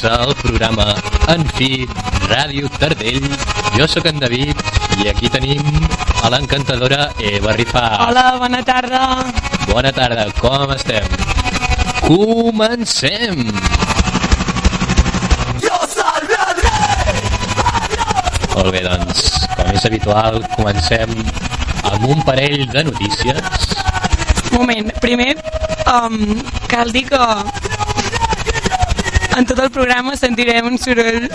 Benvinguts 0.00 0.04
al 0.04 0.34
programa 0.40 0.94
En 1.28 1.44
fi, 1.56 1.86
Ràdio 2.30 2.68
Tardell. 2.80 3.26
Jo 3.76 3.86
sóc 3.88 4.06
en 4.08 4.20
David 4.20 4.56
i 5.00 5.08
aquí 5.10 5.28
tenim 5.28 5.60
a 6.24 6.30
l'encantadora 6.32 7.10
Eva 7.18 7.52
Rifà. 7.56 7.84
Hola, 8.06 8.24
bona 8.40 8.62
tarda. 8.64 9.02
Bona 9.68 9.92
tarda, 9.92 10.26
com 10.40 10.72
estem? 10.72 11.04
Comencem! 12.06 13.44
Molt 18.50 18.72
bé, 18.74 18.80
doncs, 18.84 19.28
com 19.56 19.70
és 19.72 19.86
habitual, 19.88 20.40
comencem 20.56 21.12
amb 21.92 22.08
un 22.08 22.24
parell 22.26 22.66
de 22.72 22.84
notícies. 22.88 23.70
Moment, 24.52 24.90
primer 25.00 25.34
um, 25.88 26.18
cal 26.68 26.92
dir 26.92 27.06
que 27.08 27.20
en 29.36 29.46
tot 29.46 29.58
el 29.58 29.70
programa 29.70 30.16
sentirem 30.16 30.66
un 30.66 30.78
soroll 30.78 31.28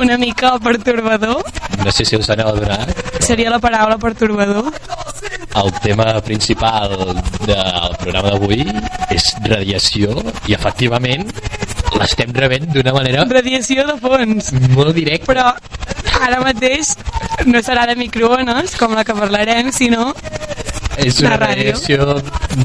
una 0.00 0.16
mica 0.16 0.58
pertorbador. 0.58 1.44
No 1.84 1.92
sé 1.92 2.04
si 2.04 2.16
us 2.16 2.30
aneu 2.30 2.48
adonat. 2.48 2.90
Seria 3.20 3.50
la 3.50 3.58
paraula 3.58 3.98
pertorbador. 3.98 4.72
El 5.60 5.72
tema 5.82 6.20
principal 6.24 6.94
del 7.44 7.96
programa 8.00 8.30
d'avui 8.32 8.64
és 9.12 9.30
radiació 9.44 10.22
i 10.48 10.54
efectivament 10.56 11.26
l'estem 11.98 12.30
rebent 12.32 12.68
d'una 12.72 12.94
manera 12.94 13.24
Radiació 13.28 13.84
de 13.88 13.96
fons. 14.00 14.52
molt 14.76 14.94
directa. 14.94 15.26
Però 15.32 15.48
ara 16.20 16.40
mateix 16.44 16.94
no 17.46 17.60
serà 17.64 17.86
de 17.90 17.96
microones, 17.96 18.76
com 18.78 18.94
la 18.94 19.04
que 19.04 19.16
parlarem, 19.16 19.72
sinó 19.72 20.12
és 21.00 21.20
una 21.22 21.36
radiació 21.40 22.06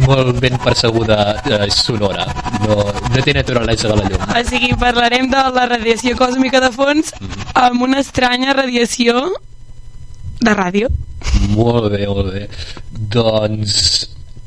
molt 0.06 0.40
ben 0.44 0.58
percebuda 0.64 1.42
eh, 1.46 1.70
sonora. 1.72 2.26
No, 2.66 2.76
no 3.14 3.24
té 3.24 3.34
naturalesa 3.36 3.90
de 3.92 3.98
la 4.00 4.08
llum. 4.10 4.24
O 4.26 4.44
sigui, 4.50 4.72
parlarem 4.82 5.30
de 5.32 5.44
la 5.56 5.66
radiació 5.70 6.16
còsmica 6.18 6.62
de 6.64 6.72
fons 6.74 7.12
amb 7.54 7.86
una 7.86 8.02
estranya 8.02 8.56
radiació 8.58 9.28
de 10.42 10.56
ràdio. 10.58 10.90
Molt 11.54 11.92
bé, 11.94 12.06
molt 12.10 12.32
bé. 12.34 12.46
Doncs 13.16 13.76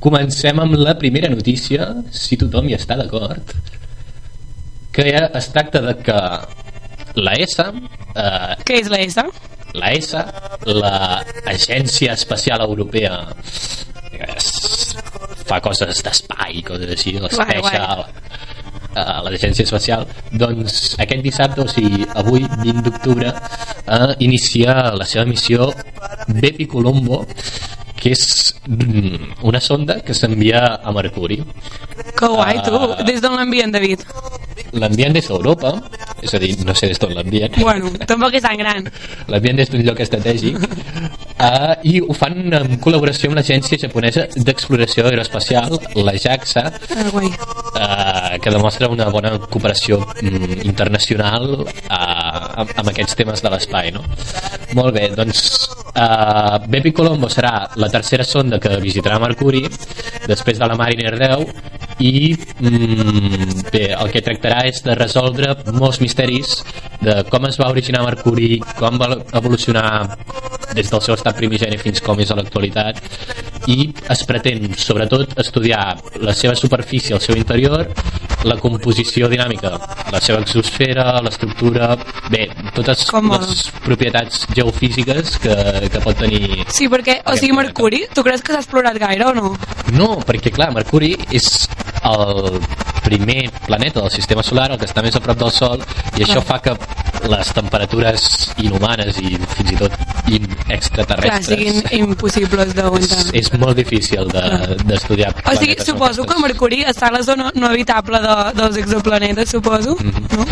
comencem 0.02 0.58
amb 0.62 0.76
la 0.78 0.94
primera 0.98 1.30
notícia, 1.32 1.90
si 2.14 2.38
tothom 2.40 2.68
hi 2.70 2.76
està 2.78 2.98
d'acord, 2.98 3.54
que 4.94 5.06
es 5.14 5.50
tracta 5.54 5.82
de 5.84 5.94
que 6.02 6.18
la 7.18 7.34
ESA, 7.38 7.70
eh, 8.14 8.56
Què 8.66 8.80
és 8.82 8.90
la 8.90 9.00
S? 9.02 9.24
la 9.78 9.92
ESA, 9.92 10.22
l'Agència 10.66 12.14
Espacial 12.14 12.62
Europea, 12.64 13.18
fa 15.48 15.60
coses 15.64 16.02
d'espai, 16.04 16.62
coses 16.66 16.90
així, 16.94 17.14
l'Special, 17.22 18.04
eh, 18.94 19.16
l'Agència 19.24 19.64
Espacial, 19.64 20.06
doncs 20.32 20.94
aquest 21.00 21.22
dissabte, 21.24 21.64
o 21.64 21.68
sigui, 21.70 22.04
avui, 22.20 22.44
20 22.62 22.82
d'octubre, 22.86 23.32
eh, 23.86 24.14
inicia 24.28 24.92
la 24.94 25.06
seva 25.08 25.24
missió 25.28 25.70
Bepi 26.28 26.66
Colombo, 26.68 27.24
que 27.98 28.12
és 28.14 28.54
mm, 28.68 29.40
una 29.48 29.58
sonda 29.60 29.96
que 30.06 30.14
s'envia 30.14 30.60
a 30.78 30.92
Mercuri. 30.94 31.40
Que 32.18 32.28
guai, 32.30 32.60
tu. 32.62 32.76
Ah. 32.78 33.02
Des 33.02 33.18
d'on 33.24 33.34
l'envien, 33.34 33.72
David? 33.74 34.04
L'envien 34.78 35.12
des 35.16 35.26
d'Europa, 35.26 35.72
és 36.22 36.34
a 36.34 36.38
dir, 36.38 36.52
no 36.66 36.74
sé 36.78 36.86
des 36.92 36.98
d'on 37.00 37.14
l'envien, 37.16 37.50
Bueno, 37.58 37.90
tampoc 38.06 38.34
és 38.38 38.42
tan 38.44 38.56
gran. 38.60 38.86
l'envien 39.26 39.56
des 39.56 39.70
d'un 39.70 39.82
lloc 39.82 39.98
estratègic 40.04 40.58
uh, 41.40 41.74
i 41.88 41.98
ho 42.00 42.14
fan 42.16 42.52
en 42.54 42.76
col·laboració 42.82 43.30
amb 43.30 43.38
l'agència 43.38 43.78
japonesa 43.80 44.26
d'exploració 44.36 45.06
aeroespacial, 45.08 45.78
la 46.04 46.14
JAXA, 46.16 46.64
Ah, 46.98 47.08
guai. 47.12 47.28
uh, 47.28 48.38
que 48.42 48.50
demostra 48.50 48.88
una 48.88 49.08
bona 49.10 49.34
cooperació 49.48 50.00
mm, 50.22 50.62
internacional 50.68 51.48
uh, 51.62 52.60
amb, 52.62 52.72
amb 52.76 52.92
aquests 52.92 53.16
temes 53.18 53.42
de 53.44 53.52
l'espai, 53.54 53.92
no? 53.94 54.04
Molt 54.76 54.94
bé, 54.94 55.08
doncs 55.16 55.42
uh, 55.94 56.58
Bepi 56.68 56.92
Colombo 56.92 57.30
serà 57.32 57.68
la 57.76 57.88
tercera 57.88 58.24
sonda 58.24 58.58
que 58.60 58.76
visitarà 58.82 59.18
Mercuri 59.22 59.64
després 60.28 60.58
de 60.58 60.66
la 60.68 60.76
Mariner 60.76 61.14
10 61.18 61.77
i 61.98 62.36
mm, 62.60 63.70
bé, 63.72 63.84
el 63.98 64.10
que 64.14 64.22
tractarà 64.22 64.60
és 64.68 64.82
de 64.86 64.94
resoldre 64.98 65.54
molts 65.74 65.98
misteris 66.02 66.60
de 67.02 67.20
com 67.30 67.46
es 67.48 67.58
va 67.58 67.70
originar 67.70 68.04
Mercuri, 68.06 68.58
com 68.78 68.98
va 69.00 69.10
evolucionar 69.38 70.16
des 70.74 70.90
del 70.92 71.00
seu 71.02 71.14
estat 71.16 71.36
primigeni 71.38 71.78
fins 71.80 72.00
com 72.04 72.18
és 72.20 72.30
a 72.30 72.36
l'actualitat 72.38 73.00
i 73.68 73.90
es 74.10 74.22
pretén 74.28 74.70
sobretot 74.78 75.34
estudiar 75.40 75.96
la 76.22 76.32
seva 76.34 76.54
superfície, 76.56 77.14
el 77.16 77.20
seu 77.24 77.36
interior 77.36 77.88
la 78.46 78.54
composició 78.62 79.26
dinàmica 79.28 79.72
la 80.12 80.20
seva 80.22 80.38
exosfera, 80.44 81.18
l'estructura 81.26 81.96
bé, 82.30 82.44
totes 82.76 83.04
Com 83.10 83.32
a- 83.34 83.40
les 83.42 83.64
propietats 83.84 84.44
geofísiques 84.54 85.34
que, 85.42 85.56
que 85.90 86.00
pot 86.04 86.16
tenir 86.22 86.62
Sí, 86.70 86.86
perquè, 86.88 87.18
o 87.26 87.34
sigui, 87.34 87.50
planeta. 87.50 87.58
Mercuri, 87.58 88.04
tu 88.14 88.22
creus 88.22 88.42
que 88.46 88.54
s'ha 88.54 88.62
explorat 88.62 88.98
gaire 89.02 89.26
o 89.26 89.34
no? 89.34 89.56
no, 89.98 90.10
perquè 90.26 90.52
clar, 90.54 90.70
Mercuri 90.76 91.16
és 91.34 91.66
el 92.04 92.60
primer 93.04 93.50
planeta 93.66 94.00
del 94.00 94.10
sistema 94.10 94.42
solar, 94.42 94.70
el 94.72 94.78
que 94.78 94.86
està 94.86 95.02
més 95.02 95.16
a 95.16 95.20
prop 95.20 95.38
del 95.38 95.50
Sol, 95.50 95.80
i 96.18 96.24
això 96.24 96.42
fa 96.44 96.58
que 96.60 96.74
les 97.28 97.48
temperatures 97.52 98.52
inhumanes 98.62 99.18
i 99.18 99.36
fins 99.56 99.72
i 99.72 99.76
tot 99.80 99.92
in 100.28 100.44
Clar, 100.46 100.76
extraterrestres 100.76 101.46
siguin 101.48 101.82
impossibles 102.04 102.74
d'aguantar. 102.76 103.18
és, 103.18 103.30
és 103.34 103.52
molt 103.58 103.76
difícil 103.76 104.28
de- 104.28 104.76
d'estudiar 104.84 105.34
O 105.44 105.56
sigui, 105.56 105.76
suposo 105.84 106.24
que. 106.24 106.38
Mercuri 106.42 106.84
està 106.84 107.08
a 107.08 107.12
la 107.12 107.22
zona 107.22 107.50
no 107.54 107.66
habitable 107.66 108.20
de, 108.20 108.36
dels 108.54 108.76
exoplanetes, 108.76 109.50
suposo, 109.50 109.96
Mhm. 110.00 110.28
no? 110.36 110.46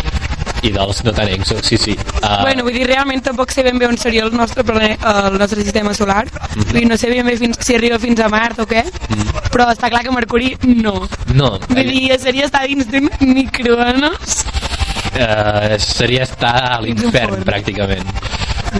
I 0.65 0.71
dels 0.73 1.03
no 1.05 1.13
tan 1.13 1.27
exos, 1.29 1.61
sí, 1.65 1.77
sí 1.77 1.93
uh, 2.23 2.41
Bueno, 2.41 2.63
vull 2.65 2.73
dir, 2.73 2.87
realment 2.89 3.21
tampoc 3.23 3.51
sé 3.53 3.63
ben 3.63 3.77
bé 3.77 3.87
on 3.87 3.97
seria 3.97 4.23
el 4.25 4.33
nostre, 4.35 4.63
plane, 4.65 4.97
el 4.97 5.37
nostre 5.37 5.61
sistema 5.63 5.93
solar. 5.93 6.25
Mhm. 6.55 6.63
Vull 6.71 6.79
dir, 6.81 6.87
no 6.89 6.97
sé 6.97 7.09
ben 7.13 7.25
bé 7.25 7.37
fins, 7.37 7.59
si 7.61 7.75
arriba 7.75 7.99
fins 7.99 8.19
a 8.19 8.29
Mart 8.29 8.59
o 8.59 8.67
què, 8.69 8.83
però 9.53 9.69
està 9.73 9.89
clar 9.93 10.03
que 10.03 10.11
Mercuri 10.15 10.55
no. 10.81 11.07
no, 11.33 11.51
Vull 11.69 11.83
dir, 11.91 12.17
seria 12.19 12.45
estar 12.49 12.65
dins 12.67 12.87
d'un 12.89 13.09
microones. 13.21 14.45
uh, 15.17 15.77
seria 15.79 16.23
estar 16.23 16.55
a 16.73 16.81
l'infern 16.81 17.37
Infern. 17.39 17.45
pràcticament 17.47 18.09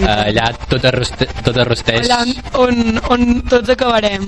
uh, 0.02 0.28
allà 0.28 0.52
tot, 0.70 0.84
arroste, 0.86 1.28
tot 1.46 1.58
arrosteix 1.64 2.06
Allà 2.10 2.20
on, 2.62 3.00
on 3.10 3.42
tots 3.50 3.70
acabarem. 3.74 4.28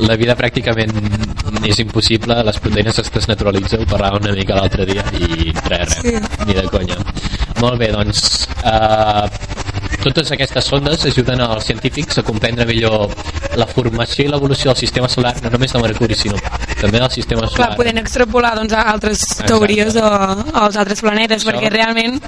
La 0.00 0.16
vida 0.16 0.34
pràcticament 0.36 0.90
és 1.64 1.78
impossible, 1.80 2.36
les 2.44 2.58
proteïnes 2.60 2.98
es 2.98 3.10
desnaturalitzen, 3.14 3.82
ho 3.82 3.86
parlàvem 3.88 4.24
una 4.26 4.34
mica 4.36 4.56
l'altre 4.58 4.84
dia 4.88 5.04
i 5.18 5.52
res, 5.68 5.68
res, 5.68 5.98
Sí. 6.02 6.14
ni 6.46 6.54
de 6.54 6.64
conya. 6.68 6.96
Molt 7.60 7.78
bé, 7.78 7.92
doncs, 7.92 8.48
uh, 8.64 9.28
totes 10.02 10.30
aquestes 10.34 10.64
sondes 10.66 11.04
ajuden 11.06 11.40
als 11.40 11.64
científics 11.64 12.18
a 12.18 12.22
comprendre 12.22 12.66
millor 12.66 13.08
la 13.56 13.66
formació 13.66 14.24
i 14.26 14.28
l'evolució 14.28 14.72
del 14.72 14.76
sistema 14.82 15.08
solar, 15.08 15.36
no 15.42 15.48
només 15.50 15.72
de 15.72 15.78
Mercuri, 15.80 16.14
sinó 16.14 16.36
també 16.80 16.98
del 16.98 17.10
sistema 17.10 17.46
solar. 17.46 17.68
Clar, 17.70 17.76
podent 17.78 17.98
extrapolar 18.02 18.54
doncs, 18.58 18.72
a 18.74 18.82
altres 18.92 19.22
teories 19.46 19.96
o, 19.96 20.04
o 20.04 20.64
als 20.66 20.76
altres 20.76 21.00
planetes, 21.00 21.44
Això- 21.46 21.54
perquè 21.54 21.70
realment 21.72 22.20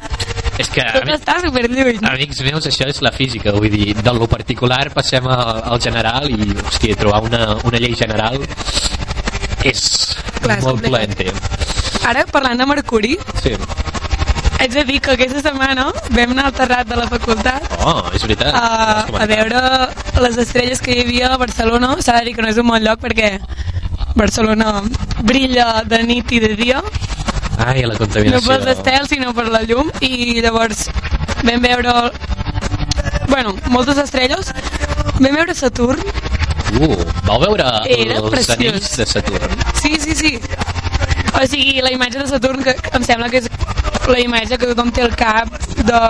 És 0.58 0.70
que, 0.72 0.84
tot 0.94 1.08
està 1.12 1.34
superlluny. 1.44 1.98
Amics 2.08 2.40
meus, 2.46 2.66
això 2.70 2.86
és 2.88 3.00
la 3.04 3.12
física, 3.12 3.52
vull 3.52 3.68
dir, 3.72 3.94
de 3.96 4.12
lo 4.16 4.26
particular 4.30 4.86
passem 4.94 5.26
al, 5.28 5.62
al 5.74 5.80
general 5.84 6.30
i, 6.32 6.52
hòstia, 6.64 6.96
trobar 6.96 7.22
una, 7.28 7.56
una 7.68 7.80
llei 7.82 7.94
general 7.98 8.40
és 9.66 9.82
Clar, 10.40 10.60
molt 10.62 10.80
plaente. 10.86 11.32
Ara, 12.06 12.24
parlant 12.30 12.60
de 12.60 12.66
Mercuri, 12.70 13.16
Sí. 13.42 13.52
haig 14.60 14.72
de 14.72 14.84
dir 14.88 15.00
que 15.04 15.12
aquesta 15.16 15.42
setmana 15.44 15.88
vam 16.14 16.30
anar 16.32 16.46
al 16.48 16.54
terrat 16.56 16.88
de 16.88 16.96
la 16.96 17.06
facultat 17.10 17.66
Oh, 17.84 18.06
és 18.14 18.22
veritat. 18.22 18.54
a, 18.54 19.04
a 19.04 19.26
veure 19.26 19.60
les 20.24 20.38
estrelles 20.38 20.80
que 20.80 20.94
hi 20.94 21.02
havia 21.04 21.32
a 21.34 21.36
Barcelona. 21.36 21.96
S'ha 22.00 22.16
de 22.20 22.24
dir 22.30 22.36
que 22.36 22.42
no 22.42 22.48
és 22.48 22.56
un 22.62 22.68
bon 22.70 22.80
lloc 22.82 23.00
perquè 23.02 23.34
Barcelona 24.16 24.80
brilla 25.22 25.82
de 25.84 26.02
nit 26.08 26.32
i 26.32 26.40
de 26.40 26.54
dia, 26.56 26.80
Ai, 27.56 27.82
la 27.86 27.94
no 27.94 27.98
contaminació. 28.02 28.48
pels 28.50 28.66
estels 28.76 29.08
sinó 29.14 29.32
per 29.36 29.46
la 29.48 29.62
llum 29.68 29.88
i 30.04 30.40
llavors 30.44 30.86
vam 31.46 31.62
veure 31.64 31.94
bueno, 33.30 33.54
moltes 33.72 33.98
estrelles 34.04 34.52
vam 35.20 35.32
veure 35.32 35.54
Saturn 35.54 36.02
Uh, 36.76 36.96
vau 37.24 37.36
veure 37.40 37.62
Era 37.86 38.16
els 38.18 38.30
preciós. 38.32 38.56
anells 38.58 38.96
de 38.98 39.04
Saturn? 39.06 39.52
Sí, 39.78 39.92
sí, 40.02 40.16
sí. 40.18 40.32
O 41.38 41.44
sigui, 41.46 41.76
la 41.80 41.92
imatge 41.94 42.18
de 42.18 42.26
Saturn, 42.26 42.58
que 42.66 42.74
em 42.92 43.04
sembla 43.06 43.28
que 43.30 43.38
és 43.38 43.46
la 44.10 44.18
imatge 44.18 44.58
que 44.58 44.66
tothom 44.72 44.90
té 44.92 45.04
al 45.06 45.14
cap 45.16 45.54
de 45.78 46.00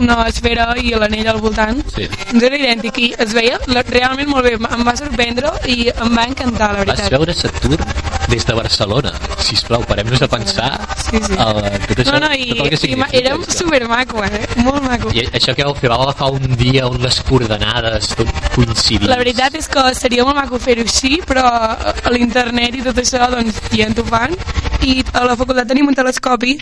una 0.00 0.16
esfera 0.28 0.74
i 0.80 0.90
l'anell 0.94 1.28
al 1.34 1.40
voltant. 1.42 1.82
Sí. 1.94 2.08
Doncs 2.32 2.42
era 2.50 2.56
idèntic 2.60 2.98
i 2.98 3.10
es 3.18 3.32
veia 3.36 3.58
realment 3.88 4.28
molt 4.30 4.44
bé. 4.46 4.54
Em 4.58 4.84
va 4.86 4.94
sorprendre 4.98 5.52
i 5.66 5.88
em 5.90 6.14
va 6.16 6.26
encantar, 6.28 6.72
la 6.72 6.84
Vas 6.84 6.86
veritat. 6.98 7.10
veure 7.18 7.34
Saturn? 7.34 7.84
des 8.28 8.44
de 8.44 8.52
Barcelona. 8.52 9.10
Si 9.40 9.54
us 9.56 9.62
plau, 9.64 9.80
parem-nos 9.88 10.20
a 10.20 10.26
pensar 10.28 10.66
Sí, 11.00 11.16
sí. 11.16 11.32
el, 11.32 11.60
tot 11.88 12.02
això, 12.02 12.12
No, 12.12 12.18
no, 12.26 12.32
i, 12.36 12.50
tot 12.50 12.66
el 12.66 12.74
que 12.74 12.90
i 12.90 13.22
era 13.22 13.36
supermaco, 13.48 14.22
eh? 14.22 14.42
Molt 14.56 14.82
maco. 14.84 15.08
I 15.16 15.22
això 15.32 15.54
que 15.56 15.64
vau 15.64 15.72
fer, 15.74 15.88
vau 15.88 16.02
agafar 16.04 16.28
un 16.36 16.44
dia 16.60 16.84
on 16.86 17.00
les 17.00 17.22
coordenades 17.24 18.10
tot 18.18 18.28
coincidís. 18.54 19.08
La 19.08 19.16
veritat 19.16 19.54
és 19.56 19.66
que 19.72 19.86
seria 19.96 20.26
molt 20.28 20.36
maco 20.36 20.58
fer-ho 20.60 20.84
així, 20.84 21.22
però 21.24 21.46
a 21.48 22.12
l'internet 22.12 22.76
i 22.76 22.82
tot 22.84 23.00
això, 23.00 23.30
doncs, 23.32 23.62
ja 23.72 23.86
en 23.88 23.96
t'ho 23.96 24.04
fan. 24.04 24.36
I 24.84 25.00
a 25.14 25.24
la 25.24 25.34
facultat 25.40 25.66
tenim 25.72 25.88
un 25.88 25.96
telescopi 25.96 26.58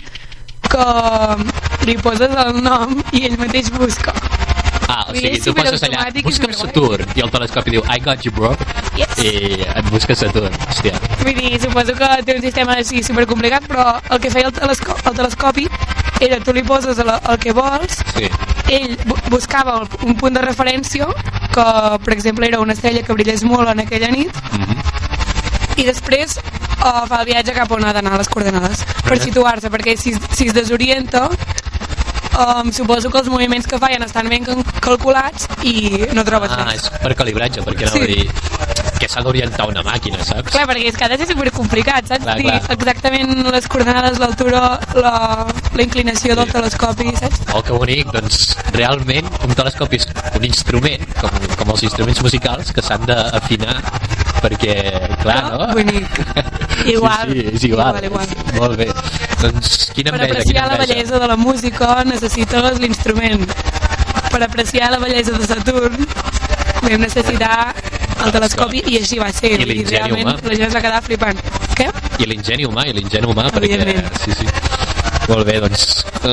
que 0.71 1.85
li 1.87 1.97
poses 2.03 2.33
el 2.45 2.61
nom 2.63 2.97
i 3.13 3.25
ell 3.27 3.37
mateix 3.39 3.69
busca. 3.71 4.13
Ah, 4.87 5.03
o 5.09 5.13
sigui, 5.15 5.39
tu 5.43 5.51
poses 5.53 5.81
allà, 5.83 6.05
busca'm. 6.23 6.53
Saturn, 6.55 7.09
i 7.15 7.23
el 7.25 7.29
telescopi 7.33 7.73
diu, 7.75 7.83
I 7.91 7.99
got 7.99 8.23
you, 8.23 8.31
bro, 8.31 8.53
Yes. 8.95 9.17
i 9.19 9.61
et 9.67 9.89
busca 9.91 10.15
Saturn. 10.15 10.53
Hòstia, 10.69 10.93
Vull 11.23 11.35
dir, 11.35 11.59
suposo 11.61 11.93
que 11.97 12.07
té 12.25 12.35
un 12.37 12.41
sistema 12.41 12.77
així 12.79 13.03
supercomplicat, 13.03 13.67
però 13.67 13.99
el 14.09 14.21
que 14.23 14.31
feia 14.31 14.47
el, 14.47 14.53
telesco 14.55 14.95
el 15.03 15.17
telescopi 15.19 15.67
era 16.23 16.39
tu 16.39 16.53
li 16.55 16.63
poses 16.63 16.97
el, 17.03 17.11
el 17.13 17.37
que 17.43 17.51
vols, 17.53 17.99
sí. 18.15 18.29
ell 18.73 18.95
bu 19.05 19.17
buscava 19.29 19.81
un 20.07 20.15
punt 20.17 20.33
de 20.39 20.41
referència 20.41 21.05
que, 21.53 21.67
per 22.05 22.13
exemple, 22.15 22.47
era 22.47 22.59
una 22.63 22.73
estrella 22.73 23.03
que 23.03 23.13
brillés 23.13 23.43
molt 23.43 23.69
en 23.75 23.83
aquella 23.85 24.09
nit 24.09 24.31
Mm 24.53 24.63
-hmm. 24.63 25.06
I 25.77 25.85
després 25.87 26.37
uh, 26.37 27.05
fa 27.07 27.21
el 27.21 27.25
viatge 27.31 27.53
cap 27.57 27.71
on 27.71 27.85
ha 27.85 27.93
d'anar 27.93 28.17
les 28.17 28.29
coordenades 28.29 28.83
per 29.07 29.19
situar-se, 29.21 29.69
perquè 29.73 29.97
si, 29.97 30.13
si 30.33 30.47
es 30.49 30.53
desorienta 30.57 31.27
um, 32.37 32.71
suposo 32.71 33.09
que 33.09 33.19
els 33.23 33.29
moviments 33.29 33.67
que 33.67 33.79
feien 33.81 34.03
estan 34.05 34.29
ben 34.29 34.45
cal- 34.45 34.63
calculats 34.83 35.47
i 35.63 35.89
no 36.13 36.23
trobes 36.27 36.51
Ah, 36.53 36.65
res. 36.71 36.83
és 36.83 36.89
per 37.01 37.15
calibratge, 37.15 37.61
perquè 37.65 37.87
Sí. 37.89 38.01
a 38.01 38.05
dir 38.05 38.29
que 38.97 39.07
s'ha 39.07 39.21
d'orientar 39.21 39.67
una 39.69 39.83
màquina, 39.85 40.23
saps? 40.25 40.49
Clar, 40.51 40.65
perquè 40.67 40.87
és 40.89 40.95
que 40.97 41.05
ha 41.05 41.09
de 41.09 41.17
ser 41.19 41.27
supercomplicat, 41.29 42.07
saps? 42.07 42.23
Clar, 42.23 42.35
Dir 42.37 42.47
clar. 42.49 42.61
exactament 42.73 43.45
les 43.53 43.67
coordenades, 43.67 44.17
l'altura, 44.17 44.79
la, 44.95 45.45
la 45.75 45.83
inclinació 45.83 46.35
del 46.35 46.47
Sí. 46.47 46.51
telescopi, 46.53 47.11
saps? 47.15 47.41
Oh, 47.53 47.61
que 47.61 47.73
bonic, 47.73 48.07
doncs 48.11 48.57
realment 48.73 49.29
un 49.45 49.53
telescopi 49.53 49.97
és 50.01 50.07
un 50.35 50.45
instrument, 50.45 51.05
com, 51.21 51.29
com 51.57 51.69
els 51.75 51.83
instruments 51.83 52.21
musicals, 52.23 52.71
que 52.73 52.81
s'han 52.81 53.05
d'afinar 53.05 53.77
perquè, 54.47 54.75
clar, 55.21 55.41
no? 55.51 55.67
Bonic. 55.75 56.19
Igual. 56.87 57.31
Sí, 57.31 57.41
sí, 57.41 57.55
és 57.59 57.67
igual. 57.67 57.99
Igual, 58.03 58.27
igual. 58.31 58.55
Molt 58.57 58.79
bé. 58.79 58.87
Doncs 59.41 59.91
quina 59.93 60.13
Per 60.13 60.21
enveja, 60.21 60.31
apreciar 60.33 60.67
la 60.71 60.77
bellesa 60.81 61.19
de 61.19 61.27
la 61.27 61.37
música 61.37 61.89
necessites 62.07 62.79
l'instrument. 62.81 63.45
Per 64.31 64.41
apreciar 64.43 64.91
la 64.93 65.01
bellesa 65.03 65.37
de 65.37 65.49
Saturn 65.49 66.07
vam 66.81 67.01
necessitar 67.01 67.73
el 68.23 68.31
telescopi 68.33 68.83
i 68.87 68.97
així 69.01 69.19
va 69.21 69.29
ser. 69.35 69.53
I 69.55 69.61
Vull 69.61 69.73
dir, 69.73 69.77
l'ingeni 69.81 70.21
humà. 70.21 70.37
La 70.41 70.55
gent 70.55 70.67
es 70.69 70.77
va 70.77 70.83
quedar 70.87 71.03
flipant. 71.05 71.43
Què? 71.77 71.91
I 72.23 72.31
l'ingeni 72.31 72.65
humà, 72.65 72.87
i 72.89 72.95
l'ingeni 72.97 73.29
humà, 73.29 73.49
perquè... 73.53 74.01
Sí, 74.23 74.33
sí. 74.41 74.66
Molt 75.27 75.43
bé, 75.47 75.57
doncs 75.59 75.81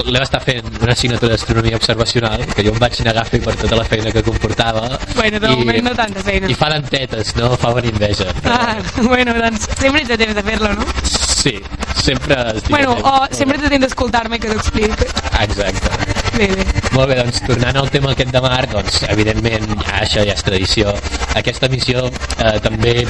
l'hem 0.06 0.22
estat 0.22 0.44
fent 0.46 0.68
una 0.80 0.92
assignatura 0.94 1.32
d'astronomia 1.34 1.76
observacional 1.78 2.44
que 2.54 2.62
jo 2.66 2.72
em 2.74 2.78
vaig 2.82 3.00
negar 3.06 3.24
a 3.24 3.28
fer 3.28 3.40
per 3.42 3.54
tota 3.58 3.76
la 3.78 3.84
feina 3.90 4.12
que 4.14 4.22
comportava 4.26 4.84
Bueno, 5.16 5.40
de 5.42 5.48
moment 5.50 5.82
no 5.88 5.94
tanta 5.98 6.22
feina. 6.22 6.48
i 6.50 6.54
fa 6.54 6.70
dentetes, 6.72 7.34
no? 7.36 7.56
Fa 7.58 7.72
venir 7.74 7.92
enveja 7.94 8.26
Ah, 8.44 8.76
bueno, 9.02 9.34
doncs 9.34 9.66
sempre 9.78 10.02
ets 10.02 10.14
a 10.14 10.18
temps 10.18 10.34
de 10.38 10.42
fer-lo, 10.46 10.72
no? 10.78 10.86
sí, 11.04 11.58
sempre 12.00 12.36
estic 12.54 12.70
Bueno, 12.70 12.92
atent. 12.92 13.06
o 13.32 13.36
sempre 13.36 13.58
temps 13.68 13.82
d'escoltar-me 13.84 14.38
que 14.38 14.48
t'ho 14.48 14.58
explico. 14.62 15.04
exacte 15.40 15.90
Bé, 16.34 16.48
bé. 16.50 16.64
Molt 16.94 17.08
bé, 17.10 17.16
doncs 17.20 17.42
tornant 17.46 17.76
al 17.78 17.90
tema 17.94 18.10
aquest 18.14 18.32
de 18.34 18.40
mar, 18.42 18.64
doncs 18.70 19.02
evidentment 19.08 19.68
ja, 19.84 20.00
això 20.02 20.24
ja 20.26 20.32
és 20.34 20.42
tradició. 20.42 20.90
Aquesta 21.38 21.68
missió 21.70 22.08
eh, 22.08 22.56
també 22.64 23.04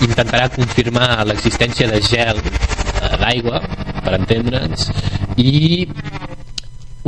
intentarà 0.00 0.46
confirmar 0.54 1.26
l'existència 1.28 1.88
de 1.92 2.00
gel 2.00 2.40
eh, 2.40 3.16
d'aigua, 3.20 3.60
per 4.00 4.14
entendre'ns, 4.16 4.86
i 5.40 5.88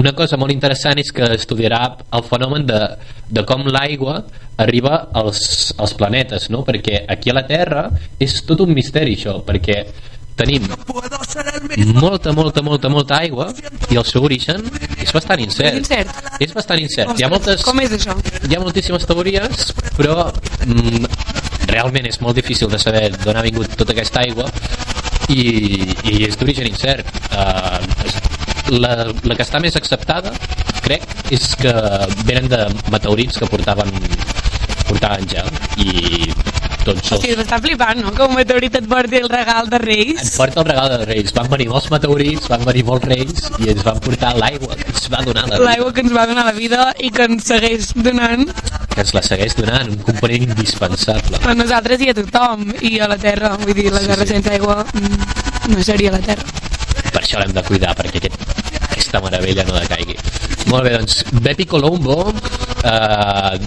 una 0.00 0.12
cosa 0.16 0.38
molt 0.40 0.54
interessant 0.54 1.00
és 1.02 1.12
que 1.12 1.26
estudiarà 1.36 1.82
el 2.16 2.24
fenomen 2.24 2.64
de, 2.68 2.80
de 3.28 3.44
com 3.48 3.66
l'aigua 3.68 4.22
arriba 4.62 5.08
als, 5.12 5.72
als 5.78 5.92
planetes, 5.98 6.48
no? 6.52 6.62
perquè 6.64 7.04
aquí 7.12 7.30
a 7.32 7.36
la 7.36 7.44
Terra 7.48 7.88
és 8.20 8.40
tot 8.48 8.64
un 8.64 8.72
misteri 8.76 9.16
això, 9.18 9.40
perquè 9.44 9.82
tenim 10.36 10.64
molta, 12.00 12.32
molta, 12.32 12.62
molta, 12.64 12.88
molta 12.88 13.18
aigua 13.20 13.50
i 13.92 13.98
el 14.00 14.06
seu 14.08 14.24
origen 14.24 14.64
és 14.96 15.12
bastant 15.12 15.42
incert. 15.44 15.74
És 15.74 15.82
incert? 15.82 16.40
És 16.40 16.54
bastant 16.56 16.80
incert. 16.80 17.12
Hi 17.18 17.26
ha, 17.26 17.30
moltes, 17.32 17.64
Com 17.66 17.82
és 17.84 17.92
això? 17.98 18.16
hi 18.48 18.56
ha 18.56 18.62
moltíssimes 18.62 19.04
teories, 19.08 19.68
però 19.98 20.30
mm, 20.64 21.04
realment 21.68 22.08
és 22.08 22.20
molt 22.24 22.40
difícil 22.40 22.72
de 22.72 22.80
saber 22.80 23.10
d'on 23.18 23.36
ha 23.36 23.44
vingut 23.44 23.76
tota 23.76 23.92
aquesta 23.96 24.24
aigua 24.24 24.48
i, 25.30 25.44
i 26.10 26.24
és 26.26 26.38
d'origen 26.38 26.66
incert. 26.70 27.08
Uh, 27.30 27.78
la, 28.78 28.94
la 29.26 29.36
que 29.36 29.44
està 29.44 29.60
més 29.62 29.76
acceptada, 29.78 30.32
crec, 30.82 31.04
és 31.34 31.52
que 31.60 31.72
venen 32.26 32.48
de 32.50 32.62
meteorits 32.92 33.38
que 33.38 33.50
portaven 33.50 33.92
portaven 34.88 35.28
gel 35.30 35.48
i 35.80 36.32
tots 36.84 37.12
els, 37.12 37.22
Sí, 37.22 37.32
s'està 37.38 37.58
flipant, 37.62 38.00
no? 38.02 38.12
Que 38.16 38.24
un 38.26 38.34
meteorit 38.36 38.74
et 38.80 38.86
porti 38.88 39.16
el 39.22 39.28
regal 39.30 39.68
de 39.70 39.76
et 39.76 39.84
Reis. 39.84 40.30
porta 40.36 40.60
el 40.60 40.66
regal 40.66 40.88
de 40.92 41.04
Reis. 41.06 41.32
Van 41.36 41.48
venir 41.52 41.68
molts 41.70 41.90
meteorits, 41.90 42.48
van 42.52 42.64
venir 42.64 42.84
molts 42.88 43.06
reis 43.06 43.50
i 43.58 43.70
ens 43.72 43.82
van 43.86 44.00
portar 44.00 44.34
l'aigua 44.36 44.76
que 44.76 44.88
ens 44.90 45.08
va 45.12 45.22
donar 45.24 45.46
la 45.48 45.56
vida. 45.58 45.64
L'aigua 45.70 45.92
que 45.92 46.00
ens 46.06 46.12
va 46.16 46.26
donar 46.26 46.44
la 46.46 46.52
vida 46.52 46.92
i 46.98 47.10
que 47.10 47.24
ens 47.30 47.44
segueix 47.52 47.92
donant 47.94 48.46
Que 48.92 49.00
ens 49.00 49.14
la 49.16 49.22
segueix 49.24 49.54
donant, 49.56 49.88
un 49.90 50.02
component 50.04 50.42
indispensable. 50.50 51.38
a 51.42 51.54
nosaltres 51.54 52.00
i 52.04 52.10
a 52.10 52.14
tothom 52.14 52.66
i 52.82 52.98
a 53.00 53.08
la 53.08 53.16
Terra. 53.16 53.54
Vull 53.56 53.74
dir, 53.74 53.90
la 53.92 54.00
Sí, 54.00 54.06
Terra 54.06 54.26
sí. 54.26 54.32
sense 54.34 54.50
aigua 54.50 54.84
mm, 54.92 55.72
no 55.72 55.82
seria 55.82 56.10
la 56.12 56.18
Terra. 56.20 56.44
Per 57.12 57.20
això 57.22 57.38
l'hem 57.40 57.52
de 57.56 57.62
cuidar, 57.62 57.94
perquè 57.96 58.16
aquest, 58.20 58.36
aquesta 59.02 59.20
meravella 59.20 59.64
no 59.66 59.78
decaigui. 59.80 60.16
Molt 60.70 60.86
bé, 60.86 60.94
doncs, 60.94 61.24
Bepi 61.42 61.66
Colombo, 61.66 62.32
eh, 62.84 63.58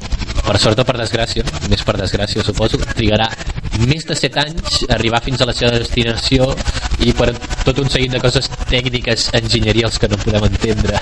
per 0.46 0.58
sort 0.62 0.80
o 0.80 0.86
per 0.88 0.96
desgràcia, 1.02 1.44
més 1.70 1.84
per 1.84 1.98
desgràcia 2.00 2.44
suposo, 2.46 2.80
trigarà 2.96 3.28
més 3.84 4.06
de 4.08 4.16
7 4.16 4.40
anys 4.40 4.84
a 4.88 4.94
arribar 4.96 5.20
fins 5.26 5.42
a 5.42 5.48
la 5.50 5.54
seva 5.58 5.74
destinació 5.76 6.48
i 7.04 7.12
per 7.18 7.34
tot 7.66 7.82
un 7.82 7.90
seguit 7.92 8.14
de 8.14 8.22
coses 8.24 8.48
tècniques 8.70 9.28
enginyerials 9.36 10.00
que 10.00 10.08
no 10.08 10.20
podem 10.22 10.48
entendre. 10.48 11.02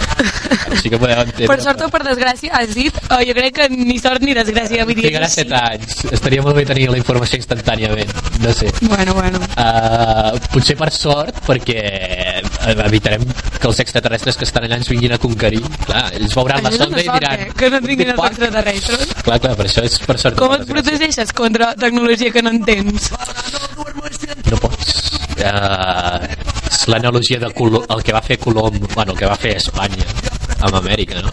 Així 0.72 0.90
que 0.90 0.98
podem 0.98 1.22
entendre. 1.22 1.52
Per 1.52 1.60
sort 1.62 1.84
o 1.86 1.90
per 1.94 2.02
desgràcia, 2.08 2.54
has 2.58 2.74
dit, 2.74 2.98
oh, 3.12 3.22
jo 3.22 3.38
crec 3.38 3.60
que 3.60 3.70
ni 3.70 4.00
sort 4.02 4.26
ni 4.26 4.34
desgràcia. 4.34 4.88
Trigarà 4.90 5.30
és 5.30 5.38
així. 5.38 5.46
7 5.46 5.62
anys. 5.62 6.00
Estaria 6.18 6.46
molt 6.46 6.58
bé 6.58 6.66
tenir 6.72 6.90
la 6.90 6.98
informació 6.98 7.38
instantàniament. 7.38 8.10
No 8.42 8.56
sé. 8.58 8.74
Bueno, 8.82 9.14
bueno. 9.20 9.44
Uh, 9.54 10.40
potser 10.56 10.80
per 10.80 10.90
sort 10.96 11.44
perquè 11.46 12.33
evitarem 12.72 13.24
que 13.60 13.68
els 13.68 13.80
extraterrestres 13.84 14.38
que 14.40 14.48
estan 14.48 14.68
allà 14.68 14.78
ens 14.80 14.90
vinguin 14.92 15.16
a 15.16 15.20
conquerir 15.22 15.62
clar, 15.86 16.06
ells 16.18 16.36
veuran 16.38 16.64
la 16.64 16.72
sonda 16.76 17.02
i 17.02 17.08
diran 17.08 17.44
eh? 17.46 17.50
Que 17.58 17.70
no 17.72 17.80
et 17.82 17.88
vinguin 17.90 18.14
els 18.14 18.24
extraterrestres. 18.30 19.14
clar, 19.26 19.40
clar, 19.44 19.56
per 19.60 19.68
això 19.68 19.84
és 19.88 19.98
per 20.04 20.18
sort 20.22 20.40
Com 20.40 20.56
et 20.56 20.66
protegeixes 20.70 21.34
contra 21.36 21.74
tecnologia 21.80 22.32
que 22.32 22.44
no 22.46 22.54
entens? 22.54 23.12
no 24.52 24.60
pots 24.62 24.94
uh, 25.44 26.24
és 26.74 26.88
l'analogia 26.92 27.40
de 27.42 27.52
Colo 27.56 27.84
el 27.96 28.04
que 28.04 28.16
va 28.16 28.22
fer 28.26 28.40
Colom 28.40 28.80
bueno, 28.94 29.12
el 29.14 29.18
que 29.20 29.30
va 29.30 29.38
fer 29.40 29.56
Espanya 29.58 30.08
amb 30.64 30.80
Amèrica 30.80 31.22
no? 31.22 31.32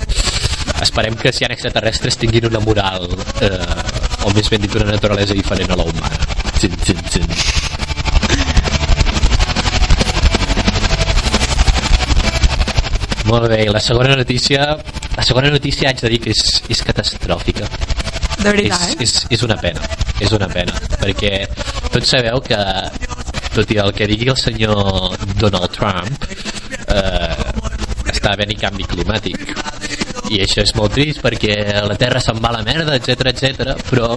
esperem 0.82 1.16
que 1.20 1.32
si 1.32 1.44
hi 1.44 1.48
ha 1.48 1.54
extraterrestres 1.54 2.16
tinguin 2.20 2.46
una 2.48 2.60
moral 2.64 3.08
eh, 3.44 4.24
o 4.24 4.32
més 4.36 4.48
ben 4.52 4.62
dit 4.64 4.76
una 4.80 4.88
naturalesa 4.92 5.36
diferent 5.36 5.74
a 5.74 5.80
la 5.80 5.88
humana 5.90 6.30
txin, 6.56 6.76
txin, 6.84 7.04
txin. 7.08 7.59
Molt 13.30 13.46
bé, 13.46 13.60
la 13.70 13.78
segona 13.78 14.16
notícia 14.18 14.64
la 15.14 15.22
segona 15.22 15.50
notícia 15.54 15.90
haig 15.90 16.00
de 16.02 16.08
dir 16.10 16.18
que 16.24 16.32
és, 16.34 16.40
és 16.74 16.80
catastròfica 16.82 17.68
De 18.40 18.50
veritat, 18.50 18.88
és, 18.88 18.96
eh? 18.96 19.04
és, 19.04 19.12
és 19.36 19.44
una 19.46 19.56
pena 19.60 19.86
és 20.18 20.32
una 20.34 20.48
pena 20.50 20.74
perquè 20.98 21.44
tots 21.92 22.10
sabeu 22.10 22.40
que 22.42 22.58
tot 23.54 23.70
i 23.70 23.78
el 23.82 23.92
que 23.94 24.08
digui 24.10 24.30
el 24.32 24.38
senyor 24.40 25.14
Donald 25.38 25.70
Trump 25.76 26.26
eh, 26.26 27.36
està 28.10 28.32
havent-hi 28.32 28.58
canvi 28.58 28.88
climàtic 28.90 29.54
i 30.30 30.42
això 30.42 30.64
és 30.66 30.74
molt 30.78 30.94
trist 30.98 31.22
perquè 31.22 31.54
la 31.86 31.98
Terra 32.02 32.22
se'n 32.22 32.42
va 32.42 32.50
a 32.50 32.58
la 32.58 32.64
merda, 32.66 32.98
etc 32.98 33.30
etc. 33.30 33.76
però 33.90 34.16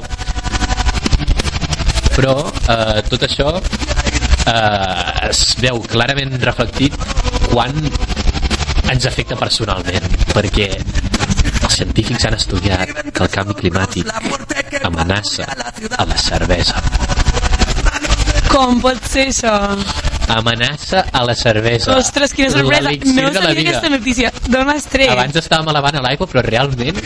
però 2.18 2.36
eh, 2.50 3.00
tot 3.14 3.30
això 3.30 3.54
eh, 3.62 5.30
es 5.30 5.46
veu 5.62 5.82
clarament 5.94 6.38
reflectit 6.42 6.98
quan 7.52 7.78
ens 8.94 9.06
afecta 9.10 9.36
personalment 9.40 10.06
perquè 10.34 10.68
els 11.64 11.76
científics 11.80 12.26
han 12.30 12.36
estudiat 12.38 12.92
que 13.12 13.24
el 13.26 13.32
canvi 13.34 13.56
climàtic 13.60 14.10
amenaça 14.84 15.48
a 15.98 16.06
la 16.10 16.18
cervesa 16.18 16.82
Com 18.54 18.78
pot 18.84 19.00
ser 19.10 19.30
això? 19.32 19.54
amenaça 20.34 21.02
a 21.12 21.24
la 21.26 21.34
cervesa 21.36 21.96
Ostres, 21.98 22.32
quina 22.38 22.52
sorpresa! 22.54 22.92
No 23.18 23.32
sabia 23.34 23.64
aquesta 23.66 23.90
notícia. 23.92 24.30
D'on 24.48 24.70
l'has 24.70 24.86
tret? 24.90 25.10
abans 25.12 25.36
estàvem 25.42 25.68
elevant 25.74 25.98
a 26.00 26.04
l'aigua 26.06 26.28
però 26.30 26.44
realment 26.46 27.00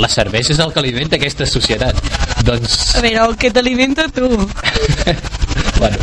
la 0.00 0.08
cervesa 0.12 0.52
és 0.54 0.60
el 0.62 0.70
que 0.74 0.78
alimenta 0.82 1.16
aquesta 1.18 1.46
societat 1.50 1.98
doncs 2.46 2.94
A 2.96 3.02
veure, 3.04 3.24
el 3.26 3.34
que 3.40 3.50
t'alimenta 3.50 4.06
tu. 4.14 4.28
bueno, 5.80 5.98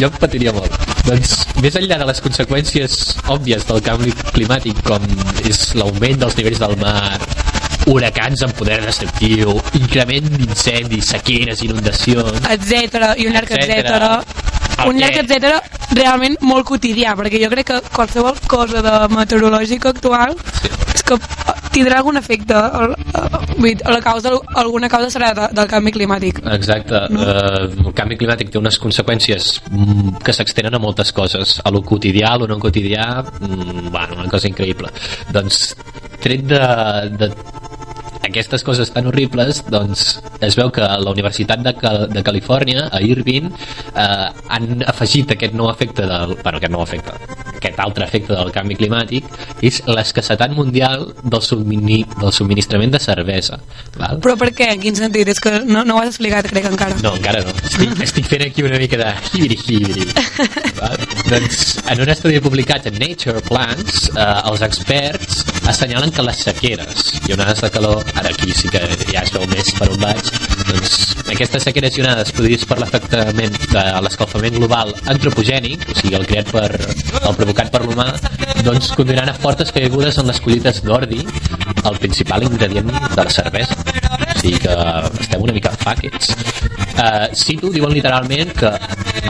jo 0.00 0.10
patiria 0.20 0.52
molt. 0.56 0.72
Doncs, 1.06 1.34
més 1.62 1.76
enllà 1.78 1.98
de 2.00 2.08
les 2.08 2.20
conseqüències 2.24 2.96
òbvies 3.32 3.66
del 3.68 3.82
canvi 3.86 4.14
climàtic, 4.32 4.80
com 4.86 5.04
és 5.46 5.74
l'augment 5.78 6.18
dels 6.22 6.36
nivells 6.38 6.62
del 6.62 6.74
mar, 6.80 7.20
huracans 7.86 8.42
amb 8.42 8.56
poder 8.58 8.80
destructiu, 8.82 9.54
increment 9.78 10.26
d'incendis, 10.34 11.12
sequeres, 11.14 11.62
inundacions... 11.66 12.42
etc 12.50 13.12
i 13.16 13.28
un 13.28 13.36
llarg 13.36 13.54
Etcètera. 13.54 14.10
etc. 14.18 14.88
Un 14.90 14.98
llarg 15.00 15.22
etc 15.22 15.76
realment 15.96 16.34
molt 16.42 16.66
quotidià, 16.68 17.14
perquè 17.16 17.40
jo 17.40 17.52
crec 17.52 17.70
que 17.70 17.78
qualsevol 17.94 18.42
cosa 18.50 18.82
de 18.84 18.98
meteorològica 19.14 19.94
actual 19.94 20.34
Sí. 20.60 20.85
És 20.96 21.04
que 21.04 21.18
tindrà 21.74 22.00
algun 22.00 22.16
efecte, 22.16 22.56
el, 22.56 22.94
la 23.84 24.00
causa, 24.04 24.32
alguna 24.62 24.88
causa 24.92 25.10
serà 25.12 25.32
de, 25.36 25.48
del 25.56 25.68
canvi 25.70 25.92
climàtic. 25.96 26.40
Exacte. 26.56 27.02
No? 27.12 27.26
Uh, 27.26 27.88
el 27.90 27.96
canvi 27.96 28.18
climàtic 28.20 28.52
té 28.52 28.60
unes 28.60 28.80
conseqüències 28.82 29.50
mm, 29.68 30.22
que 30.24 30.34
s'extenen 30.36 30.78
a 30.78 30.82
moltes 30.82 31.12
coses. 31.16 31.58
A 31.64 31.74
lo 31.74 31.84
quotidià, 31.84 32.32
a 32.32 32.40
lo 32.40 32.48
no 32.50 32.58
quotidià, 32.62 33.10
mm, 33.26 33.90
bueno, 33.92 34.22
una 34.22 34.32
cosa 34.32 34.48
increïble. 34.48 34.92
Doncs, 35.36 35.68
tret 36.24 36.48
de, 36.48 36.62
de 37.20 37.30
aquestes 38.26 38.64
coses 38.66 38.90
tan 38.92 39.06
horribles, 39.06 39.62
doncs 39.70 40.06
es 40.44 40.56
veu 40.58 40.72
que 40.74 40.82
la 40.84 41.12
Universitat 41.12 41.62
de, 41.64 41.72
Cal 41.78 42.06
de 42.12 42.24
Califòrnia, 42.26 42.88
a 42.92 43.00
Irvine, 43.04 43.52
eh, 43.94 44.28
han 44.48 44.82
afegit 44.86 45.36
aquest 45.36 45.54
nou 45.56 45.70
efecte 45.70 46.08
del... 46.08 46.36
Bueno, 46.42 46.58
aquest 46.58 46.74
nou 46.74 46.82
efecte, 46.82 47.14
aquest 47.66 47.82
altre 47.82 48.06
efecte 48.06 48.34
del 48.34 48.52
canvi 48.54 48.76
climàtic, 48.78 49.28
és 49.66 49.80
l'escassetat 49.90 50.54
mundial 50.56 51.08
del, 51.22 51.42
submini, 51.42 52.02
del 52.16 52.32
subministrament 52.34 52.94
de 52.94 53.00
cervesa. 53.02 53.60
Val? 53.96 54.20
Però 54.24 54.36
per 54.40 54.52
què? 54.56 54.70
En 54.74 54.82
quin 54.82 54.98
sentit? 54.98 55.28
És 55.32 55.42
que 55.42 55.52
no, 55.66 55.84
no 55.86 55.98
ho 55.98 56.02
has 56.02 56.14
explicat, 56.14 56.48
crec, 56.50 56.68
encara. 56.70 56.98
No, 57.04 57.14
encara 57.18 57.42
no. 57.46 57.54
Estic, 57.66 57.96
estic 58.06 58.30
fent 58.30 58.46
aquí 58.48 58.64
una 58.66 58.80
mica 58.82 59.00
de 59.00 59.12
hibiri-hibiri. 59.32 60.08
doncs, 61.30 61.62
en 61.92 62.02
un 62.04 62.14
estudi 62.14 62.40
publicat 62.44 62.88
en 62.90 62.98
Nature 63.02 63.42
Plants, 63.46 64.08
eh, 64.14 64.28
els 64.50 64.64
experts 64.66 65.44
assenyalen 65.66 66.12
que 66.14 66.22
les 66.22 66.42
sequeres 66.46 67.06
i 67.26 67.34
onades 67.34 67.62
de 67.64 67.70
calor, 67.74 68.04
ara 68.14 68.30
aquí 68.30 68.54
sí 68.54 68.70
que 68.70 68.82
ja 69.10 69.24
es 69.24 69.32
veu 69.34 69.46
més 69.50 69.72
per 69.78 69.88
on 69.90 70.02
vaig, 70.02 70.30
doncs 70.70 70.96
aquestes 71.34 71.66
sequeres 71.66 71.96
i 71.98 72.04
onades 72.04 72.30
produïdes 72.36 72.66
per 72.68 72.78
l'afectament 72.78 73.56
de 73.72 73.84
l'escalfament 74.04 74.58
global 74.60 74.92
antropogènic, 75.12 75.88
o 75.90 75.96
sigui, 75.98 76.14
el 76.18 76.26
creat 76.28 76.52
per, 76.54 76.68
el 76.76 77.34
provocat 77.40 77.55
per 77.64 77.80
l'humà, 77.84 78.06
doncs 78.66 78.90
conduiran 78.98 79.30
a 79.30 79.34
fortes 79.34 79.72
caigudes 79.72 80.18
en 80.20 80.28
les 80.28 80.40
collites 80.44 80.82
d'ordi, 80.84 81.22
el 81.86 81.98
principal 82.02 82.44
ingredient 82.44 82.90
de 82.90 83.24
la 83.24 83.30
cervesa. 83.30 83.76
O 83.78 84.38
sigui 84.40 84.58
que 84.64 84.74
estem 85.22 85.42
una 85.42 85.54
mica 85.56 85.72
fàquets. 85.80 86.34
Uh, 86.96 87.26
cito, 87.36 87.70
diuen 87.72 87.92
literalment 87.92 88.52
que 88.56 88.72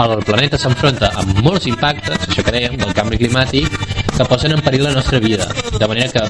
el 0.02 0.16
planeta 0.26 0.59
s'enfronta 0.59 1.11
amb 1.23 1.40
molts 1.47 1.66
impactes, 1.71 2.26
això 2.28 2.45
que 2.47 2.54
dèiem, 2.54 2.76
del 2.80 2.95
canvi 2.97 3.21
climàtic, 3.23 3.78
que 4.16 4.28
posen 4.28 4.56
en 4.56 4.62
perill 4.66 4.87
la 4.88 4.95
nostra 4.99 5.21
vida. 5.23 5.49
De 5.78 5.87
manera 5.87 6.11
que, 6.12 6.25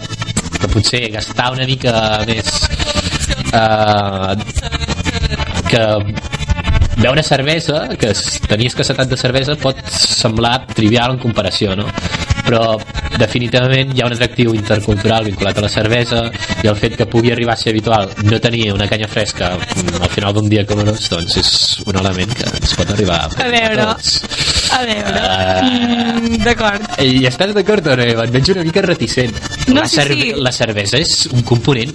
que 0.61 0.73
potser 0.73 1.07
gastar 1.17 1.53
una 1.57 1.69
mica 1.69 1.97
més... 2.29 2.53
Uh, 3.57 4.35
que 5.67 5.83
beure 6.97 7.23
cervesa, 7.23 7.89
que 7.99 8.11
es- 8.11 8.41
tenir 8.49 8.69
escassetat 8.69 9.09
de 9.09 9.17
cervesa 9.17 9.55
pot 9.57 9.77
semblar 9.91 10.67
trivial 10.67 11.13
en 11.13 11.19
comparació, 11.19 11.77
no? 11.77 11.87
Però 12.47 12.77
definitivament 13.19 13.91
hi 13.97 14.03
ha 14.03 14.07
un 14.07 14.13
atractiu 14.15 14.53
intercultural 14.55 15.25
vinculat 15.27 15.59
a 15.59 15.63
la 15.65 15.69
cervesa 15.73 16.21
i 16.63 16.69
el 16.71 16.77
fet 16.79 16.95
que 16.97 17.07
pugui 17.11 17.33
arribar 17.33 17.55
a 17.55 17.57
ser 17.57 17.73
habitual 17.73 18.11
no 18.23 18.39
tenir 18.41 18.73
una 18.73 18.87
canya 18.89 19.09
fresca 19.09 19.57
mm, 19.57 20.03
al 20.03 20.11
final 20.11 20.33
d'un 20.37 20.49
dia 20.49 20.65
com 20.69 20.79
nos, 20.85 21.09
doncs 21.11 21.37
és 21.43 21.51
un 21.87 21.97
element 21.99 22.33
que 22.39 22.45
ens 22.49 22.75
pot 22.79 22.91
arribar 22.95 23.19
a, 23.25 23.31
A 23.47 23.49
veure. 23.51 23.87
tots. 23.87 24.23
A 24.77 24.83
veure, 24.85 25.21
Ah. 25.23 25.63
mm, 25.65 26.39
d'acord. 26.45 26.83
I 27.03 27.27
estàs 27.27 27.53
d'acord 27.55 27.87
o 27.87 27.97
no, 27.97 28.03
Eva? 28.03 28.25
Et 28.25 28.31
veig 28.35 28.51
una 28.55 28.65
mica 28.67 28.83
reticent. 28.83 29.35
No, 29.69 29.81
la, 29.81 29.89
sí, 29.89 30.01
sí. 30.07 30.33
la 30.37 30.53
cervesa 30.53 30.99
és 30.99 31.27
un 31.33 31.43
component 31.43 31.93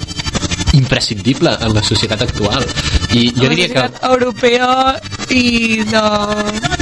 imprescindible 0.73 1.51
en 1.61 1.73
la 1.75 1.83
societat 1.83 2.21
actual. 2.21 2.65
I 3.13 3.31
jo 3.35 3.49
diria 3.49 3.67
que... 3.73 3.85
europea 4.07 4.99
i 5.29 5.83
de, 5.83 6.03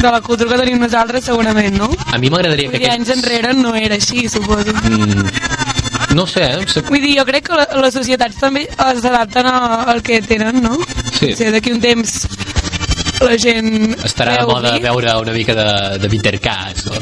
de 0.01 0.11
la 0.11 0.21
cultura 0.21 0.51
que 0.55 0.61
tenim 0.63 0.79
nosaltres 0.81 1.25
segurament, 1.25 1.75
no? 1.77 1.89
A 2.13 2.17
mi 2.21 2.29
m'agradaria 2.29 2.69
que 2.71 2.79
dir, 2.83 2.89
anys 2.91 3.09
enrere 3.15 3.53
no 3.57 3.73
era 3.75 3.95
així, 3.95 4.27
suposo. 4.29 4.73
Mm, 4.73 6.15
no 6.15 6.25
sé, 6.27 6.43
eh? 6.53 6.65
Se- 6.67 6.81
Vull 6.85 7.01
dir, 7.01 7.15
jo 7.19 7.25
crec 7.25 7.49
que 7.49 7.65
les 7.81 7.93
societats 7.93 8.37
també 8.41 8.67
s'adapten 8.77 9.45
a- 9.49 9.83
al 9.93 10.01
que 10.05 10.21
tenen, 10.21 10.61
no? 10.63 10.77
Sí. 11.19 11.33
O 11.33 11.35
sigui, 11.35 11.51
d'aquí 11.57 11.73
un 11.73 11.81
temps 11.81 12.19
la 13.19 13.35
gent 13.37 13.97
estarà 14.07 14.37
veu 14.39 14.53
moda 14.53 14.71
vi. 14.77 14.79
veure 14.85 15.13
una 15.19 15.33
mica 15.35 15.53
de, 15.57 15.97
de 15.99 16.07
bittercàs 16.07 16.85
o, 16.87 16.99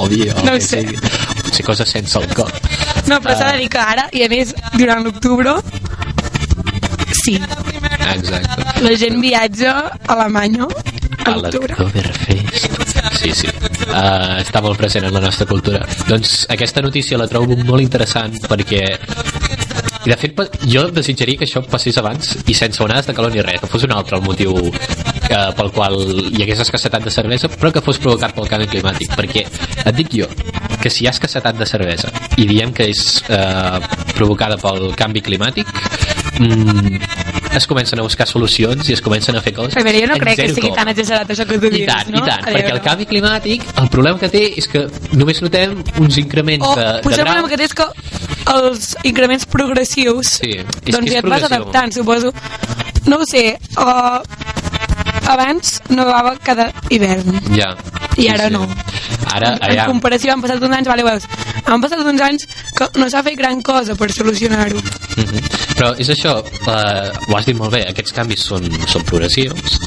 o 0.00 0.06
vi 0.08 0.22
o 0.30 0.38
No 0.46 0.54
el 0.54 0.62
sé. 0.64 0.80
sigui. 0.80 0.96
potser 1.44 1.64
coses 1.66 1.88
sense 1.92 2.16
alcohol 2.16 2.48
No, 3.10 3.18
però 3.20 3.34
s'ha 3.36 3.50
de 3.52 3.58
dir 3.60 3.68
que 3.68 3.78
ara, 3.82 4.06
i 4.16 4.22
a 4.24 4.28
més, 4.32 4.54
durant 4.78 5.02
l'octubre, 5.04 5.56
sí, 7.24 7.36
exacte. 8.14 8.68
La 8.84 8.96
gent 8.96 9.20
viatja 9.22 9.76
a 9.90 10.16
Alemanya 10.16 10.66
a 10.66 11.32
a 11.32 11.36
l'octubre. 11.36 11.74
l'Oktoberfest 11.76 12.90
sí, 13.20 13.32
sí. 13.34 13.48
Uh, 13.90 14.38
està 14.40 14.62
molt 14.64 14.78
present 14.80 15.04
en 15.04 15.14
la 15.14 15.22
nostra 15.22 15.46
cultura. 15.48 15.82
Doncs 16.08 16.46
aquesta 16.52 16.82
notícia 16.84 17.18
la 17.20 17.28
trobo 17.30 17.58
molt 17.66 17.84
interessant 17.84 18.38
perquè 18.48 18.84
i 20.00 20.08
de 20.08 20.16
fet 20.16 20.38
jo 20.64 20.86
desitjaria 20.96 21.36
que 21.36 21.44
això 21.44 21.60
passés 21.68 21.98
abans 22.00 22.32
i 22.48 22.54
sense 22.56 22.80
onades 22.80 23.10
de 23.10 23.14
calor 23.16 23.34
ni 23.34 23.42
res, 23.44 23.60
que 23.60 23.68
fos 23.68 23.84
un 23.84 23.92
altre 23.92 24.16
el 24.16 24.24
motiu 24.24 24.54
eh, 24.56 25.50
pel 25.58 25.72
qual 25.76 25.98
hi 26.30 26.40
hagués 26.40 26.62
escassetat 26.64 27.04
de 27.04 27.12
cervesa 27.12 27.50
però 27.52 27.72
que 27.74 27.82
fos 27.84 28.00
provocat 28.00 28.32
pel 28.36 28.48
canvi 28.48 28.70
climàtic 28.72 29.12
perquè 29.18 29.44
et 29.44 29.92
dic 29.98 30.16
jo 30.22 30.30
que 30.80 30.88
si 30.88 31.04
hi 31.04 31.10
ha 31.10 31.12
escassetat 31.12 31.60
de 31.60 31.68
cervesa 31.68 32.08
i 32.40 32.48
diem 32.48 32.72
que 32.72 32.88
és 32.88 33.04
eh, 33.28 33.76
provocada 34.14 34.56
pel 34.62 34.94
canvi 34.96 35.20
climàtic 35.28 35.68
mm, 36.40 37.56
es 37.56 37.66
comencen 37.66 37.98
a 38.00 38.02
buscar 38.06 38.26
solucions 38.30 38.88
i 38.88 38.94
es 38.96 39.00
comencen 39.04 39.36
a 39.36 39.42
fer 39.44 39.52
coses 39.54 39.74
veure, 39.84 40.00
jo 40.00 40.08
no 40.10 40.18
crec 40.22 40.36
que 40.40 40.48
sigui 40.54 40.68
coma. 40.68 40.76
tan 40.80 40.88
exagerat 40.92 41.30
això 41.34 41.46
que 41.48 41.58
tu 41.58 41.66
I 41.70 41.70
dius, 41.76 41.88
tant, 41.90 42.10
no? 42.14 42.18
i 42.22 42.26
tant, 42.28 42.44
A 42.46 42.52
perquè 42.54 42.72
el 42.76 42.82
canvi 42.84 43.06
climàtic, 43.10 43.64
el 43.82 43.88
problema 43.92 44.18
que 44.22 44.30
té 44.32 44.44
és 44.62 44.68
que 44.70 44.84
només 45.18 45.42
notem 45.42 45.76
uns 46.00 46.18
increments 46.22 46.66
O 46.66 46.74
de, 46.78 46.86
de 46.86 47.02
potser 47.06 47.20
el 47.20 47.26
grau. 47.26 47.34
problema 47.34 47.48
que 47.54 47.60
té 47.60 47.64
és 47.70 47.74
que 47.74 47.88
els 48.54 48.90
increments 49.04 49.46
progressius 49.46 50.36
Sí, 50.40 50.52
és 50.58 50.94
doncs 50.94 51.10
ja 51.12 51.18
et 51.22 51.28
vas 51.28 51.42
adaptant, 51.50 51.92
suposo. 51.94 52.32
No 53.06 53.16
ho 53.22 53.26
sé, 53.26 53.56
uh, 53.80 54.20
abans 55.30 55.80
nevava 55.88 56.34
cada 56.44 56.70
hivern 56.90 57.40
Ja. 57.56 57.72
i 58.16 58.28
ara 58.28 58.50
no. 58.50 58.66
Ara, 59.30 59.52
en 59.54 59.62
allà, 59.70 59.86
comparació 59.86 60.32
han 60.34 60.40
passat 60.42 60.62
uns 60.62 60.74
anys, 60.76 60.88
vale, 60.90 61.04
veus, 61.06 61.26
han 61.66 61.80
passat 61.82 62.00
uns 62.04 62.20
anys 62.24 62.46
que 62.76 62.88
no 62.98 63.08
s'ha 63.10 63.22
fet 63.26 63.36
gran 63.38 63.60
cosa 63.62 63.94
per 63.94 64.10
solucionar-ho. 64.12 64.80
Mhm. 65.16 65.42
Però 65.76 65.94
és 65.98 66.08
això, 66.12 66.38
eh, 66.44 67.10
ho 67.28 67.36
has 67.36 67.46
dit 67.46 67.56
molt 67.56 67.72
bé, 67.72 67.84
aquests 67.88 68.12
canvis 68.12 68.42
són, 68.44 68.66
són 68.90 69.02
progressius 69.08 69.78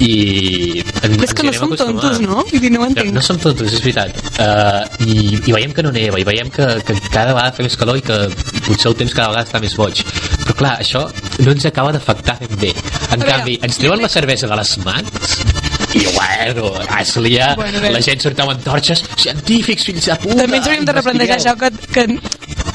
i... 0.00 0.82
En, 1.02 1.16
Però 1.16 1.24
és 1.26 1.34
que 1.34 1.44
no 1.46 1.52
som 1.56 1.72
tontos, 1.78 2.20
no? 2.22 2.42
Vull 2.50 2.60
dir, 2.62 2.70
no 2.72 2.80
ho 2.80 2.84
No, 2.84 2.88
entenc. 2.90 3.12
no 3.14 3.22
som 3.24 3.38
tontos, 3.42 3.72
és 3.72 3.82
veritat. 3.82 4.16
Uh, 4.38 4.86
i, 5.06 5.16
I 5.46 5.52
veiem 5.54 5.72
que 5.74 5.82
no 5.84 5.92
neva, 5.94 6.20
i 6.20 6.24
veiem 6.26 6.50
que, 6.52 6.66
que 6.86 6.96
cada 7.12 7.34
vegada 7.34 7.52
fa 7.56 7.62
més 7.66 7.76
calor 7.78 7.98
i 7.98 8.04
que 8.06 8.18
potser 8.66 8.90
el 8.92 8.96
temps 8.98 9.14
cada 9.14 9.32
vegada 9.32 9.46
està 9.48 9.60
més 9.62 9.74
boig. 9.78 10.02
Però 10.44 10.56
clar, 10.58 10.76
això 10.82 11.04
no 11.40 11.54
ens 11.56 11.66
acaba 11.70 11.92
d'afectar 11.94 12.38
ben 12.42 12.58
bé. 12.66 12.74
En 13.12 13.24
canvi, 13.24 13.58
ens 13.62 13.80
treuen 13.80 14.02
la 14.02 14.12
cervesa 14.12 14.50
de 14.50 14.60
les 14.60 14.76
mans 14.84 15.62
i 15.94 16.06
bueno, 16.14 16.72
es 17.00 17.16
lia, 17.16 17.54
Bueno, 17.54 17.80
la 17.80 18.00
gent 18.00 18.22
sorteu 18.24 18.48
amb 18.48 18.62
torxes, 18.64 19.02
científics, 19.20 19.84
fills 19.84 20.06
de 20.08 20.16
puta! 20.22 20.38
També 20.40 20.56
ens 20.60 20.68
hauríem 20.70 20.86
de 20.88 20.94
replantejar 20.96 21.36
això 21.36 21.52
que, 21.60 21.68
que, 21.92 22.06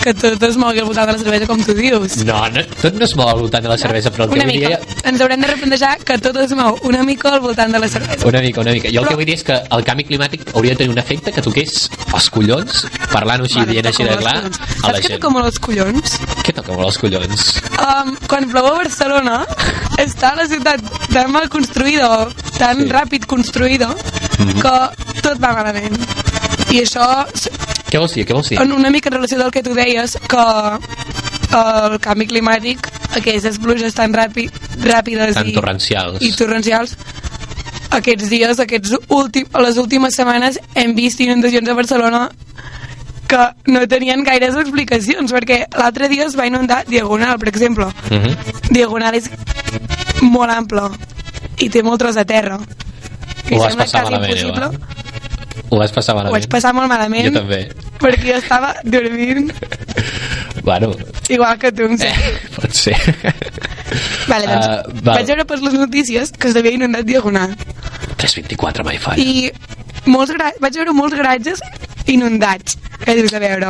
que 0.08 0.14
tot 0.16 0.44
es 0.48 0.56
mogui 0.60 0.80
al 0.80 0.86
voltant 0.88 1.08
de 1.10 1.14
la 1.18 1.20
cervesa, 1.24 1.48
com 1.50 1.60
tu 1.68 1.74
dius. 1.76 2.18
No, 2.28 2.40
no, 2.54 2.64
tot 2.82 2.96
no 2.96 3.04
es 3.06 3.14
mou 3.20 3.28
al 3.30 3.40
voltant 3.44 3.64
de 3.66 3.70
la 3.74 3.78
cervesa, 3.78 4.12
però 4.16 4.24
el 4.26 4.30
que 4.32 4.40
Una 4.40 4.46
vull 4.48 4.54
mica. 4.56 4.78
dir... 4.78 5.02
Ens 5.12 5.22
haurem 5.26 5.42
de 5.44 5.48
replantejar 5.52 5.94
que 6.08 6.18
tot 6.24 6.38
es 6.44 6.54
mou 6.58 6.78
una 6.88 7.04
mica 7.04 7.34
al 7.34 7.42
voltant 7.44 7.74
de 7.76 7.80
la 7.84 7.90
cervesa. 7.92 8.28
Una 8.28 8.42
mica, 8.42 8.62
una 8.62 8.72
mica. 8.78 8.88
Jo 8.94 9.02
el 9.02 9.06
Però- 9.06 9.10
que 9.10 9.16
vull 9.22 9.26
dir 9.30 9.36
és 9.40 9.44
que 9.44 9.58
el 9.78 9.84
canvi 9.84 10.06
climàtic 10.08 10.48
hauria 10.56 10.72
de 10.76 10.78
tenir 10.84 10.92
un 10.96 11.02
efecte 11.04 11.32
que 11.36 11.42
toqués 11.44 11.90
els 12.14 12.30
collons, 12.30 12.86
parlant 13.12 13.44
així, 13.44 13.60
Vale, 13.60 13.72
dient 13.72 13.86
així 13.92 14.04
de 14.08 14.18
clar, 14.18 14.36
a 14.38 14.44
la 14.48 14.52
Saps 14.52 15.00
què 15.00 15.08
gent. 15.08 15.20
toca 15.20 15.34
molt 15.36 15.46
els 15.52 15.60
collons? 15.60 16.18
Què 16.48 16.54
toca 16.62 16.72
molt 16.78 16.88
els 16.88 16.98
collons? 17.04 17.48
Um, 17.84 18.16
quan 18.28 18.48
plou 18.52 18.68
a 18.72 18.76
Barcelona, 18.84 19.42
està 19.98 20.34
la 20.38 20.48
ciutat 20.48 20.82
tan 21.14 21.32
mal 21.32 21.50
construïda 21.50 22.28
tan 22.58 22.78
Sí. 22.86 22.90
ràpid 22.90 23.26
construïda 23.28 23.90
Mhm. 24.40 24.62
que 24.62 25.22
tot 25.22 25.38
va 25.44 25.54
malament. 25.54 25.98
I 26.72 26.82
això, 26.84 27.06
Què 27.88 28.00
vols 28.00 28.14
dir? 28.14 28.26
Què 28.28 28.34
vols 28.36 28.50
dir? 28.52 28.60
en 28.62 28.74
una 28.76 28.90
mica 28.92 29.10
en 29.10 29.16
relació 29.16 29.38
del 29.40 29.52
que 29.52 29.64
tu 29.64 29.74
deies, 29.74 30.18
que 30.28 30.46
el 31.58 32.00
canvi 32.04 32.28
climàtic, 32.28 32.90
aquestes 33.16 33.60
pluges 33.64 33.96
tan 33.96 34.14
ràpid, 34.14 34.52
ràpides 34.84 35.38
Tan 35.38 35.48
i, 35.48 35.54
torrencials. 35.56 36.22
i 36.22 36.34
torrencials, 36.36 36.98
aquests 37.98 38.28
dies, 38.30 38.60
aquests 38.60 38.98
últim, 39.08 39.48
a 39.54 39.62
les 39.64 39.78
últimes 39.78 40.16
setmanes, 40.16 40.60
hem 40.76 40.94
vist 40.98 41.22
inundacions 41.24 41.70
a 41.70 41.74
Barcelona 41.78 42.28
que 43.28 43.44
no 43.72 43.82
tenien 43.92 44.24
gaires 44.24 44.56
explicacions, 44.56 45.32
perquè 45.36 45.66
l'altre 45.78 46.08
dia 46.08 46.26
es 46.28 46.36
va 46.40 46.46
inundar 46.48 46.84
Diagonal, 46.88 47.40
per 47.40 47.50
exemple. 47.50 47.88
Mhm. 48.10 48.72
Diagonal 48.72 49.16
és 49.16 49.30
molt 50.22 50.52
ample 50.52 50.90
i 51.60 51.70
té 51.70 51.84
molt 51.84 52.00
tros 52.00 52.16
de 52.16 52.26
terra. 52.26 52.60
que 53.48 53.56
Ho 53.56 53.60
vas 53.60 53.76
passar 53.80 54.04
malament, 54.04 54.34
impossible. 54.36 54.66
Eva. 54.66 55.07
Ho 55.70 55.78
vas 55.80 55.92
passar 55.92 56.14
Ho 56.16 56.20
malament. 56.20 56.38
vaig 56.38 56.48
passar 56.52 56.74
molt 56.74 56.88
malament. 56.92 57.28
Jo 57.28 57.40
també. 57.40 57.62
Perquè 58.00 58.30
jo 58.32 58.38
estava 58.40 58.74
dormint 58.84 59.52
Bueno, 60.64 60.92
igual 61.30 61.58
que 61.60 61.72
tu, 61.72 61.84
em 61.88 61.98
eh, 62.02 62.14
pot 62.56 62.72
ser. 62.76 62.96
Vale, 64.28 64.48
doncs, 64.48 64.66
Ah, 64.68 64.84
val. 65.02 65.16
vaig 65.16 65.28
veure 65.32 65.46
per 65.48 65.60
les 65.64 65.74
notícies 65.80 66.32
que 66.32 66.52
s'havia 66.52 66.74
inundat 66.76 67.06
Diagonal. 67.08 67.54
324 68.18 68.84
mai 68.84 68.98
falla. 68.98 69.24
I 69.24 69.52
molts 70.12 70.34
gra... 70.36 70.52
vaig 70.60 70.76
veure 70.76 70.94
molts 70.96 71.16
garatges 71.16 71.62
inundats. 72.08 72.78
Què 73.08 73.14
dius 73.16 73.32
a 73.32 73.40
veure? 73.40 73.70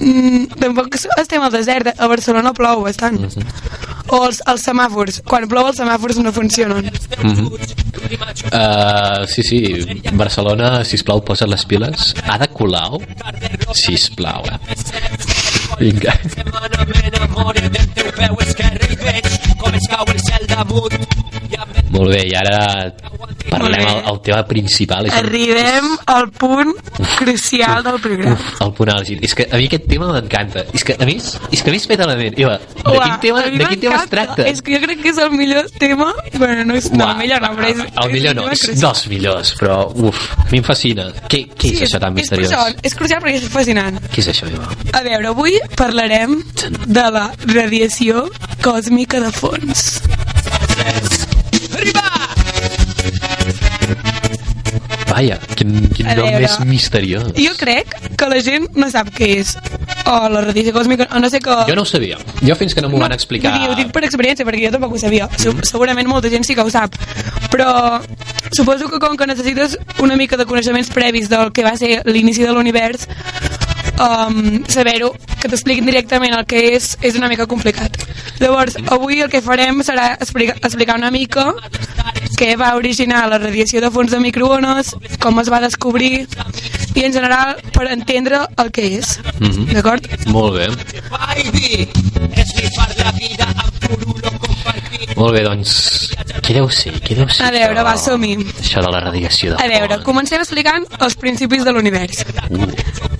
Mm, 0.00 0.46
tampoc 0.62 0.94
estem 0.96 1.42
al 1.44 1.52
desert, 1.52 1.90
a 1.92 2.06
Barcelona 2.08 2.54
plou 2.56 2.86
bastant. 2.86 3.18
O 4.08 4.22
els, 4.24 4.40
els 4.48 4.64
semàfors. 4.64 5.20
Quan 5.28 5.44
plou 5.50 5.68
els 5.68 5.76
semàfors 5.76 6.16
no 6.24 6.32
funcionen. 6.32 6.88
Mm 7.20 7.34
-hmm. 7.34 7.46
uh, 8.48 9.26
sí, 9.28 9.42
sí, 9.42 9.60
Barcelona, 10.12 10.84
sisplau, 10.84 11.20
posa't 11.20 11.50
les 11.50 11.66
piles. 11.66 12.14
Ada 12.24 12.46
Colau? 12.46 13.02
Sisplau, 13.74 14.42
eh? 14.48 14.56
Vinga. 15.78 16.12
com 19.58 19.74
es 19.74 19.86
cau 19.90 20.04
el 20.08 20.20
cel 20.20 20.46
damunt 20.46 21.07
Molt 21.98 22.12
bé, 22.14 22.20
i 22.30 22.34
ara 22.38 22.58
parlem 23.48 23.82
el, 23.82 24.00
el 24.12 24.18
tema 24.22 24.42
principal. 24.46 25.08
És 25.08 25.16
Arribem 25.18 25.88
al 26.12 26.28
punt 26.30 26.70
crucial 27.16 27.82
del 27.86 27.98
programa. 28.04 28.36
Uf, 28.36 28.60
el 28.62 28.72
punt 28.76 28.92
àlgid. 28.92 29.24
És 29.26 29.34
que 29.34 29.48
a 29.50 29.58
mi 29.58 29.66
aquest 29.66 29.88
tema 29.90 30.10
m'encanta. 30.14 30.62
És 30.76 30.86
que 30.86 30.94
a 30.94 31.08
més, 31.08 31.32
és 31.50 31.64
que 31.64 31.72
a 31.72 31.74
més 31.74 31.88
fet 31.90 32.02
malament. 32.04 32.38
Eva, 32.38 32.54
de 32.76 32.84
Uah, 32.92 33.02
quin 33.02 33.16
tema, 33.24 33.42
mi 33.48 33.58
de 33.58 33.70
quin 33.72 33.82
tema 33.86 34.02
es 34.04 34.12
tracta? 34.12 34.46
És 34.46 34.62
que 34.62 34.76
jo 34.76 34.82
crec 34.84 35.02
que 35.02 35.10
és 35.10 35.18
el 35.24 35.32
millor 35.34 35.66
tema... 35.82 36.12
Bueno, 36.36 36.68
no 36.68 36.78
és 36.78 36.90
no, 36.92 37.02
Uah, 37.02 37.16
el 37.16 37.22
millor 37.24 37.42
no, 37.42 37.52
però 37.58 37.72
és... 37.72 37.82
el 38.04 38.14
millor 38.14 38.38
no, 38.38 38.46
és 38.54 38.64
dels 38.84 39.04
millors, 39.10 39.54
però 39.58 39.80
uf, 39.90 40.22
a 40.38 40.48
mi 40.52 40.62
em 40.62 40.68
fascina. 40.68 41.08
Què, 41.26 41.42
què 41.58 41.74
és 41.74 41.86
això 41.88 42.02
tan 42.04 42.14
misteriós? 42.14 42.52
És 42.52 42.54
crucial, 42.54 42.78
és 42.92 42.98
crucial 43.00 43.24
perquè 43.24 43.42
és 43.42 43.48
fascinant. 43.56 43.98
Què 44.12 44.22
és 44.22 44.30
això, 44.34 44.50
Eva? 44.54 44.70
A 44.94 45.02
veure, 45.06 45.32
avui 45.34 45.58
parlarem 45.74 46.38
de 46.86 47.08
la 47.18 47.26
radiació 47.48 48.28
còsmica 48.62 49.24
de 49.24 49.34
fons. 49.34 49.88
Vaja, 55.18 55.38
quin, 55.58 55.72
quin 55.90 56.06
A 56.06 56.14
nom 56.14 56.28
veure. 56.28 56.44
més 56.44 56.54
misteriós. 56.68 57.32
Jo 57.34 57.50
crec 57.58 57.90
que 58.16 58.28
la 58.30 58.38
gent 58.44 58.68
no 58.78 58.86
sap 58.92 59.08
què 59.16 59.32
és 59.40 59.56
o 60.06 60.14
la 60.30 60.44
radiació 60.44 60.72
còsmica, 60.76 61.08
o 61.10 61.18
no 61.18 61.28
sé 61.28 61.40
que... 61.42 61.56
Jo 61.68 61.74
no 61.74 61.82
ho 61.82 61.88
sabia. 61.90 62.16
Jo 62.40 62.54
fins 62.56 62.72
que 62.76 62.80
no 62.84 62.88
m'ho 62.92 63.00
van 63.02 63.12
explicar... 63.16 63.56
Dir, 63.58 63.66
ho 63.68 63.74
dic 63.76 63.90
per 63.92 64.04
experiència, 64.06 64.46
perquè 64.46 64.68
jo 64.68 64.76
tampoc 64.76 64.94
ho 64.94 65.00
sabia. 65.02 65.26
Se- 65.36 65.52
Segurament 65.66 66.06
molta 66.08 66.30
gent 66.30 66.46
sí 66.46 66.54
que 66.54 66.62
ho 66.62 66.70
sap. 66.70 66.94
Però 67.50 67.98
suposo 68.54 68.86
que 68.88 69.00
com 69.02 69.16
que 69.18 69.26
necessites 69.26 69.74
una 70.00 70.14
mica 70.16 70.38
de 70.38 70.46
coneixements 70.46 70.88
previs 70.94 71.28
del 71.28 71.50
que 71.52 71.66
va 71.66 71.74
ser 71.76 71.98
l'inici 72.06 72.46
de 72.46 72.54
l'univers, 72.54 73.08
um, 74.00 74.64
saber-ho, 74.70 75.12
que 75.38 75.48
t'expliquin 75.50 75.86
directament 75.86 76.34
el 76.36 76.46
que 76.48 76.62
és, 76.74 76.94
és 77.02 77.18
una 77.18 77.28
mica 77.30 77.46
complicat. 77.50 77.98
Llavors, 78.40 78.78
avui 78.94 79.22
el 79.24 79.30
que 79.32 79.42
farem 79.44 79.82
serà 79.86 80.12
explicar, 80.18 80.58
explicar 80.62 80.98
una 80.98 81.10
mica 81.14 81.50
què 82.38 82.54
va 82.58 82.74
originar 82.78 83.24
la 83.30 83.40
radiació 83.42 83.82
de 83.82 83.90
fons 83.90 84.14
de 84.14 84.20
microones, 84.22 84.94
com 85.22 85.40
es 85.42 85.50
va 85.50 85.60
descobrir 85.64 86.26
i 86.94 87.04
en 87.06 87.12
general 87.12 87.56
per 87.74 87.88
entendre 87.92 88.44
el 88.62 88.70
que 88.74 88.86
és. 88.98 89.18
Mhm. 89.40 89.72
D'acord? 89.74 90.06
Molt 90.26 90.54
bé. 90.58 90.70
Molt 95.18 95.34
bé, 95.34 95.42
doncs... 95.42 95.72
Què 96.46 96.54
deu 96.56 96.68
ser? 96.72 96.92
Què 97.04 97.16
deu 97.18 97.26
ser 97.28 97.44
A 97.44 97.50
veure, 97.52 97.82
va, 97.84 97.94
som-hi. 98.00 98.36
Això 98.62 98.80
de 98.84 98.90
la 98.94 99.00
radiació 99.04 99.52
de 99.52 99.64
A 99.64 99.68
veure, 99.68 99.98
comencem 100.06 100.40
explicant 100.40 100.86
els 101.04 101.16
principis 101.20 101.64
de 101.66 101.74
l'univers. 101.74 102.22
Uh, 102.48 102.68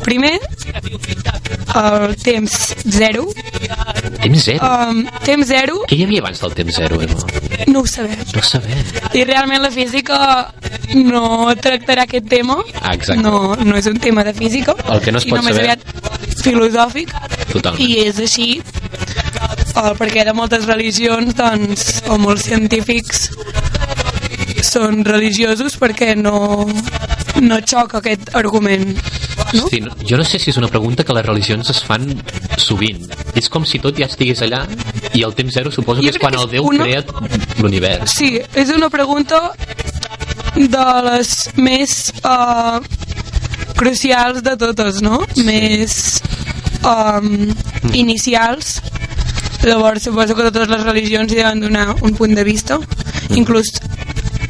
Primer, 0.07 0.37
el 1.75 2.15
temps 2.23 2.55
zero. 2.89 3.27
temps 4.23 4.45
zero. 4.47 4.65
Um, 4.65 5.03
temps 5.27 5.47
zero 5.51 5.83
Què 5.91 5.99
hi 5.99 6.05
havia 6.07 6.23
abans 6.23 6.41
del 6.41 6.55
temps 6.57 6.79
zero, 6.79 7.01
Eva? 7.03 7.67
no 7.69 7.83
ho 7.83 7.87
sabem. 7.91 8.23
No 8.33 8.43
sabem. 8.47 8.79
I 9.13 9.25
realment 9.29 9.61
la 9.67 9.71
física 9.75 10.17
no 10.95 11.53
tractarà 11.61 12.07
aquest 12.09 12.29
tema. 12.31 12.57
Ah, 12.81 12.95
exacte. 12.95 13.21
No, 13.21 13.57
no 13.61 13.77
és 13.77 13.87
un 13.91 13.99
tema 14.01 14.25
de 14.25 14.33
física. 14.39 14.73
El 14.89 15.03
que 15.05 15.13
no 15.13 15.19
es 15.21 15.27
pot 15.29 15.43
sinó 15.43 15.51
més 15.51 15.59
saber. 15.59 15.75
aviat 15.77 16.41
filosòfic. 16.47 17.13
Totalment. 17.53 17.83
I 17.85 17.99
és 18.07 18.23
així 18.25 18.49
el 19.79 19.95
perquè 19.99 20.25
de 20.27 20.35
moltes 20.35 20.67
religions 20.67 21.35
doncs, 21.39 21.87
o 22.11 22.19
molts 22.21 22.49
científics 22.49 23.29
són 24.69 25.05
religiosos 25.07 25.77
perquè 25.81 26.15
no, 26.19 26.67
no 27.45 27.61
xoca 27.65 28.01
aquest 28.03 28.35
argument 28.37 28.91
no? 29.55 29.65
Hosti, 29.65 29.81
no, 29.81 29.95
jo 30.05 30.19
no 30.19 30.25
sé 30.27 30.39
si 30.43 30.51
és 30.51 30.59
una 30.61 30.69
pregunta 30.69 31.05
que 31.07 31.15
les 31.17 31.25
religions 31.25 31.71
es 31.73 31.79
fan 31.87 32.05
sovint. 32.61 33.07
És 33.39 33.49
com 33.49 33.65
si 33.65 33.79
tot 33.81 33.97
ja 33.97 34.09
estigués 34.11 34.43
allà 34.45 34.65
i 35.17 35.23
el 35.25 35.33
temps 35.39 35.55
zero 35.55 35.71
suposo 35.73 36.03
Jo 36.03 36.09
que 36.11 36.17
és 36.17 36.21
quan 36.21 36.35
que 36.35 36.43
el 36.43 36.49
és 36.49 36.53
Déu 36.57 36.67
una- 36.69 36.85
crea 36.85 37.05
l'univers. 37.63 38.13
Sí, 38.19 38.35
és 38.55 38.73
una 38.75 38.91
pregunta 38.93 39.41
de 40.59 40.85
les 41.07 41.33
més 41.57 41.95
uh, 42.27 42.81
crucials 43.79 44.43
de 44.43 44.57
totes, 44.61 45.01
no? 45.07 45.23
Més 45.47 46.21
um, 46.83 47.49
inicials. 47.95 48.81
Llavors, 49.65 50.03
suposo 50.07 50.35
que 50.37 50.43
totes 50.49 50.69
les 50.71 50.85
religions 50.87 51.33
hi 51.33 51.41
deuen 51.41 51.61
donar 51.61 51.97
un 52.03 52.15
punt 52.17 52.35
de 52.37 52.45
vista. 52.47 52.79
Inclús 53.37 53.73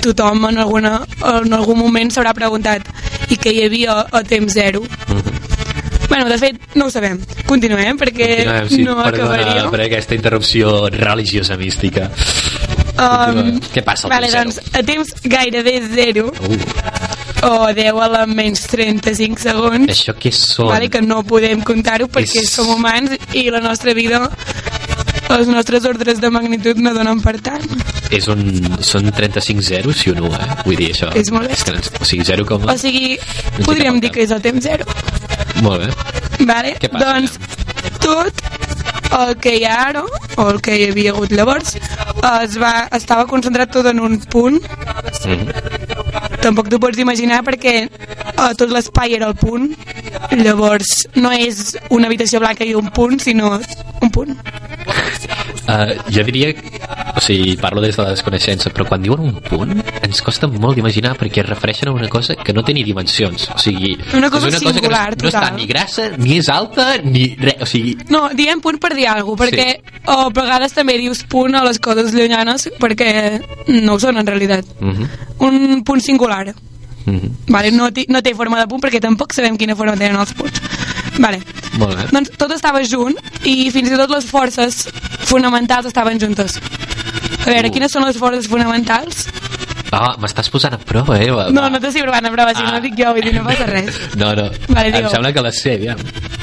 tothom 0.03 0.45
en, 0.51 0.59
alguna, 0.63 1.01
en 1.27 1.53
algun 1.57 1.79
moment 1.81 2.11
s'haurà 2.15 2.35
preguntat 2.37 2.87
i 3.33 3.37
què 3.41 3.51
hi 3.55 3.65
havia 3.67 3.97
a 4.13 4.23
temps 4.23 4.53
zero. 4.55 4.85
Bueno, 6.09 6.29
de 6.31 6.39
fet, 6.41 6.61
no 6.79 6.87
ho 6.87 6.91
sabem. 6.91 7.19
Continuem, 7.49 7.99
perquè 8.01 8.29
Continuem, 8.45 8.69
sí, 8.71 8.83
no 8.85 8.95
perdona 9.03 9.35
acabaríem. 9.35 9.71
per 9.75 9.81
aquesta 9.85 10.15
interrupció 10.17 10.89
religiosa 10.95 11.57
mística. 11.61 12.11
Um, 12.99 13.61
Què 13.73 13.83
passa 13.87 14.09
al 14.09 14.15
vale, 14.17 14.31
temps 14.33 14.57
doncs, 14.59 14.75
a 14.75 14.83
temps 14.83 15.13
gairebé 15.25 15.77
zero, 15.95 16.33
Uh, 17.39 17.69
o 17.69 17.69
10 17.73 17.95
a 18.03 18.09
la 18.11 18.25
menys 18.27 18.65
35 18.67 19.39
segons, 19.39 19.85
això 19.93 20.11
què 20.19 20.33
són? 20.35 20.73
vale, 20.73 20.89
que 20.91 20.99
no 21.01 21.21
podem 21.23 21.61
comptar-ho 21.63 22.09
perquè 22.11 22.41
És- 22.43 22.51
som 22.51 22.67
humans 22.73 23.13
i 23.33 23.45
la 23.55 23.61
nostra 23.63 23.95
vida, 23.95 24.25
els 25.35 25.49
nostres 25.51 25.85
ordres 25.89 26.21
de 26.23 26.31
magnitud 26.33 26.79
no 26.81 26.95
donen 26.97 27.21
per 27.25 27.37
tant. 27.45 27.65
És 28.15 28.29
un, 28.33 28.43
són 28.85 29.11
35 29.13 29.65
zeros, 29.65 30.01
sí 30.03 30.13
o 30.13 30.17
no, 30.17 30.31
eh? 30.33 30.49
Vull 30.65 30.79
dir, 30.81 30.93
això... 30.95 31.11
És 31.19 31.31
molt 31.35 31.51
bé. 31.51 31.57
És 31.59 31.65
que, 31.67 31.75
no 31.77 31.83
o 32.01 32.09
sigui, 32.09 32.25
0, 32.29 32.47
com... 32.49 32.65
O 32.65 32.77
sigui, 32.81 33.17
sé 33.19 33.67
podríem 33.67 34.01
dir 34.01 34.13
que 34.15 34.25
és 34.25 34.33
el 34.35 34.41
temps 34.45 34.65
zero. 34.65 34.89
Molt 35.65 35.85
bé. 35.85 35.91
Vale? 36.49 36.77
Què 36.81 36.91
passa, 36.93 37.19
doncs 37.19 37.39
tot 38.05 38.45
el 39.19 39.35
que 39.43 39.57
hi 39.59 39.65
ha 39.69 39.77
ara, 39.89 40.05
o 40.39 40.49
el 40.53 40.61
que 40.65 40.77
hi 40.79 40.89
havia 40.91 41.13
hagut 41.15 41.33
llavors, 41.35 41.77
es 41.79 42.59
va, 42.61 42.73
estava 42.97 43.27
concentrat 43.31 43.73
tot 43.75 43.89
en 43.93 44.01
un 44.05 44.19
punt 44.33 44.61
Mm. 45.29 45.78
Tampoc 46.43 46.71
t'ho 46.71 46.81
pots 46.83 46.99
imaginar 47.03 47.43
perquè 47.47 47.75
uh, 47.89 48.53
tot 48.59 48.71
l'espai 48.73 49.17
era 49.19 49.29
el 49.31 49.37
punt. 49.39 49.71
Llavors 50.39 51.07
no 51.17 51.33
és 51.33 51.77
una 51.95 52.09
habitació 52.11 52.41
blanca 52.43 52.67
i 52.67 52.75
un 52.79 52.91
punt 52.95 53.19
sinó 53.23 53.57
un 54.03 54.11
punt. 54.15 54.37
Uh, 55.69 55.93
jo 56.09 56.23
diria, 56.25 56.55
o 57.13 57.21
sigui, 57.21 57.57
parlo 57.61 57.83
des 57.85 57.97
de 57.97 58.01
la 58.01 58.15
desconeixença, 58.15 58.71
però 58.73 58.87
quan 58.89 59.03
diuen 59.05 59.21
un 59.27 59.35
punt 59.45 59.75
ens 60.01 60.23
costa 60.25 60.49
molt 60.49 60.79
d'imaginar 60.79 61.13
perquè 61.21 61.43
es 61.43 61.49
refereixen 61.49 61.91
a 61.91 61.93
una 61.93 62.09
cosa 62.09 62.37
que 62.41 62.55
no 62.57 62.65
té 62.65 62.73
ni 62.73 62.87
dimensions. 62.87 63.51
O 63.53 63.59
sigui, 63.61 63.93
Una 64.17 64.31
cosa 64.33 64.49
és 64.49 64.57
una 64.57 64.63
cosa 64.63 64.81
que 64.81 64.89
no, 64.89 64.97
singular, 64.97 65.17
no 65.21 65.29
està 65.29 65.51
ni 65.57 65.69
grassa, 65.69 66.09
ni 66.17 66.39
és 66.39 66.49
alta, 66.53 66.89
ni 67.05 67.27
res. 67.41 67.61
O 67.67 67.69
sigui, 67.69 67.99
no, 68.09 68.29
diem 68.39 68.63
punt 68.65 68.81
per 68.81 68.95
dir 68.97 69.11
alguna 69.13 69.37
cosa 69.37 69.51
perquè 69.51 69.99
o 70.09 70.19
a 70.25 70.33
vegades 70.33 70.77
també 70.77 70.97
dius 71.03 71.25
punt 71.29 71.59
a 71.59 71.65
les 71.67 71.81
coses 71.85 72.15
llunyanes 72.17 72.71
perquè 72.81 73.11
no 73.83 73.99
ho 73.99 74.01
són 74.01 74.17
en 74.23 74.27
realitat. 74.27 74.65
Uh 74.81 74.95
-huh, 74.95 75.09
un 75.49 75.85
punt 75.85 76.01
singular 76.01 76.28
uh 76.53 77.13
-huh. 77.13 77.31
vale? 77.49 77.71
no, 77.71 77.91
té, 77.91 78.05
no 78.09 78.23
té 78.23 78.35
forma 78.35 78.61
de 78.61 78.67
punt 78.67 78.83
perquè 78.83 79.01
tampoc 79.01 79.33
sabem 79.33 79.57
quina 79.57 79.77
forma 79.77 79.97
tenen 79.97 80.21
els 80.21 80.33
punts 80.33 80.61
vale. 81.19 81.41
Molt 81.79 81.97
bé. 81.97 82.07
doncs 82.13 82.31
tot 82.37 82.53
estava 82.53 82.83
junt 82.83 83.17
i 83.45 83.71
fins 83.71 83.91
i 83.91 83.97
tot 83.97 84.11
les 84.11 84.25
forces 84.25 84.89
fonamentals 85.25 85.87
estaven 85.87 86.19
juntes 86.19 86.61
a 87.47 87.51
veure, 87.51 87.69
Uh. 87.69 87.73
quines 87.73 87.93
són 87.93 88.05
les 88.05 88.17
forces 88.17 88.47
fonamentals? 88.47 89.29
Ah, 89.91 90.15
m'estàs 90.21 90.51
posant 90.53 90.75
a 90.77 90.79
prova, 90.79 91.17
eh? 91.23 91.31
Va, 91.33 91.47
No, 91.55 91.69
no 91.73 91.79
t'estic 91.81 92.03
provant 92.05 92.27
a 92.27 92.31
prova, 92.31 92.55
si 92.55 92.63
no 92.63 92.75
Ah. 92.77 92.81
dic 92.81 92.95
jo, 92.99 93.13
vull 93.17 93.23
dir, 93.25 93.35
no 93.35 93.45
passa 93.45 93.67
res. 93.67 94.01
No, 94.17 94.35
no. 94.37 94.51
Vale, 94.69 94.89
em 94.99 95.09
sembla 95.09 95.33
que 95.33 95.41
les 95.47 95.61
sé, 95.63 95.75
aviam. 95.79 95.99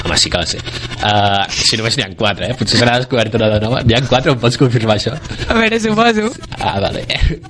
Home, 0.06 0.18
sí 0.18 0.30
que 0.30 0.38
les 0.38 0.50
sé. 0.56 0.60
Uh, 1.06 1.46
si 1.50 1.78
només 1.78 1.98
n'hi 1.98 2.04
ha 2.06 2.10
quatre, 2.18 2.50
eh? 2.50 2.56
Potser 2.58 2.80
se 2.80 2.86
n'ha 2.86 2.98
descobert 3.00 3.34
una 3.36 3.50
de 3.54 3.60
nova. 3.62 3.82
N'hi 3.84 3.94
ha 3.94 4.02
quatre, 4.08 4.32
em 4.34 4.40
pots 4.40 4.58
confirmar 4.58 4.98
això? 4.98 5.14
A 5.50 5.54
veure, 5.54 5.80
suposo. 5.80 6.32
Ah, 6.60 6.80
vale. 6.80 7.06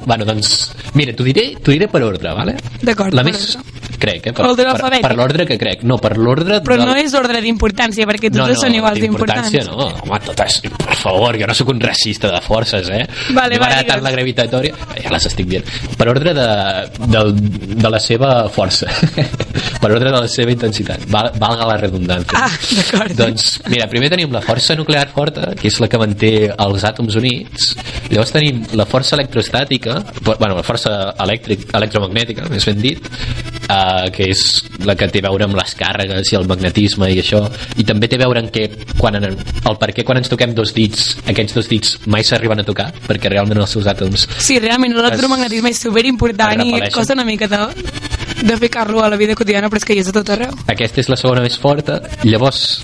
Bueno, 0.05 0.25
doncs, 0.25 0.71
mira, 0.93 1.13
t'ho 1.15 1.23
diré, 1.23 1.53
diré 1.63 1.87
per 1.87 2.03
ordre, 2.03 2.33
vale? 2.33 2.55
D'acord, 2.81 3.13
La 3.13 3.23
més, 3.23 3.55
ordre. 3.55 3.74
Crec, 4.01 4.29
eh? 4.31 4.33
Per, 4.35 4.51
per, 4.55 4.99
per 5.01 5.13
l'ordre 5.17 5.45
que 5.49 5.57
crec. 5.61 5.83
No, 5.87 5.97
per 6.01 6.15
l'ordre 6.17 6.59
Però 6.65 6.77
del... 6.79 6.87
no 6.89 6.95
és 6.99 7.13
ordre 7.17 7.41
d'importància, 7.43 8.07
perquè 8.09 8.31
totes 8.33 8.61
són 8.61 8.75
iguals 8.77 8.99
d'importants. 9.01 9.51
d'importància 9.51 9.65
no, 9.71 9.89
home, 10.05 10.19
totes, 10.25 10.59
per 10.75 10.97
favor, 10.99 11.37
jo 11.39 11.49
no 11.49 11.55
sóc 11.57 11.71
un 11.73 11.81
racista 11.83 12.31
de 12.33 12.41
forces, 12.45 12.89
eh? 12.89 13.03
Vale, 13.35 13.59
va, 13.61 13.71
tant 13.71 13.85
digues. 13.85 14.03
la 14.05 14.13
gravitatòria, 14.15 14.79
ja 15.03 15.13
les 15.13 15.27
estic 15.31 15.49
dient, 15.51 15.73
per 15.99 16.09
ordre 16.11 16.33
de, 16.37 16.47
de, 17.05 17.23
de 17.75 17.93
la 17.93 18.01
seva 18.03 18.31
força, 18.53 18.89
per 19.81 19.91
ordre 19.91 20.11
de 20.11 20.17
la 20.17 20.29
seva 20.31 20.53
intensitat, 20.55 21.07
Val, 21.11 21.31
valga 21.41 21.69
la 21.69 21.77
redundància. 21.81 22.45
Ah, 22.45 22.49
d'acord. 22.49 23.15
Doncs, 23.19 23.47
mira, 23.71 23.87
primer 23.91 24.11
tenim 24.13 24.33
la 24.35 24.43
força 24.45 24.77
nuclear 24.77 25.07
forta, 25.13 25.51
que 25.59 25.69
és 25.71 25.79
la 25.83 25.89
que 25.91 26.01
manté 26.01 26.33
els 26.51 26.85
àtoms 26.87 27.17
units, 27.19 27.71
llavors 28.11 28.33
tenim 28.35 28.63
la 28.77 28.87
força 28.89 29.15
electrostàtica, 29.19 29.99
bueno, 30.25 30.55
la 30.57 30.65
força 30.65 30.95
elèctric, 31.25 31.67
electromagnètica, 31.77 32.49
més 32.51 32.65
ben 32.67 32.81
dit, 32.81 33.09
eh, 33.69 33.94
que 34.13 34.29
és 34.33 34.43
la 34.85 34.95
que 34.97 35.07
té 35.11 35.21
a 35.23 35.27
veure 35.27 35.47
amb 35.47 35.57
les 35.57 35.75
càrregues 35.77 36.31
i 36.31 36.39
el 36.39 36.47
magnetisme 36.49 37.09
i 37.13 37.19
això, 37.21 37.41
i 37.79 37.85
també 37.87 38.09
té 38.11 38.19
a 38.19 38.23
veure 38.25 38.43
en 38.43 38.49
què, 38.53 38.67
quan 38.99 39.19
en, 39.19 39.27
el 39.31 39.79
per 39.81 39.91
què 39.95 40.05
quan 40.07 40.21
ens 40.21 40.31
toquem 40.31 40.55
dos 40.57 40.73
dits, 40.75 41.15
aquests 41.25 41.57
dos 41.57 41.69
dits 41.71 41.95
mai 42.11 42.25
s'arriben 42.27 42.61
a 42.61 42.67
tocar, 42.67 42.91
perquè 43.07 43.31
realment 43.31 43.63
els 43.63 43.75
seus 43.77 43.89
àtoms 43.91 44.27
Sí, 44.39 44.59
realment 44.59 44.95
l'electromagnetisme 44.95 45.71
és 45.73 45.81
superimportant 45.87 46.63
i 46.65 46.81
costa 46.93 47.15
una 47.17 47.25
mica 47.27 47.49
de, 47.51 47.61
de 48.45 48.57
ficar-lo 48.61 49.03
a 49.03 49.09
la 49.09 49.19
vida 49.19 49.35
quotidiana, 49.35 49.69
però 49.69 49.81
és 49.81 49.87
que 49.87 49.97
hi 49.97 50.03
és 50.03 50.11
a 50.11 50.15
tot 50.15 50.29
arreu. 50.35 50.53
Aquesta 50.71 51.01
és 51.03 51.11
la 51.11 51.19
segona 51.19 51.43
més 51.45 51.57
forta. 51.61 52.01
Llavors, 52.23 52.83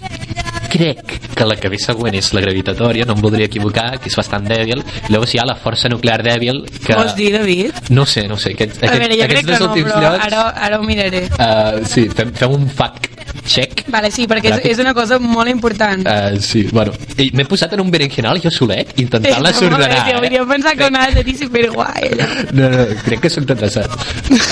crec 0.71 1.15
que 1.35 1.47
la 1.47 1.57
que 1.59 1.71
ve 1.71 1.79
següent 1.81 2.15
és 2.17 2.31
la 2.35 2.43
gravitatòria, 2.43 3.07
no 3.07 3.17
em 3.17 3.23
voldria 3.23 3.49
equivocar, 3.51 3.87
que 4.01 4.11
és 4.11 4.17
bastant 4.17 4.47
dèbil. 4.47 4.83
Llavors 5.09 5.35
hi 5.35 5.41
ha 5.41 5.47
la 5.49 5.57
força 5.59 5.91
nuclear 5.91 6.21
dèbil, 6.25 6.63
que... 6.79 6.95
Vols 6.95 7.15
dir, 7.17 7.31
David? 7.35 7.91
No 7.91 8.05
sé, 8.09 8.27
no 8.31 8.39
sé. 8.41 8.55
Aquests, 8.55 8.83
A 8.87 8.95
veure, 8.95 9.17
jo 9.19 9.29
crec 9.31 9.49
que 9.51 9.59
no, 9.61 9.71
però 9.75 10.03
llocs... 10.05 10.27
ara, 10.27 10.45
ara 10.67 10.79
ho 10.79 10.87
miraré. 10.87 11.25
Uh, 11.37 11.81
sí, 11.87 12.07
fem, 12.15 12.33
fem 12.37 12.57
un 12.57 12.69
fact 12.71 13.11
check. 13.51 13.83
Vale, 13.91 14.11
sí, 14.13 14.27
perquè 14.29 14.49
és, 14.49 14.55
Ràpid. 14.55 14.71
és 14.71 14.81
una 14.83 14.93
cosa 14.97 15.19
molt 15.21 15.51
important. 15.51 16.05
Uh, 16.07 16.39
sí, 16.41 16.63
bueno, 16.71 16.93
i 17.19 17.29
m'he 17.35 17.45
posat 17.49 17.75
en 17.75 17.83
un 17.83 17.91
berenjenal 17.93 18.41
jo 18.43 18.51
solet, 18.53 18.93
intentant-la 19.03 19.51
Està 19.51 19.67
molt 19.67 19.77
bé, 19.77 19.83
ordenar. 19.83 20.05
tio, 20.07 20.21
Hauria 20.21 20.45
pensat 20.51 20.77
que 20.79 20.87
ho 20.87 20.91
anaves 20.91 21.19
a 21.21 21.25
dir 21.27 21.37
superguai. 21.39 22.11
No, 22.57 22.69
no, 22.71 22.85
crec 23.05 23.25
que 23.25 23.33
soc 23.33 23.49
retrasat. 23.49 23.91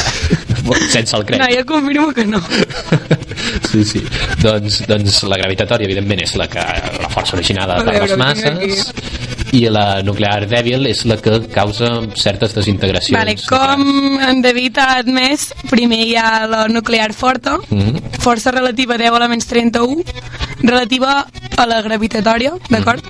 Sense 0.93 1.15
el 1.17 1.25
crec. 1.25 1.39
No, 1.41 1.47
jo 1.49 1.65
confirmo 1.65 2.13
que 2.13 2.25
no. 2.25 2.41
sí, 3.71 3.83
sí. 3.85 4.03
Doncs, 4.43 4.83
doncs 4.89 5.23
la 5.31 5.39
gravitatòria, 5.41 5.87
evidentment, 5.89 6.23
és 6.27 6.35
la 6.39 6.49
que 6.51 6.65
la 6.99 7.09
força 7.13 7.37
originada 7.39 7.79
per 7.85 7.97
les 8.03 8.17
masses 8.19 8.91
i 9.51 9.63
la 9.69 10.01
nuclear 10.03 10.45
dèbil 10.49 10.85
és 10.89 11.05
la 11.09 11.17
que 11.17 11.39
causa 11.53 11.89
certes 12.15 12.53
desintegracions. 12.53 13.17
Vale, 13.17 13.35
com 13.49 14.19
en 14.21 14.41
David 14.41 14.77
ha 14.77 14.97
admès, 14.99 15.53
primer 15.69 16.01
hi 16.07 16.15
ha 16.15 16.45
la 16.47 16.67
nuclear 16.67 17.13
forta, 17.13 17.57
Mhm. 17.69 18.19
força 18.19 18.51
relativa 18.51 18.97
10 18.97 19.11
a 19.15 19.19
la 19.19 19.27
menys 19.27 19.47
31, 19.47 20.03
relativa 20.61 21.25
a 21.57 21.65
la 21.65 21.81
gravitatòria, 21.81 22.53
d'acord? 22.69 23.03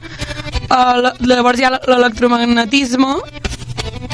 Uh, 0.69 1.01
la- 1.01 1.15
llavors 1.19 1.59
hi 1.59 1.63
ha 1.65 1.71
l'electromagnetisme, 1.87 3.15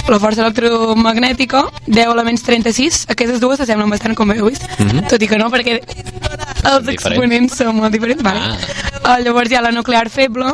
la 0.08 0.20
força 0.20 0.42
electromagnètica, 0.46 1.64
10 1.88 2.08
a 2.12 2.16
la 2.16 2.24
menys 2.24 2.44
36, 2.44 3.06
aquestes 3.10 3.40
dues 3.42 3.58
s'assemblen 3.58 3.90
bastant, 3.90 4.16
com 4.16 4.32
heu 4.32 4.46
vist, 4.50 4.64
Mhm. 4.80 5.08
tot 5.08 5.22
i 5.22 5.28
que 5.28 5.38
no, 5.38 5.50
perquè 5.50 5.80
els 6.66 6.88
exponents 6.90 7.56
són 7.58 7.76
molt 7.78 7.92
diferents. 7.94 8.22
Vale. 8.24 8.40
Uh, 9.06 9.20
llavors 9.24 9.52
hi 9.52 9.56
ha 9.56 9.62
la 9.62 9.72
nuclear 9.72 10.10
feble, 10.10 10.46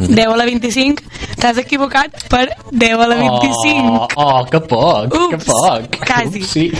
Mhm. 0.00 0.14
10 0.14 0.26
a 0.32 0.36
la 0.36 0.44
25, 0.44 1.02
t'has 1.36 1.58
equivocat 1.58 2.10
per 2.28 2.48
10 2.72 2.92
a 2.98 3.06
la 3.06 3.16
25. 3.16 4.08
Oh, 4.16 4.24
oh, 4.40 4.46
que 4.46 4.60
poc, 4.60 5.10
que 5.12 5.36
Ups, 5.36 5.44
poc. 5.44 5.96
quasi. 6.06 6.40
Ups, 6.42 6.50
sí. 6.50 6.72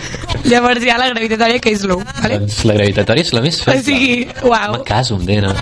Llavors 0.44 0.82
hi 0.82 0.88
ha 0.90 0.98
la 0.98 1.08
gravitatòria, 1.10 1.58
que 1.60 1.70
és 1.70 1.84
l'1, 1.84 2.02
vale? 2.22 2.38
Doncs 2.40 2.64
la 2.64 2.74
gravitatòria 2.74 3.22
és 3.22 3.32
la 3.32 3.40
més 3.42 3.60
feble. 3.62 3.80
O 3.80 3.84
sigui, 3.84 4.28
uau, 4.42 4.72
Me 4.78 4.82
caso 4.84 5.14
amb 5.16 5.24
Dena. 5.24 5.54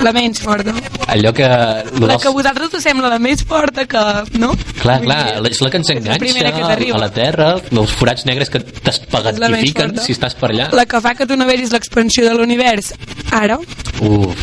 la 0.00 0.12
menys 0.12 0.40
forta. 0.40 0.72
Allò 1.06 1.32
que... 1.32 1.42
La 1.46 1.84
dels- 1.92 2.22
que 2.22 2.28
a 2.28 2.30
vosaltres 2.30 2.72
us 2.74 2.82
sembla 2.82 3.08
la 3.08 3.18
més 3.18 3.44
forta 3.44 3.84
que... 3.86 3.98
No? 4.38 4.54
Clar, 4.80 5.00
clar, 5.02 5.46
és 5.46 5.60
la 5.60 5.70
que 5.70 5.76
ens 5.76 5.86
la 6.10 6.18
primera 6.18 6.52
que 6.52 6.60
t'arriba. 6.60 6.96
a 6.96 7.00
la 7.00 7.10
Terra, 7.10 7.54
els 7.70 7.90
forats 7.92 8.24
negres 8.26 8.50
que 8.50 8.60
forta. 9.92 10.02
si 10.02 10.12
estàs 10.12 10.34
per 10.34 10.50
allà. 10.50 10.70
La 10.72 10.86
que 10.86 11.00
fa 11.00 11.14
que 11.14 11.26
tu 11.26 11.36
no 11.36 11.46
vegis 11.46 11.72
l'expansió 11.72 12.24
de 12.28 12.34
l'univers. 12.34 12.92
Ara, 13.30 13.58
Uf, 14.02 14.36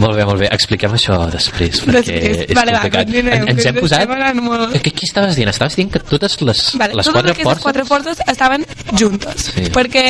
molt 0.00 0.16
bé, 0.16 0.24
molt 0.24 0.40
bé. 0.40 0.48
Expliquem 0.50 0.92
això 0.96 1.18
després, 1.30 1.82
perquè 1.84 1.92
Després. 2.00 2.38
és 2.48 2.54
Vale, 2.56 2.72
va, 2.72 2.80
complicat. 2.80 3.06
continuem, 3.06 3.42
En- 3.42 3.48
ens 3.54 3.66
hem 3.66 3.74
posat... 3.76 4.08
molt. 4.40 4.74
Què, 4.82 4.92
què 4.92 5.04
estaves 5.06 5.36
dient? 5.36 5.48
Estaves 5.50 5.76
dient 5.76 5.90
que 5.92 6.00
totes 6.00 6.40
les, 6.40 6.62
vale, 6.80 6.94
les 6.94 7.06
totes 7.06 7.12
quatre 7.12 7.30
aquestes 7.32 7.44
forces... 7.44 7.62
quatre 7.62 7.84
forces 7.84 8.22
estaven 8.26 8.66
juntes. 8.98 9.50
Sí. 9.54 9.68
Perquè 9.70 10.06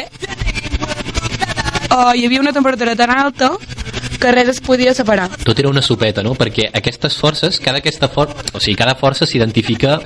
uh, 1.91 2.13
hi 2.15 2.25
havia 2.27 2.41
una 2.41 2.53
temperatura 2.53 2.95
tan 2.97 3.11
alta 3.11 3.53
que 4.21 4.31
res 4.35 4.51
es 4.53 4.61
podia 4.61 4.93
separar. 4.95 5.29
Tot 5.43 5.59
era 5.59 5.71
una 5.71 5.83
sopeta, 5.83 6.23
no? 6.23 6.35
Perquè 6.39 6.69
aquestes 6.77 7.17
forces, 7.17 7.59
cada 7.63 7.81
aquesta 7.81 8.11
for... 8.13 8.31
o 8.53 8.61
sigui, 8.61 8.77
cada 8.79 8.95
força 9.01 9.27
s'identifica 9.27 9.97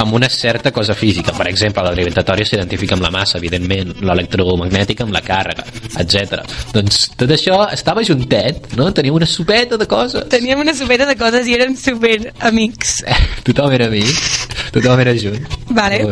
amb 0.00 0.16
una 0.16 0.30
certa 0.32 0.72
cosa 0.72 0.96
física. 0.98 1.34
Per 1.36 1.46
exemple, 1.50 1.84
la 1.84 1.92
gravitatòria 1.94 2.48
s'identifica 2.48 2.96
amb 2.96 3.04
la 3.04 3.12
massa, 3.14 3.38
evidentment, 3.38 3.94
l'electromagnètica 4.00 5.04
amb 5.06 5.14
la 5.14 5.22
càrrega, 5.24 5.66
etc. 6.00 6.42
Doncs 6.74 7.04
tot 7.20 7.36
això 7.36 7.60
estava 7.74 8.04
juntet, 8.06 8.72
no? 8.80 8.88
Tenia 8.96 9.14
una 9.14 9.28
sopeta 9.28 9.78
de 9.78 9.86
coses. 9.90 10.26
Teníem 10.32 10.64
una 10.64 10.74
sopeta 10.74 11.06
de 11.08 11.18
coses 11.20 11.46
i 11.46 11.58
eren 11.58 11.76
super 11.76 12.32
amics. 12.48 13.02
Tothom 13.46 13.76
era 13.76 13.88
amic, 13.92 14.48
tothom 14.72 15.00
era 15.04 15.14
junt. 15.16 15.44
Vale. 15.76 16.02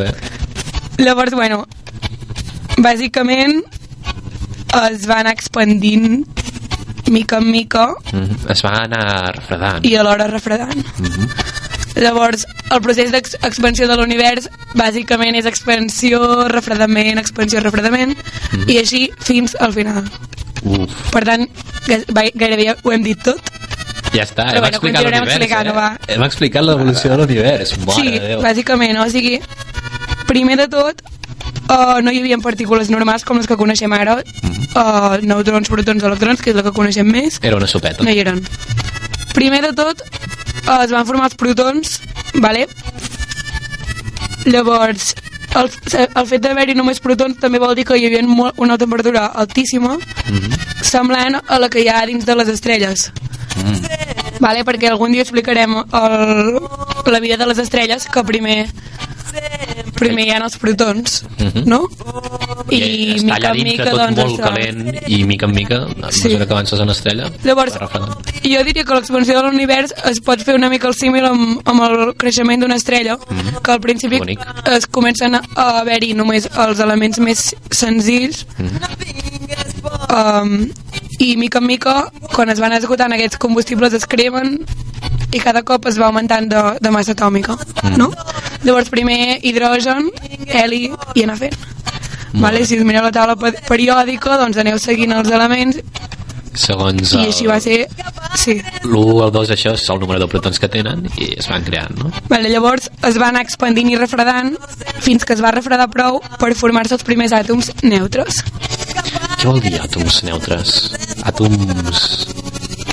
Llavors, 1.01 1.35
bueno, 1.37 1.65
bàsicament 2.81 3.61
es 4.77 5.07
va 5.09 5.21
anar 5.23 5.33
expandint 5.37 6.25
mica 7.11 7.39
en 7.39 7.51
mica 7.51 7.95
Mhm. 8.13 8.51
Es 8.51 8.63
va 8.65 8.71
anar 8.85 9.35
refredant. 9.37 9.85
i 9.85 9.95
alhora 9.97 10.27
refredant. 10.27 10.77
Mhm. 10.99 11.29
Llavors, 11.97 12.47
el 12.71 12.81
procés 12.83 13.11
d'expansió 13.11 13.87
de 13.89 13.97
l'univers 13.97 14.51
bàsicament 14.75 15.35
és 15.39 15.47
expansió, 15.47 16.47
refredament, 16.49 17.19
expansió, 17.19 17.61
refredament 17.61 18.17
Mhm. 18.53 18.69
i 18.69 18.79
així 18.79 19.11
fins 19.19 19.57
al 19.59 19.73
final. 19.73 20.05
Uf, 20.63 20.91
Per 21.13 21.25
tant, 21.25 21.49
gairebé 22.35 22.75
ho 22.83 22.93
hem 22.93 23.03
dit 23.03 23.23
tot. 23.23 23.41
ja 24.13 24.25
està, 24.25 24.45
Però 24.45 24.57
hem 24.57 24.61
bueno, 24.61 24.67
explicat 24.69 25.03
l'univers, 25.05 25.67
eh? 25.67 25.73
va. 25.73 25.99
Hem 26.09 26.23
explicat 26.25 26.63
l'evolució 26.65 27.11
de 27.11 27.17
l'univers, 27.19 27.71
sí, 27.95 28.11
Déu. 28.19 28.41
bàsicament, 28.43 28.99
o 28.99 29.09
sigui, 29.11 29.41
primer 30.27 30.57
de 30.57 30.69
tot, 30.69 31.01
uh, 31.69 32.01
no 32.03 32.11
hi 32.13 32.21
havia 32.21 32.39
partícules 32.39 32.91
normals 32.91 33.25
com 33.25 33.37
les 33.39 33.47
que 33.47 33.57
coneixem 33.57 33.93
ara, 33.93 34.19
uh, 34.23 35.17
neutrons, 35.23 35.69
protons, 35.69 36.03
electrons, 36.03 36.41
que 36.43 36.51
és 36.51 36.57
la 36.57 36.63
que 36.67 36.73
coneixem 36.73 37.07
més, 37.07 37.39
Era 37.43 37.57
una 37.57 37.67
sopeta. 37.67 38.03
no 38.05 38.11
hi 38.11 38.21
eren. 38.21 38.43
Primer 39.35 39.63
de 39.63 39.73
tot, 39.77 40.03
uh, 40.67 40.83
es 40.85 40.91
van 40.91 41.07
formar 41.07 41.27
els 41.31 41.35
protons, 41.37 42.01
vale? 42.35 42.67
Llavors, 44.47 45.15
el, 45.59 45.71
el 46.15 46.27
fet 46.29 46.43
d'haver-hi 46.45 46.75
només 46.79 47.01
protons 47.03 47.39
també 47.43 47.59
vol 47.59 47.75
dir 47.75 47.85
que 47.89 47.97
hi 47.99 48.07
havia 48.07 48.23
molt, 48.29 48.55
una 48.63 48.77
temperatura 48.79 49.27
altíssima, 49.35 49.97
Mhm. 50.27 50.57
semblant 50.83 51.41
a 51.47 51.59
la 51.59 51.69
que 51.71 51.81
hi 51.83 51.89
ha 51.89 52.05
dins 52.07 52.25
de 52.27 52.35
les 52.35 52.49
estrelles. 52.49 53.11
Mm. 53.57 53.87
Vale, 54.41 54.65
perquè 54.67 54.91
algun 54.91 55.13
dia 55.13 55.23
explicarem 55.23 55.73
el, 55.79 56.61
la 57.07 57.21
vida 57.21 57.37
de 57.39 57.47
les 57.47 57.59
estrelles, 57.59 58.05
que 58.07 58.23
primer 58.25 58.67
primer 59.97 60.27
hi 60.27 60.31
ha 60.31 60.39
els 60.45 60.57
protons, 60.59 61.25
Mhm. 61.39 61.65
no? 61.67 61.83
I, 62.71 63.17
està 63.17 63.35
mica 63.37 63.51
en 63.53 63.63
mica, 63.63 63.85
tot 63.91 63.99
doncs, 64.01 64.19
molt 64.19 64.41
calent 64.41 64.97
i 65.09 65.25
mica 65.25 65.47
en 65.47 65.53
mica, 65.55 65.77
a 66.03 66.11
Sí. 66.13 66.29
mesura 66.29 66.47
que 66.47 66.53
avances 66.53 66.81
en 66.81 66.91
estrella, 66.91 67.31
Llavors, 67.45 67.75
jo 67.75 68.65
diria 68.65 68.85
que 68.85 68.95
l'expansió 68.95 69.37
de 69.37 69.43
l'univers 69.49 69.95
es 70.05 70.21
pot 70.21 70.41
fer 70.41 70.55
una 70.55 70.69
mica 70.69 70.89
el 70.89 70.95
símil 70.95 71.25
amb, 71.27 71.61
amb 71.65 71.83
el 71.83 72.15
creixement 72.17 72.61
d'una 72.63 72.77
estrella, 72.77 73.17
Mhm. 73.17 73.63
que 73.63 73.71
al 73.73 73.81
principi 73.81 74.19
Bonic. 74.19 74.41
es 74.67 74.87
comencen 74.87 75.35
a 75.35 75.79
haver-hi 75.81 76.15
només 76.15 76.49
els 76.57 76.79
elements 76.81 77.19
més 77.19 77.55
senzills, 77.71 78.47
Mhm. 78.59 78.81
um, 80.11 80.69
i 81.19 81.37
mica 81.37 81.59
en 81.59 81.67
mica, 81.67 82.13
quan 82.35 82.51
es 82.51 82.61
van 82.61 82.73
esgotant 82.73 83.13
aquests 83.13 83.39
combustibles 83.39 83.93
es 83.93 84.07
cremen 84.07 84.65
i 85.37 85.41
cada 85.43 85.63
cop 85.63 85.87
es 85.91 85.99
va 86.01 86.07
augmentant 86.09 86.49
de, 86.51 86.63
de 86.81 86.91
massa 86.91 87.13
atòmica, 87.13 87.57
Mhm. 87.83 87.97
no? 88.01 88.11
Llavors 88.65 88.89
primer 88.91 89.39
hidrogen, 89.45 90.11
heli 90.49 90.91
i 91.15 91.23
anar 91.25 91.37
fent. 91.39 91.55
Vale, 92.37 92.67
si 92.67 92.77
us 92.77 92.85
mireu 92.85 93.03
la 93.07 93.13
taula 93.13 93.37
pe- 93.37 93.55
periòdica, 93.69 94.37
doncs 94.37 94.59
aneu 94.61 94.79
seguint 94.79 95.13
els 95.17 95.31
elements 95.31 95.79
Segons 96.57 97.11
i 97.13 97.19
així 97.29 97.45
va 97.47 97.59
ser... 97.61 97.87
Sí. 98.37 98.55
l'1 98.85 99.25
el 99.27 99.31
2 99.33 99.51
això 99.53 99.73
és 99.77 99.83
el 99.93 99.99
número 100.01 100.21
de 100.21 100.27
protons 100.29 100.59
que 100.61 100.69
tenen 100.73 101.03
i 101.21 101.35
es 101.39 101.49
van 101.49 101.63
creant, 101.65 101.93
no? 102.01 102.11
Vale, 102.31 102.49
llavors 102.49 102.91
es 103.05 103.19
va 103.21 103.29
anar 103.29 103.43
expandint 103.45 103.91
i 103.93 103.97
refredant 103.97 104.55
fins 105.05 105.25
que 105.25 105.35
es 105.37 105.43
va 105.45 105.51
refredar 105.53 105.89
prou 105.93 106.21
per 106.41 106.55
formar-se 106.57 106.95
els 106.97 107.05
primers 107.05 107.33
àtoms 107.37 107.71
neutres. 107.83 108.43
Què 109.37 109.45
vol 109.49 109.61
dir 109.61 109.77
àtoms 109.81 110.23
neutres? 110.25 110.75
Àtoms... 111.29 112.07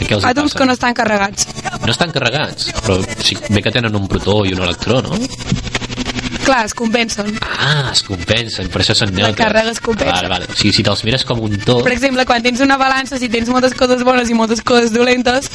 Què 0.07 0.17
els 0.17 0.25
Àtoms 0.27 0.51
passa? 0.51 0.59
que 0.59 0.65
no 0.69 0.73
estan 0.77 0.93
carregats. 0.97 1.47
no 1.83 1.91
estan 1.91 2.11
carregats, 2.11 2.71
però 2.83 2.97
sí, 3.23 3.37
bé 3.49 3.61
que 3.61 3.71
tenen 3.71 3.95
un 3.95 4.07
protó 4.07 4.43
i 4.45 4.53
un 4.53 4.61
electró, 4.63 5.01
no? 5.01 5.17
Clar, 6.43 6.65
es 6.67 6.73
compensen. 6.75 7.37
Ah, 7.41 7.91
es 7.93 8.01
compensen, 8.03 8.67
per 8.69 8.81
això 8.81 8.93
són 8.99 9.13
La 9.15 9.29
neutres. 9.29 9.37
càrrega 9.45 9.71
es 9.71 9.79
compensa. 9.79 10.11
Vale, 10.17 10.27
vale. 10.27 10.47
O 10.51 10.55
sigui, 10.59 10.73
si 10.75 10.83
te'ls 10.83 11.03
mires 11.07 11.23
com 11.23 11.39
un 11.39 11.55
tot... 11.63 11.83
Per 11.85 11.93
exemple, 11.95 12.25
quan 12.27 12.43
tens 12.43 12.59
una 12.65 12.75
balança, 12.77 13.17
si 13.17 13.29
tens 13.31 13.47
moltes 13.49 13.73
coses 13.79 14.03
bones 14.03 14.27
i 14.29 14.35
moltes 14.35 14.59
coses 14.61 14.91
dolentes, 14.91 15.47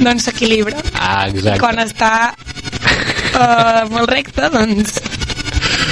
doncs 0.00 0.24
s'equilibra. 0.30 0.80
Ah, 0.96 1.26
exacte. 1.28 1.58
Quan 1.60 1.82
està 1.84 2.12
uh, 3.36 3.84
molt 3.92 4.08
recte, 4.10 4.48
doncs 4.52 4.96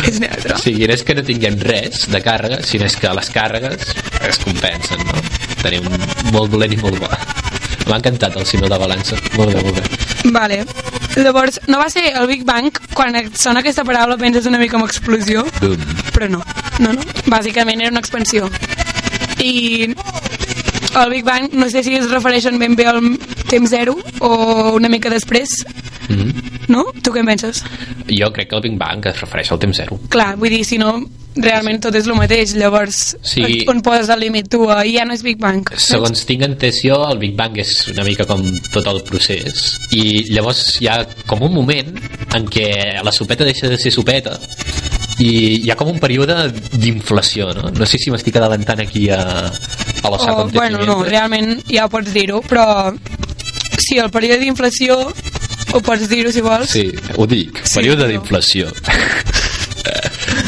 és 0.09 0.17
neutre. 0.23 0.55
O 0.57 0.63
sigui, 0.63 0.87
no 0.89 0.97
és 0.97 1.05
que 1.05 1.17
no 1.19 1.25
tinguem 1.27 1.59
res 1.69 2.07
de 2.09 2.21
càrrega, 2.25 2.63
sinó 2.65 2.89
és 2.89 2.97
que 2.97 3.13
les 3.21 3.29
càrregues 3.35 3.93
es 4.31 4.41
compensen, 4.47 5.05
no? 5.11 5.21
Tenim 5.61 5.85
molt 6.33 6.53
dolent 6.55 6.73
i 6.73 6.81
molt 6.81 7.01
bo. 7.03 7.09
M'ha 7.89 7.97
encantat 7.97 8.37
el 8.37 8.47
símbol 8.47 8.71
de 8.73 8.79
balança. 8.81 9.17
Molt 9.37 9.55
bé, 9.55 9.63
molt 9.65 9.79
bé. 9.81 10.33
Vale. 10.35 10.59
Llavors, 11.19 11.61
no 11.67 11.79
va 11.81 11.89
ser 11.91 12.13
el 12.13 12.27
Big 12.31 12.45
Bang, 12.47 12.71
quan 12.95 13.17
sona 13.35 13.63
aquesta 13.65 13.85
paraula 13.89 14.19
penses 14.21 14.47
una 14.47 14.59
mica 14.61 14.77
en 14.79 14.85
explosió, 14.85 15.47
Boom. 15.61 15.81
però 16.15 16.29
no, 16.31 16.43
no, 16.79 16.93
no. 16.93 17.07
Bàsicament 17.27 17.81
era 17.81 17.91
una 17.91 18.03
expansió. 18.05 18.51
I 19.41 19.95
el 20.97 21.11
Big 21.11 21.25
Bang, 21.25 21.51
no 21.53 21.69
sé 21.71 21.83
si 21.83 21.95
es 21.95 22.11
refereixen 22.11 22.59
ben 22.59 22.75
bé 22.77 22.87
al 22.87 23.01
temps 23.49 23.71
zero 23.71 23.97
o 24.21 24.75
una 24.77 24.89
mica 24.89 25.11
després, 25.11 25.65
Mm 26.09 26.15
-hmm. 26.17 26.33
no? 26.69 26.85
Tu 27.03 27.11
què 27.13 27.21
en 27.21 27.27
penses? 27.27 27.63
Jo 28.09 28.33
crec 28.33 28.49
que 28.49 28.57
el 28.57 28.63
Big 28.63 28.79
Bang 28.79 29.05
es 29.07 29.21
refereix 29.21 29.53
al 29.53 29.59
temps 29.59 29.77
zero. 29.77 30.01
Clar, 30.09 30.37
vull 30.37 30.49
dir, 30.49 30.65
si 30.65 30.79
no, 30.79 31.05
realment 31.37 31.81
tot 31.83 31.95
és 31.95 32.07
el 32.07 32.15
mateix, 32.15 32.55
llavors 32.55 33.17
Sí. 33.23 33.65
on 33.69 33.83
poses 33.83 34.09
el 34.09 34.21
límit 34.21 34.49
tu? 34.49 34.65
I 34.71 34.97
ja 34.97 35.05
no 35.05 35.13
és 35.13 35.23
Big 35.23 35.39
Bang. 35.39 35.69
Segons 35.77 36.25
tinc 36.25 36.43
entès 36.43 36.81
jo, 36.83 36.97
el 37.11 37.19
Big 37.19 37.37
Bang 37.37 37.59
és 37.59 37.89
una 37.89 38.05
mica 38.05 38.25
com 38.25 38.43
tot 38.73 38.87
el 38.87 39.03
procés 39.03 39.79
i 39.93 40.25
llavors 40.33 40.81
hi 40.81 40.87
ha 40.89 41.07
com 41.27 41.43
un 41.43 41.53
moment 41.53 42.01
en 42.35 42.47
què 42.47 43.03
la 43.05 43.13
sopeta 43.13 43.45
deixa 43.45 43.69
de 43.69 43.77
ser 43.77 43.93
sopeta 43.93 44.39
i 45.19 45.31
hi 45.65 45.71
ha 45.71 45.77
com 45.79 45.89
un 45.91 45.99
període 45.99 46.37
d'inflació, 46.79 47.49
no? 47.57 47.71
No 47.75 47.87
sé 47.91 47.99
si 47.99 48.11
m'estic 48.15 48.37
adelantant 48.39 48.81
aquí 48.85 49.09
a, 49.11 49.21
a 49.49 50.11
los 50.13 50.23
Oh, 50.29 50.47
bueno, 50.55 50.85
no, 50.87 51.01
realment 51.05 51.63
ja 51.71 51.87
ho 51.87 51.91
pots 51.91 52.13
dir-ho, 52.15 52.39
però 52.47 52.93
sí, 53.83 53.99
el 53.99 54.11
període 54.15 54.39
d'inflació 54.45 54.99
ho 55.75 55.81
pots 55.85 56.07
dir-ho 56.09 56.31
si 56.33 56.41
vols. 56.45 56.71
Sí, 56.71 56.87
ho 57.17 57.27
dic, 57.27 57.59
Sí, 57.65 57.75
període 57.81 58.05
però- 58.05 58.13
d'inflació. 58.15 58.71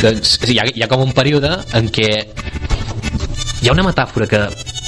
doncs 0.02 0.38
sí, 0.44 0.54
hi 0.54 0.58
ha, 0.60 0.64
hi 0.74 0.82
ha 0.84 0.88
com 0.90 1.02
un 1.04 1.12
període 1.16 1.50
en 1.76 1.88
què 1.92 2.08
hi 3.60 3.68
ha 3.68 3.72
una 3.74 3.84
metàfora 3.84 4.26
que 4.30 4.40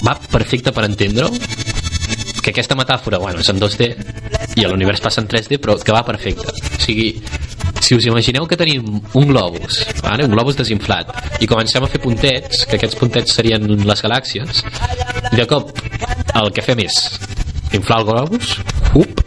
va 0.07 0.15
perfecta 0.33 0.73
per 0.73 0.87
entendre-ho, 0.89 1.29
que 2.43 2.51
aquesta 2.51 2.75
metàfora, 2.79 3.19
bueno, 3.23 3.41
és 3.43 3.49
en 3.53 3.61
2D 3.61 3.91
i 4.59 4.65
l'univers 4.67 5.01
passa 5.05 5.21
en 5.23 5.29
3D, 5.31 5.59
però 5.63 5.77
que 5.79 5.93
va 5.95 6.03
perfecta. 6.07 6.51
O 6.53 6.81
sigui, 6.83 7.13
si 7.93 7.97
us 7.99 8.07
imagineu 8.09 8.47
que 8.49 8.57
tenim 8.57 8.87
un 9.13 9.27
globus, 9.29 9.83
vale? 10.01 10.25
un 10.25 10.33
globus 10.33 10.57
desinflat, 10.57 11.11
i 11.45 11.49
comencem 11.51 11.85
a 11.85 11.91
fer 11.93 12.01
puntets, 12.01 12.65
que 12.65 12.79
aquests 12.79 12.97
puntets 12.97 13.35
serien 13.37 13.67
les 13.85 14.03
galàxies, 14.07 14.63
i 15.29 15.37
de 15.37 15.45
cop 15.51 15.75
el 16.41 16.49
que 16.57 16.65
fem 16.65 16.81
és 16.87 16.97
inflar 17.77 18.01
el 18.01 18.09
globus, 18.09 18.55
up, 18.97 19.21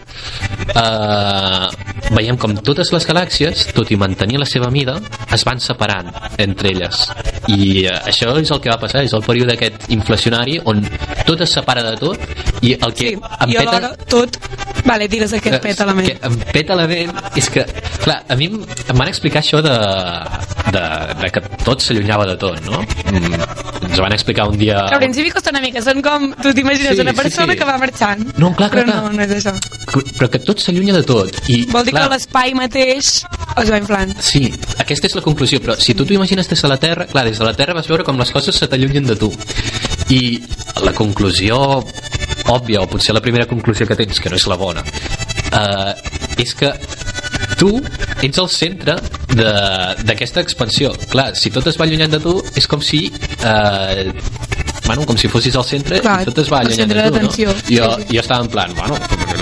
uh, 0.73 1.85
veiem 2.13 2.38
com 2.38 2.54
totes 2.65 2.91
les 2.94 3.06
galàxies, 3.08 3.65
tot 3.76 3.89
i 3.91 3.98
mantenir 3.98 4.38
la 4.41 4.46
seva 4.50 4.70
mida, 4.74 4.98
es 5.34 5.44
van 5.48 5.60
separant 5.63 6.12
entre 6.41 6.70
elles. 6.76 7.06
I 7.50 7.86
uh, 7.88 7.96
això 8.10 8.36
és 8.41 8.52
el 8.52 8.62
que 8.62 8.70
va 8.72 8.78
passar, 8.82 9.04
és 9.06 9.13
el 9.13 9.24
període 9.26 9.56
aquest 9.56 9.89
inflacionari 9.94 10.60
on 10.65 10.84
tot 11.26 11.41
es 11.46 11.54
separa 11.58 11.84
de 11.86 11.96
tot 12.02 12.20
i 12.65 12.76
el 12.76 12.94
que 12.94 13.12
Sí, 13.15 13.18
em 13.18 13.50
i 13.50 13.58
peta... 13.58 13.70
alhora 13.70 13.94
tot... 14.10 14.39
Vale, 14.86 15.08
digues 15.10 15.32
aquest 15.34 15.63
peta 15.63 15.86
la 15.88 15.96
ment. 15.98 16.06
Que 16.12 16.28
em 16.30 16.36
peta 16.54 16.76
la 16.78 16.84
ment 16.86 17.10
és 17.39 17.48
que, 17.50 17.63
clar, 18.04 18.20
a 18.30 18.36
mi 18.38 18.46
em, 18.52 18.60
em 18.62 19.00
van 19.00 19.10
explicar 19.10 19.41
això 19.41 19.58
de, 19.65 19.74
de, 20.76 20.84
de 21.24 21.30
que 21.34 21.41
tot 21.63 21.82
s'allunyava 21.82 22.28
de 22.30 22.36
tot, 22.41 22.60
no? 22.68 22.84
Mm, 23.10 23.39
ens 23.89 23.98
van 24.04 24.13
explicar 24.13 24.46
un 24.52 24.60
dia... 24.62 24.84
Al 24.86 25.02
principi 25.02 25.32
costa 25.34 25.50
una 25.54 25.63
mica, 25.63 25.82
són 25.82 26.04
com... 26.06 26.28
Tu 26.38 26.54
t'imagines 26.54 26.94
Sí, 26.96 27.02
una 27.02 27.15
sí, 27.15 27.22
persona 27.24 27.54
sí. 27.56 27.60
que 27.60 27.65
va 27.65 27.80
marxant. 27.82 28.22
No, 28.38 28.52
clar, 28.54 28.70
clar, 28.76 28.86
Però 28.86 28.91
clar. 28.91 29.02
no, 29.10 29.18
no 29.18 29.26
és 29.26 29.34
això. 29.39 29.56
Però 30.20 30.30
que 30.30 30.44
tot 30.46 30.62
s'allunya 30.62 30.94
de 31.00 31.04
tot. 31.08 31.41
I, 31.50 31.63
Vol 31.74 31.89
dir 31.89 31.94
clar, 31.95 32.08
que 32.10 32.13
l'espai 32.15 32.53
mateix 32.58 33.10
es 33.58 33.71
va 33.71 33.77
inflant. 33.81 34.13
Sí, 34.21 34.43
aquesta 34.84 35.08
és 35.08 35.15
la 35.17 35.23
conclusió, 35.25 35.60
però 35.63 35.75
si 35.79 35.95
tu 35.95 36.05
t'ho 36.05 36.13
imagines 36.17 36.47
des 36.51 36.62
de 36.62 36.67
la 36.71 36.77
Terra, 36.77 37.08
clar, 37.08 37.25
des 37.25 37.39
de 37.39 37.45
la 37.47 37.53
Terra 37.58 37.73
vas 37.77 37.88
veure 37.88 38.03
com 38.03 38.19
les 38.19 38.31
coses 38.36 38.55
se 38.55 38.67
t'allunyen 38.67 39.05
de 39.08 39.15
tu. 39.15 39.31
I 40.13 40.41
la 40.84 40.93
conclusió 40.93 41.58
òbvia, 42.51 42.81
o 42.84 42.88
potser 42.88 43.15
la 43.15 43.21
primera 43.25 43.47
conclusió 43.49 43.88
que 43.88 43.95
tens, 43.97 44.19
que 44.21 44.29
no 44.29 44.36
és 44.38 44.45
la 44.47 44.55
bona, 44.60 44.84
eh, 44.86 45.93
és 46.43 46.53
que 46.53 46.69
tu 47.58 47.71
ets 48.21 48.38
el 48.38 48.49
centre 48.49 48.97
de- 49.31 49.95
d'aquesta 50.05 50.41
expansió. 50.41 50.91
Clar, 51.10 51.31
si 51.36 51.49
tot 51.49 51.65
es 51.67 51.77
va 51.79 51.86
allunyant 51.88 52.12
de 52.12 52.19
tu, 52.19 52.36
és 52.55 52.67
com 52.67 52.81
si... 52.81 53.08
Eh, 53.41 54.12
bueno, 54.86 55.06
com 55.06 55.17
si 55.17 55.28
fossis 55.28 55.56
al 55.56 55.65
centre 55.65 56.00
Clar, 56.02 56.21
i 56.21 56.26
tot 56.30 56.38
es 56.43 56.52
va 56.52 56.62
el 56.62 56.71
centre 56.74 57.02
tu, 57.08 57.13
d'atenció. 57.13 57.50
no? 57.50 57.56
Jo, 57.69 57.89
Sí, 57.98 58.04
sí. 58.08 58.15
jo 58.15 58.19
estava 58.21 58.43
en 58.45 58.50
plan, 58.54 58.74
bueno, 58.76 58.98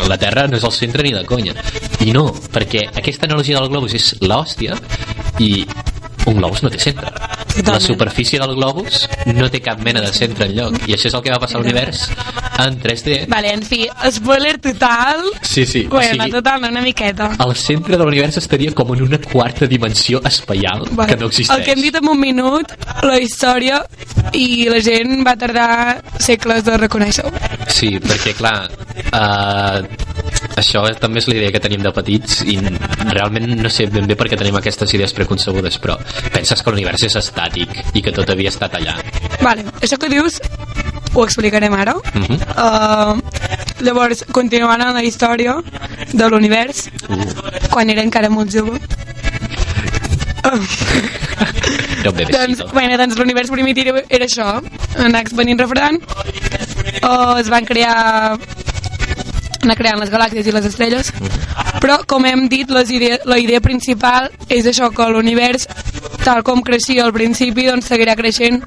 la 0.08 0.18
Terra 0.18 0.48
no 0.48 0.58
és 0.58 0.64
el 0.64 0.72
centre 0.72 1.04
ni 1.04 1.12
de 1.14 1.26
conya. 1.26 1.54
I 2.04 2.12
no, 2.16 2.28
perquè 2.54 2.86
aquesta 2.96 3.26
analogia 3.30 3.60
del 3.60 3.70
globus 3.70 3.94
és 4.00 4.14
l'hòstia 4.22 4.76
i 5.40 5.66
un 6.28 6.38
globus 6.40 6.64
no 6.64 6.70
té 6.72 6.80
centre. 6.80 7.12
La 7.54 7.62
Totalment. 7.62 7.82
superfície 7.86 8.40
del 8.40 8.56
globus 8.56 9.08
no 9.26 9.50
té 9.52 9.60
cap 9.62 9.80
mena 9.80 10.02
de 10.02 10.12
centre 10.14 10.46
en 10.48 10.56
lloc. 10.58 10.78
I 10.88 10.94
això 10.96 11.08
és 11.08 11.14
el 11.14 11.22
que 11.22 11.32
va 11.32 11.40
passar 11.40 11.60
a 11.60 11.62
l'univers 11.62 12.10
en 12.60 12.80
3D. 12.82 13.28
Vale, 13.30 13.52
en 13.54 13.62
fi, 13.64 13.88
spoiler 14.12 14.58
total. 14.60 15.22
Sí, 15.42 15.66
sí. 15.66 15.86
O 15.86 15.90
Bueno, 15.96 16.24
sigui, 16.24 16.32
total, 16.32 16.62
no, 16.62 16.70
una 16.70 16.82
miqueta. 16.82 17.32
el 17.46 17.56
centre 17.56 17.98
de 17.98 18.04
l'univers 18.04 18.38
estaria 18.38 18.72
com 18.74 18.94
en 18.96 19.04
una 19.04 19.18
quarta 19.20 19.68
dimensió 19.68 20.22
espaial 20.26 20.88
Vale. 20.92 21.10
que 21.14 21.20
no 21.20 21.28
existeix. 21.28 21.58
El 21.60 21.64
que 21.66 21.72
hem 21.74 21.82
dit 21.82 21.96
en 21.96 22.08
un 22.10 22.20
minut, 22.20 22.72
la 23.04 23.20
història, 23.20 23.84
i 24.34 24.68
la 24.70 24.82
gent 24.82 25.22
va 25.26 25.36
tardar 25.38 26.02
segles 26.20 26.64
de 26.66 26.78
reconèixer-ho. 26.78 27.32
Sí, 27.68 28.00
perquè 28.00 28.34
clar, 28.34 28.70
uh, 29.14 29.86
això 30.60 30.84
també 31.02 31.22
és 31.22 31.28
la 31.30 31.38
idea 31.40 31.52
que 31.52 31.62
tenim 31.64 31.84
de 31.84 31.92
petits 31.96 32.42
i 32.46 32.58
realment 33.12 33.56
no 33.62 33.72
sé 33.74 33.88
ben 33.92 34.08
bé 34.10 34.18
per 34.20 34.28
què 34.30 34.40
tenim 34.40 34.56
aquestes 34.60 34.94
idees 34.94 35.14
preconcebudes, 35.18 35.80
però 35.82 35.98
penses 36.34 36.62
que 36.62 36.74
l'univers 36.74 37.04
és 37.10 37.18
estàtic 37.20 37.70
i 37.94 38.04
que 38.04 38.14
tot 38.16 38.30
havia 38.30 38.54
estat 38.54 38.78
allà. 38.80 38.98
Vale, 39.42 39.66
això 39.82 40.00
que 40.00 40.12
dius 40.12 40.40
ho 41.14 41.24
explicarem 41.24 41.74
ara. 41.74 41.96
Uh 41.96 42.26
-huh. 42.26 42.38
Uh, 42.58 43.84
llavors, 43.86 44.26
continuant 44.32 44.82
amb 44.82 44.96
la 44.96 45.04
història 45.04 45.62
de 46.12 46.30
l'univers, 46.30 46.90
quan 47.70 47.90
era 47.90 48.02
encara 48.02 48.30
molt 48.30 48.52
jove, 48.52 48.80
Era 50.44 52.12
un 52.12 52.18
doncs, 52.18 52.74
bueno, 52.74 52.98
doncs 52.98 53.18
l'univers 53.18 53.50
primitiu 53.50 53.96
era 54.10 54.26
això, 54.26 54.62
anar 55.00 55.22
expandint 55.22 55.60
refredant, 55.60 56.02
uh, 56.04 57.40
es 57.40 57.50
van 57.50 57.64
crear 57.64 58.38
anar 59.66 59.78
creant 59.80 60.00
les 60.02 60.12
galàxies 60.14 60.48
i 60.48 60.54
les 60.56 60.68
estrelles 60.70 61.12
però 61.84 62.00
com 62.08 62.26
hem 62.26 62.48
dit 62.52 62.70
les 62.72 62.92
idea, 62.94 63.20
la 63.26 63.40
idea 63.42 63.62
principal 63.64 64.30
és 64.50 64.68
això 64.70 64.90
que 64.96 65.08
l'univers 65.12 65.68
tal 66.24 66.44
com 66.48 66.62
creixia 66.64 67.04
al 67.06 67.14
principi 67.16 67.68
doncs 67.68 67.90
seguirà 67.92 68.16
creixent 68.20 68.62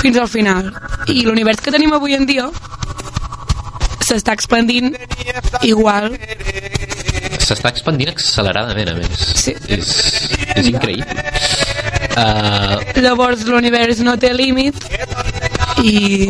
fins 0.00 0.18
al 0.20 0.28
final 0.28 0.72
i 1.08 1.22
l'univers 1.26 1.62
que 1.64 1.72
tenim 1.74 1.92
avui 1.96 2.16
en 2.18 2.26
dia 2.28 2.48
s'està 4.04 4.34
expandint 4.36 4.94
igual 5.62 6.12
S'està 7.40 7.70
expandint 7.72 8.10
acceleradament, 8.12 8.90
a 8.92 8.94
més. 8.94 9.22
Sí. 9.40 9.54
És, 9.74 9.88
és 10.54 10.68
increïble. 10.70 11.24
Uh, 12.14 12.76
llavors 13.00 13.42
l'univers 13.48 14.02
no 14.06 14.14
té 14.20 14.30
límit 14.36 14.76
i 15.82 16.28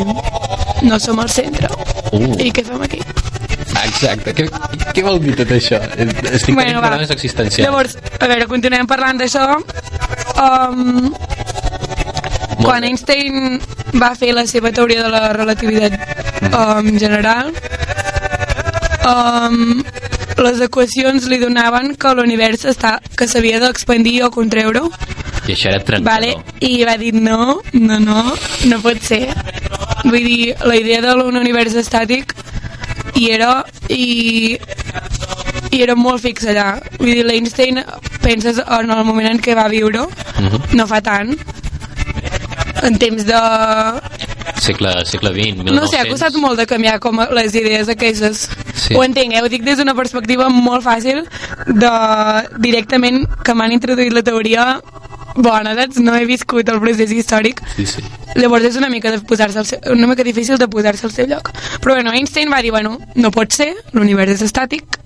no 0.86 1.00
som 1.02 1.20
al 1.20 1.32
centre 1.32 1.68
Uh. 2.10 2.34
i 2.42 2.48
què 2.50 2.64
fem 2.66 2.80
aquí? 2.82 2.98
Exacte. 4.00 4.34
Què, 4.36 4.46
què 4.96 5.04
vol 5.04 5.20
dir 5.22 5.36
tot 5.38 5.52
això? 5.54 5.80
Estic 6.00 6.56
tenint 6.56 6.78
va. 6.80 6.88
problemes 6.88 7.12
existencials. 7.14 7.66
Llavors, 7.66 7.96
a 8.18 8.30
veure, 8.30 8.48
continuem 8.50 8.88
parlant 8.90 9.20
d'això. 9.20 9.46
Um, 10.40 11.10
quan 12.62 12.84
bé. 12.84 12.90
Einstein 12.90 13.60
va 14.00 14.14
fer 14.18 14.32
la 14.36 14.46
seva 14.48 14.72
teoria 14.72 15.04
de 15.04 15.12
la 15.12 15.32
relativitat 15.36 15.96
um, 16.50 16.90
general, 17.00 17.52
um, 19.08 19.80
les 20.40 20.60
equacions 20.64 21.26
li 21.28 21.40
donaven 21.40 21.94
que 22.00 22.12
l'univers 22.16 22.64
està 22.68 22.98
que 23.16 23.28
s'havia 23.28 23.60
d'expandir 23.60 24.20
o 24.24 24.30
contreure, 24.32 24.86
I 25.46 25.54
això 25.54 25.72
era 25.72 25.80
trencador. 25.84 26.06
vale? 26.06 26.36
i 26.60 26.84
va 26.84 26.96
dir 27.00 27.12
no, 27.16 27.60
no, 27.72 27.98
no, 28.00 28.22
no 28.70 28.80
pot 28.84 29.00
ser. 29.04 29.26
Vull 30.04 30.24
dir, 30.24 30.54
la 30.64 30.76
idea 30.76 31.00
de 31.04 31.12
un 31.20 31.36
univers 31.36 31.74
estàtic 31.76 32.32
i 33.16 33.30
era 33.30 33.64
i, 33.88 34.58
i 35.70 35.82
era 35.82 35.94
molt 35.98 36.22
fix 36.22 36.46
allà 36.50 36.80
vull 36.98 37.12
dir, 37.14 37.24
l'Einstein 37.26 37.82
penses 38.22 38.58
en 38.66 38.90
el 38.90 39.04
moment 39.04 39.30
en 39.32 39.40
què 39.42 39.56
va 39.58 39.68
viure 39.68 40.06
Mhm. 40.40 40.76
no 40.78 40.86
fa 40.86 41.00
tant 41.04 41.34
en 42.82 42.94
temps 42.96 43.26
de... 43.28 43.40
Segle, 44.60 44.92
segle 45.04 45.30
XX, 45.34 45.56
1900. 45.64 45.74
no 45.76 45.86
sé, 45.88 45.98
ha 46.00 46.06
costat 46.08 46.34
molt 46.40 46.58
de 46.60 46.66
canviar 46.68 46.98
com 47.00 47.20
les 47.36 47.54
idees 47.54 47.88
aquestes 47.92 48.48
Sí. 48.80 48.94
Ho 48.96 49.02
entenc, 49.04 49.34
eh? 49.34 49.42
ho 49.44 49.48
dic 49.52 49.60
des 49.62 49.76
d'una 49.76 49.92
perspectiva 49.94 50.46
molt 50.48 50.80
fàcil 50.86 51.18
de 51.66 51.90
directament 52.64 53.26
que 53.44 53.52
m'han 53.54 53.74
introduït 53.76 54.12
la 54.16 54.22
teoria 54.24 54.64
bona, 55.36 55.74
saps? 55.78 55.98
No 56.02 56.14
he 56.16 56.24
viscut 56.28 56.68
el 56.68 56.80
procés 56.82 57.12
històric. 57.12 57.60
Sí, 57.76 57.86
sí. 57.86 58.02
Llavors 58.36 58.64
és 58.70 58.76
una 58.80 58.88
mica, 58.90 59.10
de 59.10 59.20
posar-se 59.26 59.58
al 59.58 59.66
seu, 59.66 59.78
una 59.92 60.06
mica 60.10 60.24
difícil 60.26 60.58
de 60.58 60.68
posar-se 60.68 61.06
al 61.06 61.12
seu 61.12 61.26
lloc. 61.30 61.50
Però 61.80 61.94
bueno, 61.94 62.12
Einstein 62.12 62.50
va 62.52 62.62
dir, 62.62 62.70
bueno, 62.70 62.98
no 63.14 63.30
pot 63.34 63.52
ser, 63.52 63.72
l'univers 63.92 64.36
és 64.38 64.42
estàtic, 64.50 64.98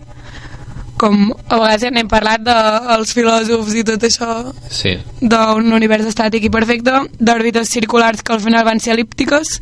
com 0.97 1.33
a 1.49 1.57
vegades 1.59 1.83
ja 1.83 1.91
n'hem 1.91 2.09
parlat 2.09 2.45
dels 2.47 3.13
filòsofs 3.17 3.75
i 3.75 3.83
tot 3.85 4.05
això 4.07 4.29
Sí. 4.71 4.93
d'un 5.21 5.73
univers 5.75 6.07
estàtic 6.07 6.45
i 6.47 6.51
perfecte, 6.55 6.93
d'òrbites 7.19 7.69
circulars 7.69 8.23
que 8.23 8.33
al 8.33 8.41
final 8.41 8.65
van 8.65 8.79
ser 8.81 8.93
elíptiques, 8.95 9.59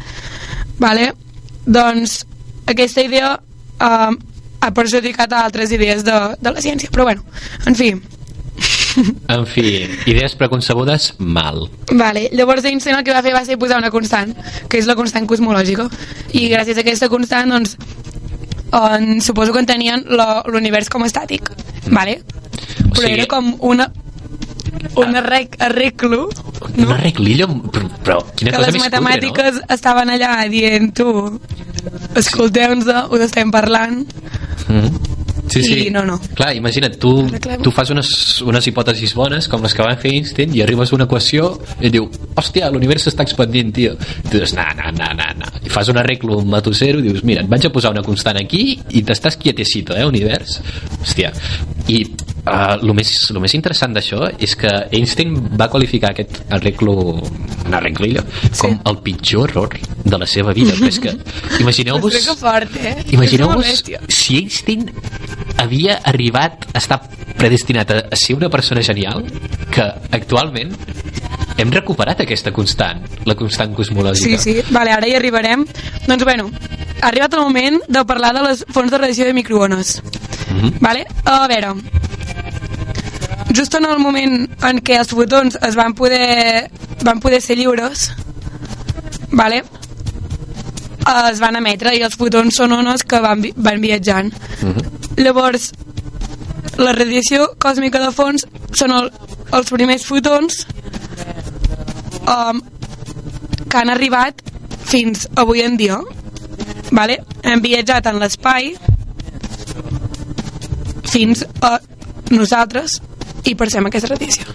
vale? 0.78 1.12
doncs 1.64 2.26
aquesta 2.66 3.02
idea 3.02 3.32
eh, 3.80 4.10
ha 4.60 4.70
perjudicat 4.74 5.32
a 5.32 5.44
altres 5.46 5.72
idees 5.72 6.04
de, 6.04 6.12
de 6.38 6.50
la 6.52 6.60
ciència, 6.60 6.90
però 6.90 7.04
bueno, 7.08 7.24
en 7.66 7.74
fi, 7.74 7.94
En 9.36 9.46
fi, 9.46 9.86
idees 10.06 10.34
preconcebudes, 10.36 11.14
mal. 11.18 11.68
Vale, 11.92 12.28
llavors 12.32 12.64
Einstein 12.64 12.96
el 12.98 13.04
que 13.04 13.12
va 13.14 13.22
fer 13.22 13.32
va 13.34 13.44
ser 13.44 13.58
posar 13.58 13.78
una 13.78 13.90
constant, 13.90 14.34
que 14.68 14.78
és 14.78 14.86
la 14.86 14.96
constant 14.98 15.26
cosmològica. 15.26 15.88
I 16.32 16.48
gràcies 16.52 16.76
a 16.76 16.84
aquesta 16.84 17.08
constant, 17.12 17.50
doncs, 17.50 17.76
en, 18.72 19.20
suposo 19.20 19.52
que 19.52 19.60
entenien 19.60 20.04
la- 20.08 20.42
l'univers 20.46 20.88
com 20.88 21.02
a 21.02 21.06
estàtic. 21.10 21.50
Vale? 21.90 22.22
Però 22.92 23.02
sigui- 23.06 23.18
era 23.20 23.26
com 23.26 23.54
una 23.60 23.90
un 24.96 25.14
arrec, 25.16 25.56
arreglo 25.60 26.28
No? 26.76 26.86
Un 26.88 26.92
arreglillo, 26.94 27.46
però, 27.70 27.88
però 28.04 28.16
quina 28.36 28.50
que 28.52 28.56
cosa 28.56 28.70
les 28.70 28.80
matemàtiques 28.80 29.58
estaven 29.68 30.10
allà 30.14 30.48
dient 30.48 30.92
tu, 30.96 31.38
escolteu-nos, 32.16 32.88
us 33.12 33.20
estem 33.26 33.50
parlant 33.52 34.04
cutre, 34.06 34.80
no? 34.80 34.82
Mm. 34.82 35.21
Sí, 35.52 35.62
sí. 35.62 35.78
I 35.86 35.90
no, 35.94 36.04
no. 36.08 36.18
Clar, 36.38 36.52
imagina't, 36.56 36.96
tu, 37.02 37.12
tu 37.62 37.72
fas 37.74 37.90
unes, 37.94 38.08
unes 38.46 38.68
hipòtesis 38.70 39.14
bones, 39.18 39.48
com 39.52 39.64
les 39.64 39.74
que 39.76 39.84
van 39.84 39.98
fer 40.00 40.14
Einstein, 40.16 40.54
i 40.56 40.64
arribes 40.64 40.92
a 40.92 40.96
una 40.96 41.06
equació 41.10 41.52
i 41.80 41.92
diu, 41.92 42.08
hòstia, 42.38 42.70
l'univers 42.72 43.06
s'està 43.08 43.26
expandint, 43.26 43.72
tio. 43.76 43.94
I 44.24 44.28
tu 44.28 44.38
dius, 44.38 44.56
no, 44.58 44.66
no, 44.78 44.92
no, 44.96 45.12
no, 45.18 45.30
no. 45.42 45.52
I 45.62 45.72
fas 45.72 45.92
un 45.92 46.00
arreglo 46.00 46.40
matossero 46.46 47.02
i 47.02 47.06
dius, 47.08 47.24
mira, 47.28 47.44
et 47.44 47.50
vaig 47.52 47.68
a 47.68 47.72
posar 47.74 47.92
una 47.94 48.04
constant 48.06 48.40
aquí 48.40 48.64
i 48.90 49.04
t'estàs 49.06 49.38
quietecito, 49.40 49.96
eh, 49.98 50.06
univers. 50.08 50.60
Hòstia. 51.02 51.32
I 51.92 52.04
uh, 52.46 52.76
el, 52.78 52.92
més, 52.96 53.12
lo 53.34 53.42
més 53.42 53.54
interessant 53.58 53.94
d'això 53.94 54.26
és 54.38 54.54
que 54.58 54.70
Einstein 54.92 55.34
va 55.58 55.68
qualificar 55.72 56.12
aquest 56.12 56.42
arreglo, 56.52 56.94
un 57.66 57.74
arreglillo, 57.78 58.24
com 58.58 58.78
el 58.88 58.98
pitjor 59.04 59.50
error 59.50 59.78
de 60.04 60.18
la 60.18 60.26
seva 60.26 60.54
vida. 60.56 60.74
Però 60.78 60.90
és 60.90 61.00
que, 61.02 61.14
imagineu-vos... 61.64 62.18
Fort, 62.42 62.76
eh? 62.82 62.96
Imagineu-vos 63.14 63.84
si 64.08 64.40
Einstein 64.40 64.88
havia 65.62 66.00
arribat 66.08 66.66
a 66.72 66.78
estar 66.80 67.02
predestinat 67.38 67.90
a, 67.90 67.98
a 68.10 68.18
ser 68.18 68.36
una 68.36 68.50
persona 68.50 68.82
genial 68.82 69.24
que 69.72 69.84
actualment 70.14 70.74
hem 71.62 71.70
recuperat 71.72 72.22
aquesta 72.24 72.52
constant, 72.54 73.02
la 73.28 73.36
constant 73.38 73.72
Sí, 73.72 73.76
cosmològica. 73.76 74.38
sí, 74.40 74.56
vale, 74.70 74.92
ara 74.94 75.08
hi 75.08 75.14
arribarem. 75.14 75.64
Doncs 76.08 76.24
bueno, 76.24 76.50
ha 77.00 77.08
arribat 77.10 77.34
el 77.34 77.44
moment 77.44 77.80
de 77.88 78.04
parlar 78.08 78.32
de 78.34 78.42
les 78.48 78.64
fonts 78.72 78.90
de 78.90 78.98
radiació 78.98 79.26
de 79.28 79.34
microones. 79.36 80.00
Mhm. 80.52 80.74
Vale? 80.80 81.06
A 81.24 81.46
veure, 81.48 81.74
just 83.54 83.74
en 83.74 83.84
el 83.84 83.98
moment 83.98 84.48
en 84.64 84.78
què 84.84 84.98
els 84.98 85.08
fotons 85.08 85.58
es 85.62 85.74
van 85.76 85.94
poder, 85.94 86.68
van 87.04 87.20
poder 87.20 87.40
ser 87.42 87.56
lliures, 87.56 88.10
vale? 89.30 89.62
es 91.32 91.40
van 91.42 91.56
emetre 91.58 91.96
i 91.96 92.02
els 92.06 92.14
fotons 92.14 92.54
són 92.54 92.72
ones 92.72 93.02
que 93.02 93.18
van, 93.20 93.40
vi- 93.42 93.52
van 93.56 93.80
viatjant. 93.80 94.32
Mhm. 94.62 95.16
Llavors, 95.16 95.72
la 96.78 96.92
radiació 96.92 97.48
còsmica 97.58 97.98
de 98.00 98.12
fons 98.12 98.46
són 98.72 98.92
el, 98.92 99.10
els 99.52 99.68
primers 99.70 100.04
fotons 100.06 100.66
um, 102.28 102.62
que 103.68 103.76
han 103.78 103.90
arribat 103.90 104.40
fins 104.84 105.26
avui 105.34 105.60
en 105.62 105.76
dia. 105.76 105.98
Vale? 106.92 107.18
Hem 107.42 107.60
viatjat 107.60 108.06
en 108.06 108.18
l'espai 108.20 108.74
fins 111.12 111.44
a 111.60 111.76
nosaltres 112.32 113.00
i 113.44 113.54
percebem 113.58 113.90
aquesta 113.90 114.12
radiació. 114.12 114.46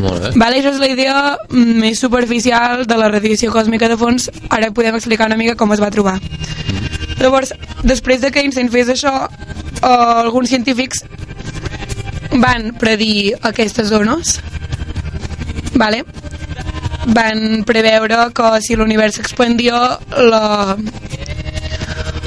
Molt 0.00 0.22
bé. 0.22 0.30
Vale, 0.38 0.60
això 0.60 0.72
és 0.72 0.80
la 0.80 0.88
idea 0.90 1.16
més 1.50 2.00
superficial 2.00 2.84
de 2.88 2.98
la 2.98 3.10
radiació 3.10 3.50
còsmica 3.54 3.88
de 3.90 3.98
fons. 4.00 4.30
Ara 4.48 4.70
podem 4.74 4.96
explicar 4.96 5.28
una 5.30 5.38
mica 5.40 5.56
com 5.58 5.72
es 5.74 5.82
va 5.82 5.90
trobar. 5.94 6.18
Llavors, 7.20 7.52
després 7.84 8.22
de 8.22 8.30
que 8.32 8.40
Einstein 8.40 8.70
fes 8.72 8.88
això, 8.94 9.12
eh, 9.26 9.88
alguns 9.90 10.48
científics 10.48 11.04
van 12.40 12.72
predir 12.80 13.34
aquestes 13.42 13.90
zones. 13.90 14.38
Vale? 15.74 16.04
Van 17.10 17.64
preveure 17.66 18.30
que 18.36 18.50
si 18.64 18.76
l'univers 18.76 19.18
s'expandia, 19.18 19.98
la, 20.16 20.76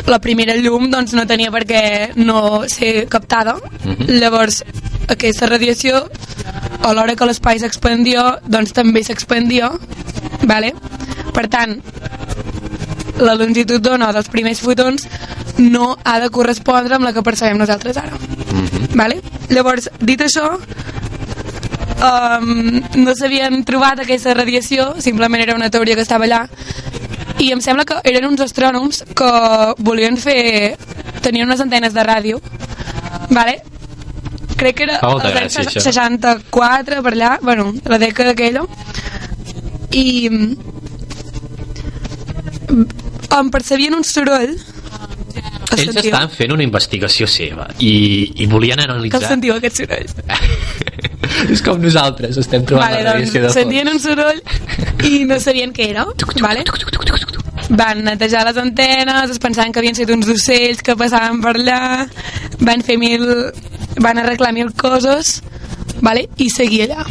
la 0.08 0.20
primera 0.20 0.56
llum 0.56 0.90
doncs, 0.92 1.14
no 1.14 1.26
tenia 1.28 1.52
per 1.52 1.64
què 1.68 1.84
no 2.16 2.64
ser 2.68 3.08
captada. 3.10 3.56
Mhm. 3.84 4.20
Llavors, 4.20 4.64
aquesta 5.08 5.48
radiació, 5.48 6.10
a 6.82 6.94
l'hora 6.94 7.16
que 7.16 7.26
l'espai 7.26 7.60
s'expandia, 7.60 8.40
doncs 8.46 8.74
també 8.74 9.04
s'expandia. 9.04 9.72
Vale? 10.44 10.74
Per 11.34 11.48
tant, 11.48 11.80
la 13.20 13.36
longitud 13.36 13.82
d'ona 13.82 14.12
dels 14.12 14.30
primers 14.30 14.60
fotons 14.62 15.08
no 15.58 15.98
ha 16.04 16.20
de 16.20 16.30
correspondre 16.30 16.96
amb 16.96 17.06
la 17.06 17.14
que 17.14 17.24
percebem 17.24 17.58
nosaltres 17.58 17.98
ara. 17.98 18.18
Mhm. 18.18 18.88
Vale? 18.96 19.22
Llavors, 19.50 19.90
dit 20.00 20.20
això, 20.20 20.60
um, 22.04 22.82
no 22.96 23.16
s'havien 23.16 23.64
trobat 23.64 24.00
aquesta 24.04 24.34
radiació, 24.34 24.96
simplement 25.00 25.42
era 25.42 25.56
una 25.56 25.70
teoria 25.70 25.96
que 25.96 26.02
estava 26.02 26.26
allà, 26.26 26.48
i 27.40 27.52
em 27.52 27.62
sembla 27.62 27.86
que 27.86 28.00
eren 28.10 28.28
uns 28.30 28.42
astrònoms 28.46 29.04
que 29.16 29.32
volien 29.80 30.18
fer... 30.18 30.78
tenien 31.24 31.48
unes 31.48 31.62
antenes 31.64 31.94
de 31.96 32.04
ràdio, 32.04 32.42
vale? 33.30 33.62
crec 34.64 34.76
que 34.78 34.86
era 34.88 35.00
molta 35.04 35.30
els 35.30 35.40
anys 35.40 35.56
gràcia, 35.58 35.80
això. 35.82 35.92
64 35.92 37.02
per 37.06 37.14
allà, 37.14 37.32
bueno, 37.42 37.72
la 37.90 38.00
dècada 38.02 38.34
aquella 38.36 38.64
i 39.94 40.30
mm, 40.30 40.54
em 43.40 43.52
percebien 43.54 43.98
un 43.98 44.06
soroll 44.08 44.54
el 44.54 45.80
Ells 45.80 45.96
sentiu, 45.96 46.12
estaven 46.12 46.32
fent 46.36 46.54
una 46.54 46.66
investigació 46.66 47.28
seva 47.30 47.68
i, 47.80 47.94
i 48.44 48.50
volien 48.52 48.78
que 48.80 48.86
el 48.88 48.96
analitzar... 48.98 49.28
sentiu 49.36 49.58
aquest 49.58 49.84
soroll 49.84 50.08
és 51.54 51.62
com 51.64 51.82
nosaltres, 51.82 52.38
estem 52.42 52.66
trobant 52.68 52.92
vale, 52.92 53.04
la 53.04 53.16
radiació 53.16 53.42
de 53.42 53.48
doncs, 53.48 53.54
fons. 53.54 53.62
sentien 53.62 53.90
un 53.92 54.00
soroll 54.04 54.42
i 55.10 55.24
no 55.30 55.40
sabien 55.44 55.74
què 55.76 55.90
era 55.94 56.06
vale? 56.44 56.66
van 57.70 58.04
netejar 58.06 58.44
les 58.48 58.60
antenes 58.60 59.32
es 59.32 59.40
pensaven 59.42 59.74
que 59.74 59.82
havien 59.82 59.96
sigut 59.98 60.18
uns 60.18 60.32
ocells 60.34 60.84
que 60.84 60.98
passaven 61.00 61.42
per 61.44 61.56
allà 61.56 61.80
van 62.62 62.84
fer 62.86 62.98
mil 63.02 63.26
van 64.04 64.20
arreglar 64.20 64.54
mil 64.56 64.74
coses 64.78 65.40
vale? 66.02 66.28
i 66.38 66.50
seguir 66.54 66.88
allà 66.88 67.08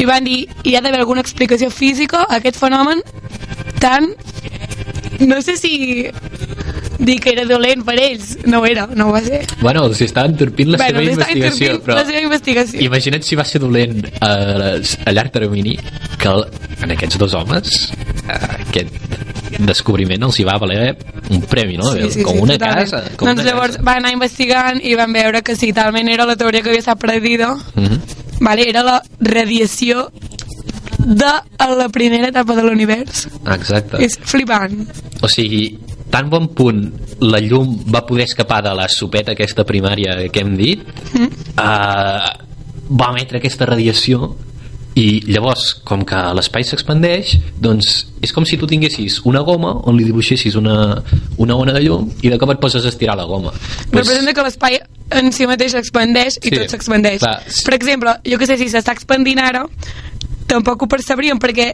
i 0.00 0.08
van 0.08 0.24
dir 0.24 0.42
hi 0.64 0.76
ha 0.76 0.80
d'haver 0.80 1.02
alguna 1.02 1.24
explicació 1.24 1.70
física 1.70 2.24
a 2.24 2.40
aquest 2.40 2.58
fenomen 2.60 3.04
tan 3.80 4.12
no 5.20 5.42
sé 5.44 5.56
si 5.60 6.08
dir 7.00 7.16
que 7.22 7.32
era 7.32 7.44
dolent 7.48 7.82
per 7.86 7.96
ells 7.98 8.36
no 8.46 8.60
ho 8.60 8.66
era, 8.68 8.86
no 8.94 9.08
ho 9.08 9.12
va 9.14 9.22
ser 9.24 9.40
Bueno, 9.60 9.86
els 9.88 10.00
estaven 10.04 10.36
torpint 10.36 10.70
la 10.74 10.78
Bueno, 10.80 11.00
seva 11.00 11.12
investigació, 11.16 11.78
però... 11.84 11.96
la 12.00 12.04
seva 12.08 12.20
investigació. 12.26 12.80
Imagina't 12.84 13.24
si 13.26 13.38
va 13.40 13.44
ser 13.48 13.60
dolent 13.62 14.04
a, 14.20 14.32
a 15.06 15.12
llarg 15.16 15.32
termini 15.32 15.76
que 16.20 16.28
el, 16.28 16.44
en 16.84 16.94
aquests 16.96 17.18
dos 17.18 17.34
homes 17.34 17.72
eh, 18.28 18.38
aquest 18.68 19.58
descobriment 19.60 20.22
els 20.28 20.38
hi 20.40 20.44
va 20.46 20.54
valer 20.62 20.94
un 21.34 21.42
premi, 21.50 21.76
no? 21.76 21.90
com 22.24 22.38
una 22.44 22.54
totalment. 22.56 22.86
casa. 22.90 23.02
Com 23.18 23.28
doncs 23.28 23.42
una 23.42 23.48
llavors 23.50 23.76
casa. 23.76 23.84
van 23.88 23.98
anar 24.04 24.12
investigant 24.14 24.80
i 24.86 24.94
van 24.98 25.12
veure 25.12 25.42
que 25.46 25.56
si 25.58 25.72
talment 25.76 26.08
era 26.08 26.24
la 26.28 26.36
teoria 26.40 26.62
que 26.62 26.70
havia 26.70 26.84
estat 26.84 26.98
predida, 27.02 27.54
Mhm. 27.74 28.00
vale, 28.40 28.68
era 28.68 28.82
la 28.86 29.02
radiació 29.20 30.10
de 30.98 31.32
la 31.76 31.88
primera 31.88 32.28
etapa 32.28 32.54
de 32.56 32.62
l'univers. 32.62 33.26
Exacte. 33.54 34.02
És 34.04 34.18
flipant. 34.22 34.86
O 35.20 35.28
sigui, 35.28 35.78
tan 36.10 36.28
bon 36.30 36.48
punt 36.54 36.84
la 37.22 37.38
llum 37.40 37.76
va 37.92 38.04
poder 38.06 38.24
escapar 38.26 38.62
de 38.66 38.74
la 38.74 38.88
sopeta 38.88 39.32
aquesta 39.32 39.64
primària 39.64 40.16
que 40.32 40.40
hem 40.44 40.56
dit, 40.58 40.84
Mm. 41.14 41.28
eh, 41.58 42.30
va 42.90 43.10
emetre 43.12 43.38
aquesta 43.38 43.66
radiació 43.66 44.32
i 44.98 45.20
llavors, 45.30 45.68
com 45.86 46.02
que 46.04 46.18
l'espai 46.34 46.64
s'expandeix, 46.66 47.36
doncs 47.62 48.06
és 48.20 48.32
com 48.34 48.44
si 48.44 48.56
tu 48.58 48.66
tinguessis 48.66 49.20
una 49.24 49.40
goma 49.46 49.70
on 49.86 49.96
li 49.96 50.02
dibuixessis 50.04 50.56
una, 50.58 51.02
una 51.38 51.54
ona 51.56 51.72
de 51.72 51.80
llum 51.84 52.08
i 52.22 52.28
de 52.28 52.38
cop 52.42 52.50
et 52.50 52.58
poses 52.60 52.84
a 52.84 52.88
estirar 52.90 53.14
la 53.16 53.24
goma. 53.24 53.52
Pues... 53.52 54.02
Representa 54.02 54.34
que 54.34 54.42
l'espai 54.42 54.80
en 55.10 55.30
si 55.32 55.46
mateix 55.46 55.72
s'expandeix 55.76 56.40
i 56.42 56.48
Sí, 56.50 56.56
tot 56.56 56.74
s'expandeix. 56.74 57.22
Per 57.64 57.74
exemple, 57.78 58.16
jo 58.26 58.38
que 58.38 58.46
sé 58.50 58.58
si 58.58 58.66
s'està 58.68 58.92
expandint 58.98 59.38
ara, 59.38 59.62
tampoc 60.50 60.82
ho 60.82 60.90
percebríem 60.90 61.38
perquè 61.38 61.70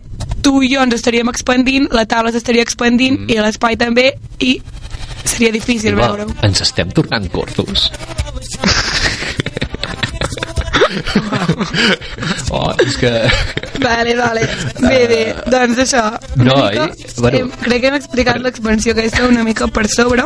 tu 0.47 0.61
i 0.63 0.71
jo 0.73 0.83
ens 0.87 0.95
estaríem 0.95 1.29
expandint, 1.33 1.89
la 1.93 2.07
taula 2.07 2.31
s'estaria 2.35 2.63
expandint 2.67 3.19
Mm. 3.27 3.31
i 3.35 3.41
l'espai 3.43 3.75
també 3.81 4.13
i 4.39 4.61
seria 5.27 5.51
difícil 5.53 5.97
veure-ho. 5.99 6.31
ens 6.47 6.61
estem 6.63 6.91
tornant 6.95 7.27
gordos. 7.33 7.91
oh, 12.51 12.73
és 12.87 12.97
que... 13.01 13.11
Vale, 13.83 14.15
vale. 14.17 14.47
Bé, 14.81 15.01
bé, 15.11 15.21
doncs 15.53 15.79
això. 15.85 16.05
Una 16.37 16.45
No, 16.49 16.57
mica, 16.63 16.87
i- 16.97 17.21
bueno. 17.21 17.39
hem, 17.39 17.51
crec 17.67 17.81
que 17.83 17.89
hem 17.91 17.99
explicat 17.99 18.41
l'expansió 18.45 18.93
aquesta 18.95 19.27
una 19.29 19.45
mica 19.45 19.67
per 19.69 19.87
sobre. 19.93 20.23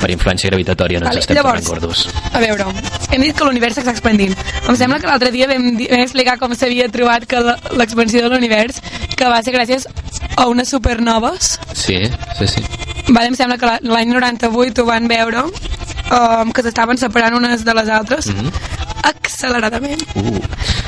Per 0.00 0.10
influència 0.10 0.48
gravitària 0.50 0.98
no 1.00 1.06
ens 1.06 1.12
Vale, 1.12 1.20
estem 1.20 1.36
llavors, 1.36 1.64
tornant 1.64 1.82
gordos. 1.82 2.08
a 2.32 2.40
veure, 2.40 2.64
hem 3.12 3.22
dit 3.22 3.36
que 3.36 3.44
l'univers 3.44 3.76
s'està 3.76 3.92
expandint. 3.92 4.34
Em 4.68 4.76
sembla 4.76 4.98
que 4.98 5.06
l'altre 5.06 5.30
dia 5.30 5.46
vam, 5.50 5.66
vam 5.76 6.00
explicar 6.06 6.38
com 6.40 6.54
s'havia 6.56 6.88
trobat 6.88 7.26
que 7.28 7.40
l'expansió 7.76 8.22
de 8.24 8.30
l'univers 8.32 8.80
que 9.16 9.28
va 9.28 9.42
ser 9.42 9.52
gràcies 9.52 9.86
a 10.36 10.46
unes 10.48 10.68
supernoves. 10.72 11.58
Sí, 11.74 11.98
sí, 12.38 12.48
sí. 12.48 12.64
Vale, 13.08 13.28
em 13.28 13.34
sembla 13.36 13.58
que 13.58 13.66
la- 13.66 13.80
l'any 13.82 14.08
98 14.14 14.82
ho 14.82 14.86
van 14.86 15.06
veure 15.08 15.44
um, 15.44 16.50
que 16.52 16.62
s'estaven 16.62 16.96
separant 16.98 17.34
unes 17.36 17.64
de 17.64 17.74
les 17.74 17.88
altres 17.88 18.26
Mhm. 18.32 18.50
acceleradament. 19.04 20.00
Uh, 20.14 20.40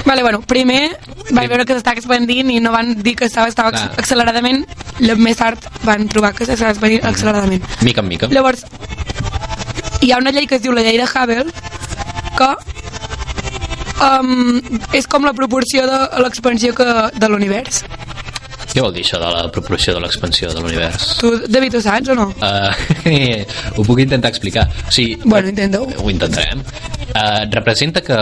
Vale, 0.04 0.22
bueno, 0.22 0.40
primer 0.42 0.98
van 1.30 1.48
veure 1.48 1.64
que 1.64 1.74
s'estava 1.76 1.96
expandint 1.96 2.50
i 2.50 2.58
no 2.60 2.72
van 2.72 2.94
dir 3.02 3.14
que 3.16 3.24
estava, 3.26 3.46
estava 3.48 3.70
Clar. 3.70 3.84
acc- 3.90 3.98
acceleradament, 4.02 4.64
més 5.16 5.36
tard 5.38 5.62
van 5.86 6.08
trobar 6.08 6.32
que 6.34 6.44
s'estava 6.44 6.72
expandint 6.74 7.04
acceleradament. 7.06 7.62
mica 7.82 8.00
en 8.02 8.08
mica. 8.08 8.26
Llavors, 8.28 8.64
hi 10.02 10.10
ha 10.12 10.18
una 10.18 10.30
llei 10.34 10.46
que 10.46 10.56
es 10.56 10.62
diu 10.62 10.72
la 10.72 10.82
llei 10.82 10.98
de 10.98 11.04
Hubble 11.06 11.46
que 12.36 12.50
um, 14.02 14.60
és 14.92 15.06
com 15.06 15.24
la 15.24 15.32
proporció 15.36 15.86
de 15.86 16.00
l'expansió 16.22 16.72
de 16.74 17.28
l'univers. 17.28 17.84
Què 18.72 18.80
vol 18.80 18.94
dir 18.96 19.02
això 19.04 19.18
de 19.20 19.28
la 19.28 19.42
proporció 19.52 19.92
de 19.92 20.00
l'expansió 20.00 20.48
de 20.52 20.62
l'univers? 20.64 21.10
Tu, 21.20 21.30
David, 21.52 21.74
ho 21.76 21.82
saps 21.84 22.08
o 22.12 22.16
no? 22.16 22.30
Uh, 22.40 22.72
ho 23.76 23.84
puc 23.84 24.00
intentar 24.00 24.30
explicar. 24.32 24.64
O 24.88 24.92
sigui, 24.94 25.18
Bueno, 25.24 25.52
intenta-ho. 25.52 25.90
Ho 26.00 26.08
intentarem. 26.08 26.62
Uh, 27.12 27.42
representa 27.52 28.00
que, 28.04 28.16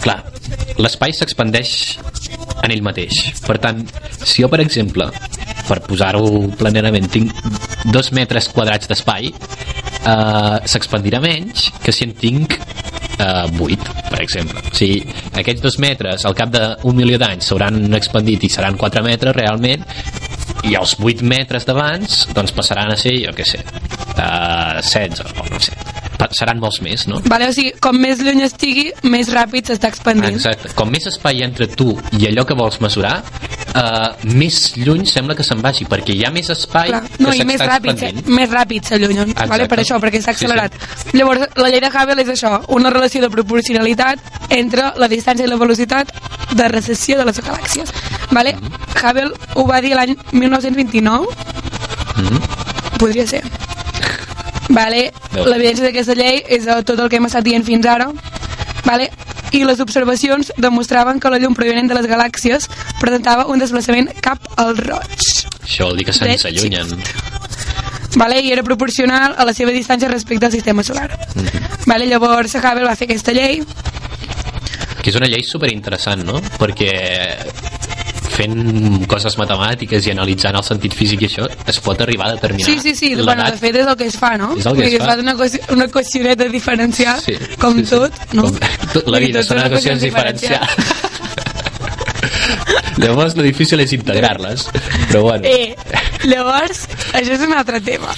clar, 0.00 0.22
l'espai 0.80 1.12
s'expandeix 1.12 1.74
en 2.64 2.72
ell 2.72 2.84
mateix. 2.86 3.20
Per 3.44 3.58
tant, 3.60 3.84
si 4.24 4.40
jo, 4.40 4.48
per 4.48 4.62
exemple, 4.64 5.10
per 5.68 5.80
posar-ho 5.84 6.24
planerament, 6.60 7.10
tinc 7.12 7.36
dos 7.92 8.08
metres 8.16 8.48
quadrats 8.56 8.88
d'espai, 8.88 9.28
uh, 9.36 10.56
s'expandirà 10.64 11.20
menys 11.20 11.68
que 11.84 11.92
si 11.92 12.08
en 12.08 12.16
tinc 12.16 12.56
uh, 13.20 13.44
8, 13.68 13.94
per 14.08 14.22
exemple. 14.24 14.64
Sigui, 14.72 15.04
aquests 15.42 15.64
dos 15.64 15.78
metres, 15.82 16.26
al 16.26 16.36
cap 16.38 16.52
d'un 16.54 16.96
milió 16.96 17.20
d'anys, 17.20 17.50
s'hauran 17.50 18.00
expandit 18.00 18.48
i 18.48 18.52
seran 18.52 18.80
4 18.80 19.04
metres 19.06 19.36
realment, 19.36 19.86
i 20.66 20.74
els 20.76 20.96
8 21.00 21.24
metres 21.24 21.68
d'abans 21.68 22.26
doncs 22.36 22.52
passaran 22.56 22.92
a 22.92 22.98
ser, 23.00 23.16
jo 23.24 23.32
què 23.36 23.46
sé 23.48 23.62
uh, 23.64 24.80
16 24.82 25.24
o 25.40 25.48
no 25.48 25.62
sé 25.62 25.89
seran 26.36 26.58
molts 26.60 26.80
més, 26.84 27.06
no? 27.08 27.20
Vale, 27.24 27.48
o 27.48 27.52
sigui, 27.52 27.72
com 27.80 27.96
més 27.96 28.20
lluny 28.20 28.42
estigui, 28.44 28.90
més 29.02 29.28
ràpid 29.32 29.70
s'està 29.70 29.88
expandint. 29.88 30.34
Exacte. 30.36 30.72
Com 30.74 30.90
més 30.90 31.06
espai 31.06 31.42
entre 31.46 31.66
tu 31.68 31.94
i 32.18 32.26
allò 32.28 32.44
que 32.46 32.54
vols 32.54 32.80
mesurar, 32.80 33.22
uh, 33.74 34.12
més 34.34 34.74
lluny 34.76 35.06
sembla 35.06 35.34
que 35.34 35.42
se'n 35.46 35.60
vagi, 35.62 35.86
perquè 35.88 36.14
hi 36.14 36.24
ha 36.26 36.30
més 36.30 36.50
espai 36.50 36.88
Clar. 36.88 37.02
que 37.08 37.22
No, 37.24 37.32
i 37.34 37.44
més 37.44 37.60
ràpid, 37.60 37.90
expandint. 37.94 38.26
més 38.28 38.50
ràpid 38.50 38.84
s'allunyen, 38.90 39.30
Exacte. 39.30 39.48
vale? 39.48 39.68
per 39.68 39.78
això, 39.80 39.98
perquè 40.00 40.20
s'ha 40.20 40.32
Sí, 40.34 40.38
sí. 40.40 40.44
accelerat. 40.46 40.72
Llavors, 41.12 41.48
la 41.56 41.68
llei 41.70 41.80
de 41.80 41.88
Hubble 41.88 42.22
és 42.22 42.28
això, 42.28 42.60
una 42.68 42.90
relació 42.90 43.20
de 43.22 43.30
proporcionalitat 43.30 44.18
entre 44.50 44.92
la 44.96 45.08
distància 45.08 45.44
i 45.44 45.48
la 45.48 45.56
velocitat 45.56 46.12
de 46.54 46.68
recessió 46.68 47.16
de 47.18 47.24
les 47.24 47.40
galàxies. 47.40 47.88
Vale? 48.30 48.54
Mm-hmm. 48.56 49.00
Hubble 49.00 49.32
ho 49.54 49.66
va 49.66 49.80
dir 49.80 49.94
l'any 49.94 50.16
1929, 50.32 51.26
Mhm. 52.16 52.40
podria 52.98 53.26
ser. 53.26 53.42
Vale? 54.70 55.10
L'evidència 55.34 55.88
d'aquesta 55.88 56.14
llei 56.14 56.42
és 56.46 56.66
tot 56.86 56.98
el 56.98 57.08
que 57.10 57.18
hem 57.18 57.26
estat 57.26 57.44
dient 57.46 57.64
fins 57.66 57.86
ara. 57.90 58.10
Vale? 58.86 59.10
I 59.52 59.64
les 59.66 59.80
observacions 59.82 60.52
demostraven 60.62 61.18
que 61.18 61.30
la 61.32 61.40
llum 61.42 61.56
provinent 61.58 61.88
de 61.90 61.96
les 61.98 62.06
galàxies 62.06 62.68
presentava 63.00 63.48
un 63.50 63.58
desplaçament 63.58 64.12
cap 64.22 64.38
al 64.62 64.76
roig. 64.78 65.18
Això 65.64 65.88
vol 65.90 65.98
dir 65.98 66.06
que 66.06 66.14
se'ns 66.14 66.42
Dret 66.44 66.46
allunyen. 66.52 66.94
vale? 68.16 68.40
i 68.40 68.52
era 68.52 68.62
proporcional 68.62 69.34
a 69.36 69.44
la 69.44 69.54
seva 69.54 69.74
distància 69.74 70.08
respecte 70.08 70.46
al 70.46 70.52
sistema 70.52 70.82
solar. 70.86 71.10
Vale? 71.86 72.06
Llavors 72.06 72.54
Hubble 72.54 72.86
va 72.86 72.94
fer 72.96 73.08
aquesta 73.10 73.32
llei 73.34 73.62
Que 75.02 75.08
és 75.10 75.16
una 75.16 75.26
llei 75.32 75.42
superinteressant, 75.42 76.22
no? 76.28 76.42
Perquè 76.60 76.90
fent 78.40 79.06
coses 79.10 79.36
matemàtiques 79.40 80.06
i 80.08 80.14
analitzant 80.16 80.56
el 80.56 80.64
sentit 80.66 80.94
físic 80.96 81.20
i 81.26 81.28
això, 81.30 81.44
es 81.68 81.78
pot 81.84 82.00
arribar 82.00 82.30
a 82.30 82.32
determinar 82.38 82.66
Sí, 82.70 82.78
sí, 82.80 82.94
sí, 82.96 83.08
bueno, 83.20 83.44
de 83.44 83.58
fet 83.60 83.76
és 83.82 83.86
el 83.86 83.96
que 84.00 84.06
es 84.10 84.16
fa, 84.20 84.32
no? 84.40 84.54
És 84.56 84.64
el 84.66 84.72
que 84.78 84.82
Vull 84.82 84.88
es 84.88 84.92
dir, 84.96 85.02
fa. 85.04 85.16
una, 85.20 85.34
qüestió, 85.38 85.60
una 85.76 85.88
qüestioneta 85.92 86.48
diferencial, 86.48 87.20
Sí, 87.24 87.34
com 87.60 87.76
sí, 87.78 87.84
sí. 87.84 87.90
tot, 87.94 88.12
no? 88.32 88.42
Com, 88.48 88.58
tot, 88.96 89.04
la 89.12 89.20
vida 89.22 89.44
són 89.46 89.60
equacions 89.66 90.00
diferencials. 90.08 90.76
Llavors, 93.00 93.32
lo 93.38 93.42
difícil 93.46 93.80
és 93.80 93.92
integrar-les. 93.96 94.66
Però 95.08 95.22
bueno, 95.24 95.46
Eh, 95.48 95.72
llavors, 96.28 96.82
això 97.16 97.32
és 97.36 97.40
un 97.46 97.54
altre 97.56 97.78
tema. 97.80 98.10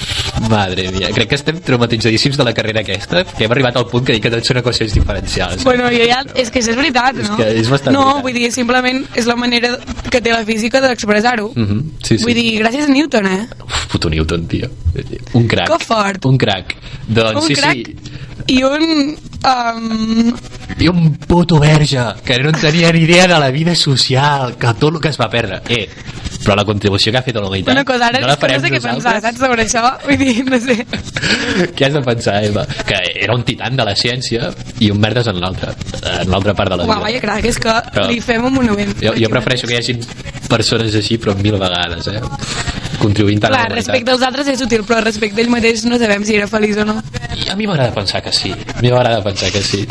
Madre 0.49 0.91
mia, 0.93 1.11
crec 1.15 1.29
que 1.31 1.39
estem 1.39 1.59
traumatitzadíssims 1.65 2.37
de 2.37 2.45
la 2.45 2.53
carrera 2.57 2.81
aquesta, 2.81 3.25
que 3.25 3.45
hem 3.47 3.55
arribat 3.55 3.77
al 3.81 3.87
punt 3.91 4.05
que 4.07 4.17
dic 4.17 4.25
que 4.27 4.33
tot 4.35 4.47
són 4.49 4.61
equacions 4.63 4.95
diferencials. 4.97 5.65
Bueno, 5.65 5.89
jo 5.93 6.07
ja, 6.09 6.23
és 6.35 6.51
que 6.51 6.61
és 6.63 6.71
veritat, 6.77 7.19
És 7.23 7.31
no? 7.31 7.37
que 7.41 7.49
és 7.61 7.69
bastant 7.73 7.95
no, 7.95 8.05
veritat. 8.05 8.23
vull 8.29 8.39
dir, 8.41 8.53
simplement 8.53 9.03
és 9.15 9.27
la 9.31 9.37
manera 9.37 9.75
que 10.11 10.21
té 10.21 10.33
la 10.33 10.45
física 10.49 10.81
d'expressar-ho. 10.85 11.53
Mhm, 11.55 11.83
sí, 12.03 12.19
sí. 12.19 12.25
Vull 12.25 12.35
dir, 12.35 12.49
gràcies 12.63 12.89
a 12.89 12.93
Newton, 12.93 13.27
eh? 13.27 13.47
Uf, 13.65 13.87
puto 13.93 14.11
Newton, 14.11 14.47
tio. 14.49 14.71
Un 15.33 15.47
crac. 15.49 15.71
Que 15.73 15.85
fort. 15.85 16.25
Un 16.29 16.37
crac. 16.39 16.75
Doncs 17.09 17.43
un 17.43 17.49
sí, 17.49 17.55
crac 17.57 17.75
sí. 17.75 17.97
I 18.49 18.63
un... 18.63 19.17
Um, 19.43 20.35
I 20.79 20.89
un 20.89 21.17
puto 21.17 21.59
verge 21.61 22.01
que 22.25 22.39
no 22.43 22.49
en 22.51 22.57
tenia 22.59 22.93
ni 22.93 23.01
idea 23.01 23.27
de 23.29 23.39
la 23.39 23.51
vida 23.51 23.75
social, 23.75 24.57
que 24.57 24.73
tot 24.75 24.95
el 24.95 25.01
que 25.01 25.09
es 25.11 25.19
va 25.21 25.29
perdre. 25.31 25.61
Eh, 25.69 25.89
però 26.43 26.57
la 26.57 26.65
contribució 26.65 27.13
que 27.13 27.19
ha 27.19 27.23
fet 27.23 27.37
a 27.37 27.41
la 27.43 27.47
humanitat 27.47 27.75
una 27.75 27.85
cosa, 27.85 28.09
ara 28.09 28.21
no 28.23 28.27
la 28.27 28.35
és 28.35 28.41
que 28.41 28.49
no 28.57 28.63
sé 28.65 28.71
què 28.73 28.81
pensar, 28.83 29.21
saps, 29.23 29.39
sobre 29.39 29.63
això? 29.67 29.83
Vull 30.07 30.19
dir, 30.19 30.45
no 30.49 30.59
sé. 30.59 30.79
Què 31.77 31.87
has 31.87 31.93
de 31.95 32.03
pensar, 32.03 32.39
Eva? 32.45 32.65
Que 32.89 32.99
era 33.23 33.37
un 33.37 33.45
titan 33.47 33.77
de 33.79 33.85
la 33.87 33.95
ciència 33.95 34.51
i 34.81 34.91
un 34.91 34.99
merdes 34.99 35.29
en 35.31 35.39
l'altra, 35.43 35.75
en 36.23 36.31
l'altra 36.33 36.55
part 36.59 36.73
de 36.73 36.81
la 36.81 36.87
Uau, 36.89 36.97
vida. 36.97 37.05
vaya 37.07 37.21
crac, 37.23 37.45
és 37.53 37.59
que 37.63 37.77
Però- 37.93 38.09
li 38.11 38.19
fem 38.25 38.45
un 38.49 38.55
monument. 38.59 38.95
Jo, 39.03 39.15
jo 39.19 39.31
prefereixo 39.31 39.69
que 39.71 39.77
hi 39.77 39.83
hagi 39.83 39.99
persones 40.49 40.95
així, 40.99 41.19
però 41.19 41.37
mil 41.39 41.59
vegades, 41.61 42.09
eh? 42.11 42.21
Contribuint 42.99 43.41
tant 43.43 43.53
a 43.53 43.57
Clar, 43.57 43.63
la 43.63 43.69
humanitat. 43.69 43.87
respecte 43.95 44.11
als 44.17 44.23
altres 44.27 44.49
és 44.53 44.61
útil, 44.67 44.83
però 44.87 45.01
respecte 45.03 45.41
a 45.41 45.45
ell 45.45 45.51
mateix 45.51 45.85
no 45.87 45.99
sabem 45.99 46.25
si 46.27 46.37
era 46.39 46.47
feliç 46.51 46.77
o 46.83 46.85
no. 46.91 46.99
I 47.39 47.49
a 47.51 47.57
mi 47.57 47.67
m'agrada 47.67 47.95
pensar 47.95 48.23
que 48.23 48.32
sí. 48.33 48.51
A 48.75 48.81
mi 48.83 48.91
m'agrada 48.91 49.23
pensar 49.25 49.51
que 49.53 49.63
sí. 49.63 49.87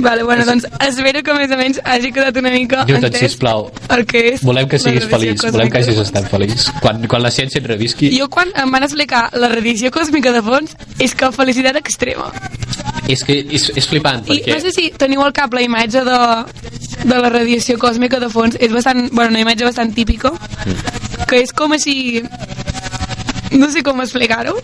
Vale, 0.00 0.22
bueno, 0.24 0.44
doncs 0.48 0.64
espero 0.86 1.20
que 1.22 1.34
més 1.36 1.50
o 1.52 1.56
menys 1.60 1.78
hagi 1.84 2.10
quedat 2.16 2.36
una 2.40 2.50
mica 2.50 2.80
Newton, 2.88 3.04
entès 3.10 3.20
sisplau, 3.26 3.66
el 3.92 4.04
que 4.08 4.22
és 4.32 4.42
volem 4.46 4.66
que 4.70 4.78
siguis 4.80 5.04
feliç, 5.10 5.44
volem 5.52 5.68
que 5.70 5.82
hagis 5.82 6.00
estat 6.00 6.30
feliç. 6.32 6.64
Quan, 6.80 7.02
quan 7.10 7.22
la 7.22 7.30
ciència 7.34 7.60
et 7.60 7.68
revisqui, 7.68 8.08
Jo 8.16 8.28
quan 8.32 8.48
em 8.56 8.72
van 8.72 8.86
explicar 8.88 9.26
la 9.36 9.50
radiació 9.52 9.92
còsmica 9.94 10.32
de 10.32 10.40
fons 10.46 10.72
és 10.98 11.14
que 11.14 11.30
felicitat 11.36 11.76
extrema. 11.76 12.30
és 13.08 13.22
que 13.24 13.38
és, 13.40 13.68
és 13.76 13.86
flipant, 13.88 14.24
I 14.26 14.38
perquè... 14.40 14.54
no 14.56 14.60
sé 14.64 14.72
si 14.74 14.88
teniu 14.96 15.22
al 15.24 15.32
cap 15.36 15.52
la 15.54 15.62
imatge 15.64 16.02
de, 16.04 16.18
de 17.04 17.14
la 17.20 17.28
radiació 17.32 17.78
còsmica 17.80 18.18
de 18.20 18.28
fons. 18.32 18.56
És 18.60 18.72
bastant, 18.72 19.10
bueno, 19.12 19.30
una 19.30 19.40
imatge 19.44 19.64
bastant 19.68 19.92
típica, 19.94 20.32
Mm. 20.32 21.24
que 21.28 21.38
és 21.44 21.52
com 21.52 21.72
així... 21.72 22.22
No 23.52 23.70
sé 23.72 23.80
com 23.82 24.00
explicar-ho. 24.02 24.56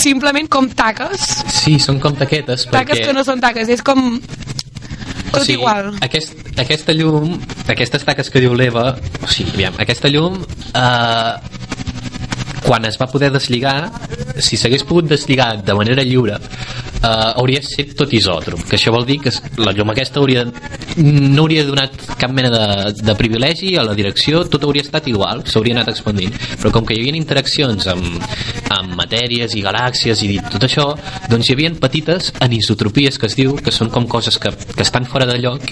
Simplement 0.00 0.48
com 0.52 0.68
taques. 0.68 1.24
Sí, 1.54 1.76
són 1.82 2.00
com 2.02 2.16
taquetes, 2.18 2.66
Taques 2.70 2.98
perquè... 2.98 3.08
que 3.08 3.16
no 3.16 3.24
són 3.26 3.42
taques, 3.42 3.70
és 3.72 3.82
com... 3.86 4.18
Tot 5.26 5.42
o 5.42 5.44
sigui, 5.44 5.58
igual. 5.58 5.90
Aquest, 6.06 6.36
aquesta 6.58 6.94
llum, 6.96 7.34
aquestes 7.68 8.04
taques 8.06 8.30
que 8.32 8.40
diu 8.44 8.54
l'Eva, 8.56 8.92
o 8.96 9.30
sigui, 9.30 9.52
aviam, 9.56 9.76
aquesta 9.82 10.08
llum, 10.12 10.38
eh, 10.70 11.32
quan 12.66 12.86
es 12.88 12.96
va 13.00 13.08
poder 13.10 13.30
deslligar, 13.34 13.90
si 14.42 14.58
s'hagués 14.58 14.86
pogut 14.86 15.10
deslligar 15.10 15.52
de 15.66 15.74
manera 15.76 16.04
lliure, 16.06 16.38
eh, 17.02 17.32
hauria 17.36 17.62
estat 17.62 17.94
tot 17.98 18.12
isòtrop, 18.16 18.64
que 18.68 18.76
això 18.78 18.92
vol 18.94 19.06
dir 19.08 19.18
que 19.24 19.32
la 19.62 19.74
llum 19.76 19.92
aquesta 19.92 20.20
hauria, 20.20 20.44
no 20.96 21.44
hauria 21.44 21.64
donat 21.66 21.94
cap 22.20 22.32
mena 22.32 22.50
de, 22.52 22.92
de 23.00 23.16
privilegi 23.18 23.74
a 23.76 23.84
la 23.86 23.96
direcció, 23.98 24.44
tot 24.50 24.64
hauria 24.66 24.84
estat 24.86 25.08
igual, 25.10 25.44
s'hauria 25.48 25.76
anat 25.76 25.92
expandint, 25.92 26.34
però 26.60 26.72
com 26.74 26.86
que 26.86 26.96
hi 26.96 27.02
havia 27.02 27.16
interaccions 27.18 27.88
amb, 27.92 28.20
amb 28.76 28.96
matèries 28.98 29.54
i 29.56 29.64
galàxies 29.64 30.22
i 30.26 30.36
tot 30.50 30.66
això, 30.68 30.88
doncs 31.30 31.50
hi 31.50 31.56
havia 31.56 31.72
petites 31.80 32.32
anisotropies 32.44 33.18
que 33.20 33.30
es 33.30 33.36
diu, 33.38 33.56
que 33.62 33.74
són 33.74 33.90
com 33.94 34.06
coses 34.10 34.38
que, 34.42 34.52
que 34.52 34.84
estan 34.84 35.06
fora 35.08 35.26
de 35.28 35.38
lloc 35.42 35.64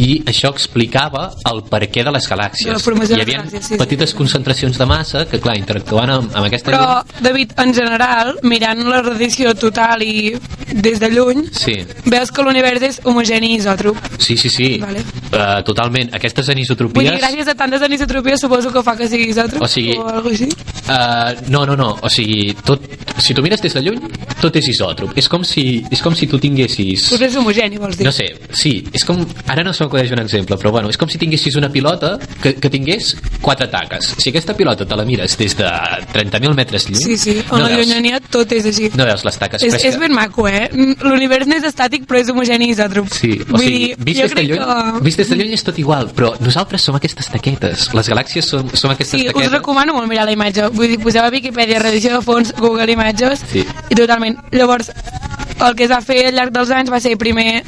i 0.00 0.22
això 0.28 0.52
explicava 0.54 1.28
el 1.50 1.62
perquè 1.70 2.04
de 2.06 2.14
les 2.14 2.28
galàxies. 2.30 2.72
De 2.72 2.82
formació 2.82 3.16
hi 3.16 3.20
de 3.20 3.26
havia 3.26 3.40
galàxies, 3.42 3.66
sí, 3.66 3.74
sí. 3.74 3.80
petites 3.80 4.14
concentracions 4.16 4.78
de 4.80 4.88
massa 4.88 5.24
que, 5.30 5.40
clar, 5.42 5.56
interactuant 5.60 6.14
amb, 6.18 6.34
amb 6.34 6.48
aquesta 6.48 6.72
Però, 6.72 6.84
llum... 6.84 7.24
David, 7.26 7.56
en 7.62 7.74
general, 7.76 8.34
mirant 8.46 8.84
la 8.88 9.02
radiació 9.04 9.54
total 9.58 10.04
i 10.06 10.34
des 10.72 10.98
de 11.00 11.08
lluny, 11.10 11.44
Sí, 11.52 11.74
veus 12.06 12.30
que 12.32 12.42
l'univers 12.42 12.82
és 12.82 13.00
homogeni 13.04 13.52
i 13.54 13.56
isòtrop. 13.60 13.96
sí, 14.18 14.36
sí, 14.36 14.48
sí. 14.48 14.78
Vale. 14.80 15.00
Uh, 15.32 15.62
totalment. 15.64 16.12
Aquestes 16.14 16.46
Vull 16.46 16.54
dir, 16.54 16.60
anisotropies... 16.60 17.20
gràcies 17.20 17.48
a 17.48 17.54
tantes 17.54 17.82
anisotropies 17.82 18.40
suposo 18.40 18.72
que 18.72 18.82
fa 18.82 18.96
que 18.96 19.08
sigui 19.08 19.30
isòtrop 19.30 19.62
O 19.62 19.68
sigui- 19.68 19.96
o 19.98 20.06
alguna 20.08 20.34
així. 20.34 20.48
Uh, 20.86 21.50
no, 21.50 21.64
no, 21.66 21.76
no, 21.76 21.96
o 22.00 22.08
sigui, 22.08 22.54
tot, 22.64 22.80
si 23.18 23.34
tu 23.34 23.42
mires 23.42 23.60
des 23.62 23.74
de 23.74 23.82
lluny, 23.82 24.00
tot 24.40 24.54
és 24.56 24.68
isòtrop. 24.68 25.12
És 25.18 25.28
com 25.28 25.44
si, 25.44 25.82
és 25.90 26.02
com 26.02 26.14
si 26.14 26.26
tu 26.30 26.38
tinguessis... 26.38 27.08
Tot 27.10 27.20
és 27.22 27.34
homogeni, 27.36 27.78
vols 27.78 27.96
dir? 27.98 28.06
No 28.06 28.12
sé, 28.14 28.28
sí, 28.52 28.84
és 28.94 29.04
com... 29.04 29.22
Ara 29.50 29.64
no 29.66 29.72
se 29.74 29.84
m'acudeix 29.84 30.12
un 30.14 30.20
exemple, 30.22 30.56
però 30.60 30.70
bueno, 30.72 30.90
és 30.90 30.96
com 31.00 31.08
si 31.10 31.18
tinguessis 31.18 31.56
una 31.56 31.70
pilota 31.72 32.16
que, 32.42 32.54
que 32.54 32.70
tingués 32.70 33.16
quatre 33.42 33.68
taques. 33.72 34.14
Si 34.18 34.30
aquesta 34.30 34.54
pilota 34.56 34.86
te 34.86 34.96
la 34.96 35.04
mires 35.04 35.36
des 35.38 35.56
de 35.58 35.66
30.000 36.14 36.54
metres 36.54 36.88
lluny... 36.88 37.02
Sí, 37.02 37.16
sí, 37.18 37.36
en 37.38 37.44
no 37.50 37.58
la 37.64 37.68
veus, 37.74 37.86
llunyania 37.86 38.20
tot 38.20 38.52
és 38.56 38.66
així. 38.70 38.90
no 38.96 39.04
veus 39.08 39.24
les 39.26 39.38
taques. 39.42 39.62
és, 39.66 39.74
és 39.90 39.98
ben 39.98 40.14
maco, 40.14 40.45
eh? 40.48 40.68
L'univers 41.02 41.46
no 41.46 41.56
és 41.56 41.64
estàtic, 41.68 42.06
però 42.06 42.20
és 42.20 42.30
homogeni 42.32 42.68
i 42.70 42.74
isòtrop. 42.74 43.08
Sí, 43.12 43.32
o 43.42 43.52
Vull 43.52 43.60
sigui, 43.64 43.78
dir, 43.86 43.96
vist 44.06 44.20
des, 44.22 44.34
de 44.34 44.42
lluny, 44.48 44.58
que... 44.60 45.04
vist 45.06 45.18
des 45.22 45.28
de 45.30 45.36
lluny 45.40 45.52
és 45.56 45.64
tot 45.66 45.78
igual, 45.78 46.10
però 46.16 46.34
nosaltres 46.40 46.82
som 46.82 46.94
aquestes 46.98 47.28
taquetes. 47.32 47.88
Les 47.94 48.08
galàxies 48.12 48.48
som, 48.52 48.68
som 48.74 48.90
aquestes 48.94 49.20
Sí, 49.20 49.26
us 49.28 49.32
taquetes. 49.34 49.52
recomano 49.58 49.94
molt 49.94 50.08
mirar 50.08 50.24
la 50.26 50.32
imatge. 50.36 50.68
Vull 50.76 50.88
dir, 50.94 51.00
poseu 51.02 51.24
a 51.24 51.30
Wikipedia, 51.30 51.78
redició 51.82 52.14
de 52.18 52.22
fons, 52.22 52.54
Google 52.58 52.90
Imatges, 52.92 53.44
Sí. 53.52 53.64
i 53.90 53.94
totalment. 53.94 54.38
Llavors, 54.52 54.90
el 55.60 55.74
que 55.74 55.84
es 55.84 55.90
va 55.90 56.00
fer 56.00 56.26
al 56.28 56.34
llarg 56.34 56.52
dels 56.52 56.70
anys 56.70 56.90
va 56.92 57.00
ser 57.00 57.16
primer 57.16 57.62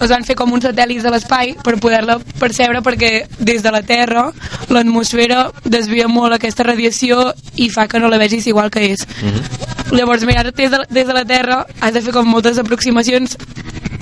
es 0.00 0.08
van 0.08 0.24
fer 0.24 0.34
com 0.36 0.50
uns 0.52 0.64
satèl·lits 0.64 1.02
de 1.04 1.10
l'espai 1.12 1.54
per 1.62 1.74
poder-la 1.80 2.18
percebre 2.40 2.80
perquè 2.80 3.26
des 3.38 3.60
de 3.62 3.70
la 3.72 3.82
Terra 3.84 4.30
l'atmosfera 4.72 5.50
desvia 5.64 6.08
molt 6.08 6.32
aquesta 6.36 6.64
radiació 6.64 7.34
i 7.56 7.68
fa 7.68 7.86
que 7.88 8.00
no 8.00 8.08
la 8.08 8.16
vegis 8.20 8.46
igual 8.48 8.70
que 8.70 8.92
és. 8.92 9.04
Mhm. 9.22 9.79
Llavors, 9.90 10.24
mirar 10.24 10.44
des 10.52 10.70
de, 10.70 10.78
des 10.90 11.06
de 11.06 11.12
la 11.12 11.24
Terra 11.24 11.66
has 11.80 11.92
de 11.94 12.00
fer 12.02 12.12
com 12.14 12.26
moltes 12.28 12.58
aproximacions 12.58 13.36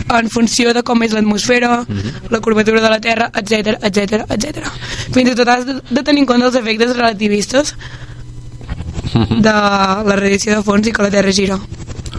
en 0.09 0.28
funció 0.32 0.72
de 0.72 0.82
com 0.82 1.03
és 1.03 1.12
l'atmosfera, 1.12 1.84
Mhm. 1.89 2.30
la 2.30 2.41
curvatura 2.41 2.80
de 2.80 2.91
la 2.91 3.01
Terra, 3.01 3.30
etc 3.34 3.78
etc 3.82 4.24
etc. 4.30 4.66
Fins 5.12 5.30
i 5.30 5.34
tot 5.34 5.49
has 5.49 5.64
de, 5.66 5.80
de 5.91 6.03
tenir 6.03 6.20
en 6.22 6.26
compte 6.26 6.47
els 6.47 6.55
efectes 6.57 6.97
relativistes 6.97 7.74
Mhm. 9.14 9.41
de 9.43 9.53
la 9.53 10.16
radiació 10.16 10.57
de 10.57 10.62
fons 10.62 10.86
i 10.86 10.93
que 10.93 11.03
la 11.03 11.11
Terra 11.11 11.32
gira. 11.32 11.59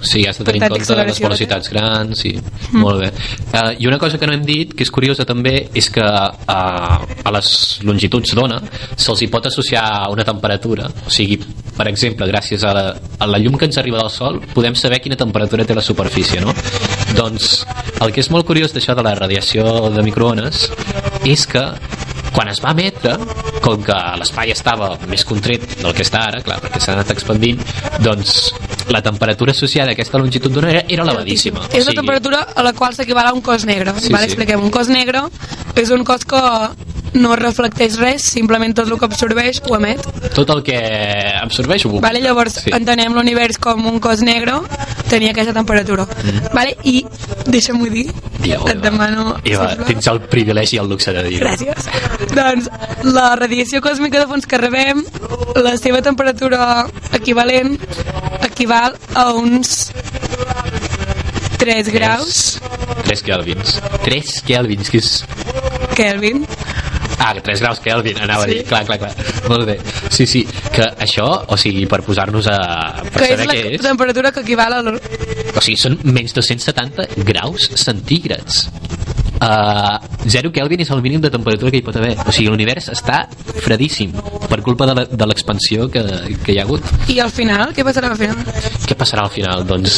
Sí, 0.01 0.23
has 0.27 0.37
de 0.39 0.45
tenir 0.47 0.63
en 0.63 0.71
compte 0.71 0.95
les 0.95 1.19
velocitats 1.19 1.69
grans, 1.73 2.19
sí, 2.19 2.33
molt 2.71 3.01
bé. 3.03 3.09
Uh, 3.51 3.73
I 3.79 3.87
una 3.89 3.99
cosa 3.99 4.17
que 4.17 4.27
no 4.27 4.33
hem 4.33 4.45
dit, 4.47 4.73
que 4.75 4.85
és 4.85 4.91
curiosa 4.93 5.25
també, 5.27 5.69
és 5.75 5.89
que 5.91 6.03
uh, 6.03 6.47
a 6.47 7.33
les 7.35 7.49
longituds 7.87 8.35
d'ona 8.37 8.61
se'ls 8.95 9.23
hi 9.23 9.29
pot 9.31 9.49
associar 9.49 9.83
una 10.13 10.25
temperatura. 10.27 10.87
O 11.05 11.13
sigui, 11.13 11.39
per 11.75 11.87
exemple, 11.91 12.27
gràcies 12.31 12.63
a 12.67 12.73
la, 12.75 12.85
a 13.19 13.27
la 13.27 13.39
llum 13.39 13.57
que 13.59 13.67
ens 13.69 13.79
arriba 13.81 14.01
del 14.01 14.11
Sol, 14.13 14.41
podem 14.55 14.75
saber 14.75 15.01
quina 15.03 15.19
temperatura 15.19 15.67
té 15.67 15.75
la 15.77 15.85
superfície, 15.85 16.41
no? 16.43 16.55
Doncs 17.17 17.63
el 17.99 18.13
que 18.15 18.23
és 18.23 18.31
molt 18.31 18.47
curiós 18.47 18.75
d'això 18.75 18.95
de 18.95 19.03
la 19.05 19.15
radiació 19.17 19.89
de 19.93 20.03
microones 20.05 20.67
és 21.27 21.45
que 21.49 21.63
quan 22.33 22.49
es 22.51 22.61
va 22.63 22.73
emetre, 22.75 23.15
com 23.63 23.81
que 23.83 23.97
l'espai 24.21 24.53
estava 24.53 24.91
més 25.09 25.25
contret 25.27 25.65
del 25.81 25.95
que 25.95 26.05
està 26.05 26.25
ara, 26.29 26.41
clar, 26.45 26.59
perquè 26.63 26.81
s'ha 26.83 26.95
anat 26.95 27.13
expandint, 27.15 27.61
doncs 28.03 28.53
la 28.89 29.01
temperatura 29.05 29.53
associada 29.53 29.93
a 29.93 29.97
aquesta 29.97 30.21
longitud 30.21 30.53
d'ona 30.53 30.71
era, 30.73 30.83
era 30.89 31.05
elevadíssima. 31.05 31.67
És 31.73 31.87
la 31.89 31.95
temperatura 31.97 32.45
a 32.55 32.65
la 32.65 32.73
qual 32.73 32.95
s'equival 32.97 33.29
a 33.29 33.33
un 33.35 33.41
cos 33.45 33.65
negre. 33.69 33.93
Sí, 33.99 34.13
vale? 34.13 34.25
sí. 34.25 34.33
Expliquem. 34.33 34.63
Un 34.65 34.73
cos 34.73 34.89
negre 34.89 35.27
és 35.77 35.91
un 35.93 36.05
cos 36.07 36.25
que 36.25 36.41
no 37.13 37.35
reflecteix 37.35 37.97
res, 37.99 38.23
simplement 38.35 38.73
tot 38.75 38.89
el 38.89 38.99
que 38.99 39.07
absorbeix 39.09 39.61
ho 39.67 39.75
emet. 39.77 40.03
Tot 40.35 40.49
el 40.53 40.63
que 40.65 40.77
absorbeix 41.41 41.85
ho 41.85 41.99
Vale? 42.03 42.21
Llavors 42.21 42.59
Sí. 42.63 42.71
entenem 42.75 43.13
l'univers 43.13 43.57
com 43.57 43.85
un 43.87 43.99
cos 43.99 44.21
negre 44.21 44.59
tenia 45.09 45.31
aquesta 45.31 45.53
temperatura. 45.53 46.05
Mm. 46.05 46.53
Vale? 46.53 46.75
I 46.83 47.05
deixa'm-ho 47.47 47.89
dir, 47.89 48.07
Digue-ho, 48.39 48.67
et 48.69 48.81
demano... 48.81 49.37
Eva, 49.43 49.75
tens 49.87 50.07
el 50.07 50.21
privilegi 50.31 50.77
i 50.77 50.79
el 50.79 50.89
luxe 50.89 51.13
de 51.15 51.23
dir 51.23 51.39
Gràcies. 51.41 51.89
Doncs 52.35 52.69
la 53.03 53.35
radiació 53.39 53.81
còsmica 53.81 54.19
de 54.21 54.27
fons 54.29 54.45
que 54.45 54.59
rebem, 54.61 55.03
la 55.55 55.75
seva 55.77 56.01
temperatura 56.05 56.85
equivalent 57.13 57.77
equival 58.45 58.95
a 59.15 59.31
uns 59.33 59.89
3 61.59 61.89
graus 61.91 62.59
3 63.09 63.23
kelvins. 63.25 63.79
3 64.05 64.41
kelvins, 64.45 64.89
que 64.93 64.99
és... 65.01 65.25
Kelvin. 65.97 66.43
Ah, 67.19 67.33
3 67.35 67.59
graus 67.61 67.79
Kelvin, 67.83 68.17
anava 68.23 68.45
Sí. 68.45 68.51
a 68.51 68.53
dir. 68.53 68.63
Clar, 68.65 68.85
clar, 68.87 68.97
clar. 68.99 69.13
Molt 69.49 69.65
bé. 69.67 69.77
Sí, 70.09 70.25
sí, 70.25 70.45
que 70.73 70.85
això, 71.03 71.27
o 71.47 71.57
sigui, 71.57 71.85
per 71.85 72.01
posar-nos 72.05 72.47
a... 72.47 72.59
Per 73.11 73.21
que 73.21 73.33
és 73.35 73.45
la 73.45 73.55
és... 73.55 73.81
temperatura 73.83 74.31
que 74.31 74.41
equival 74.45 74.77
a... 74.79 74.81
O 74.89 75.61
sigui, 75.61 75.77
són 75.77 75.99
menys 76.03 76.33
270 76.37 77.09
graus 77.27 77.69
centígrads. 77.75 78.69
Uh, 79.39 79.95
0 80.27 80.49
Kelvin 80.51 80.81
és 80.83 80.89
el 80.91 80.99
mínim 81.01 81.21
de 81.23 81.29
temperatura 81.31 81.71
que 81.71 81.79
hi 81.79 81.83
pot 81.85 81.95
haver. 81.95 82.11
O 82.27 82.31
sigui, 82.35 82.49
l'univers 82.51 82.89
està 82.91 83.21
fredíssim 83.63 84.11
per 84.51 84.59
culpa 84.65 84.87
de 84.91 85.27
l'expansió 85.29 85.87
que, 85.91 86.03
que 86.43 86.51
hi 86.55 86.59
ha 86.59 86.65
hagut. 86.67 86.83
I 87.07 87.21
al 87.23 87.31
final, 87.31 87.71
què 87.75 87.85
passarà 87.87 88.09
al 88.11 88.19
final? 88.19 88.41
Què 88.83 88.97
passarà 88.99 89.23
al 89.23 89.31
final? 89.31 89.63
Doncs 89.69 89.95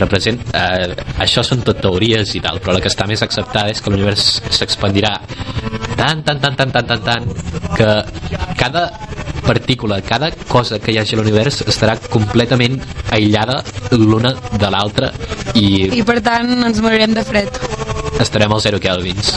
represent, 0.00 0.40
eh, 0.56 0.94
això 1.26 1.44
són 1.44 1.60
tot 1.66 1.82
teories 1.84 2.32
i 2.38 2.40
tal, 2.44 2.60
però 2.64 2.78
la 2.78 2.80
que 2.80 2.88
està 2.88 3.04
més 3.10 3.20
acceptada 3.26 3.68
és 3.74 3.84
que 3.84 3.92
l'univers 3.92 4.40
s'expandirà 4.56 5.12
tant, 5.96 6.22
tant, 6.26 6.40
tant, 6.40 6.56
tant, 6.56 6.72
tant, 6.72 6.86
tant, 6.86 7.04
tant, 7.04 7.24
que 7.76 7.88
cada 8.60 8.84
partícula, 9.44 10.00
cada 10.00 10.30
cosa 10.48 10.78
que 10.80 10.92
hi 10.92 10.98
hagi 10.98 11.16
a 11.16 11.20
l'univers 11.20 11.62
estarà 11.68 11.98
completament 12.08 12.78
aïllada 13.12 13.60
l'una 13.92 14.32
de 14.56 14.70
l'altra 14.72 15.12
i 15.54 15.90
I 16.00 16.02
per 16.06 16.20
tant 16.24 16.50
ens 16.70 16.80
morirem 16.84 17.14
de 17.14 17.24
fred. 17.24 17.60
estarem 18.20 18.52
als 18.52 18.64
0 18.70 18.80
kelvins. 18.80 19.34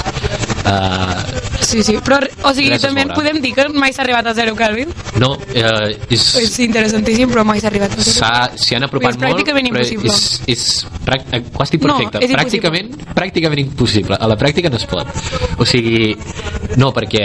Uh, 0.68 1.48
Sí, 1.68 1.84
sí, 1.84 1.98
però, 2.04 2.20
o 2.48 2.54
sigui, 2.56 2.78
també 2.80 3.04
podem 3.12 3.42
dir 3.44 3.52
que 3.56 3.66
mai 3.74 3.92
s'ha 3.92 4.04
arribat 4.06 4.30
a 4.30 4.34
0 4.38 4.54
Kelvin. 4.56 4.94
No, 5.20 5.38
eh, 5.54 5.98
és... 6.10 6.24
És 6.42 6.60
interessantíssim, 6.60 7.30
però 7.32 7.44
mai 7.48 7.60
s'ha 7.60 7.68
arribat 7.72 7.92
a 7.92 8.02
0 8.02 8.12
s'ha- 8.20 8.52
s'hi 8.58 8.76
han 8.78 8.84
apropat 8.86 9.16
És 9.16 9.18
molt 9.22 9.34
pràcticament 9.34 9.70
però 9.72 9.86
impossible. 9.86 10.14
és, 10.14 10.42
és 10.48 10.86
prac, 11.06 11.26
eh, 11.32 11.42
quasi 11.54 11.78
No, 11.78 11.88
perfecte 11.88 12.20
és 12.26 12.30
impossible. 12.32 12.38
pràcticament, 12.38 13.16
pràcticament 13.16 13.60
impossible 13.64 14.18
a 14.20 14.28
la 14.28 14.38
pràctica 14.38 14.70
no 14.70 14.78
es 14.78 14.86
pot 14.86 15.08
o 15.58 15.66
sigui, 15.66 16.16
no 16.78 16.92
perquè 16.94 17.24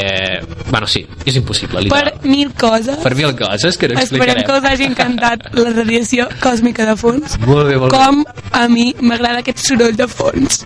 bueno 0.70 0.86
sí, 0.86 1.04
és 1.26 1.36
impossible 1.36 1.82
Per 1.88 2.04
literal. 2.04 2.20
mil 2.24 2.52
coses. 2.54 2.96
per 3.02 3.14
mil 3.14 3.34
coses 3.36 3.76
que 3.76 3.88
no 3.88 3.98
Esperem 4.00 4.38
explicarem 4.38 4.44
que 4.46 4.52
us 4.58 4.64
hagi 4.72 4.84
encantat 4.84 5.54
la 5.54 5.70
radiació 5.70 6.28
còsmica 6.40 6.86
de 6.86 6.96
fons. 6.96 7.38
molt 7.46 7.68
bé, 7.68 7.76
molt 7.76 7.92
Com 7.92 8.24
a 8.52 8.68
mi 8.68 8.94
m'agrada 9.00 9.40
aquest 9.40 9.58
soroll 9.58 9.94
de 9.96 10.08
fons. 10.08 10.64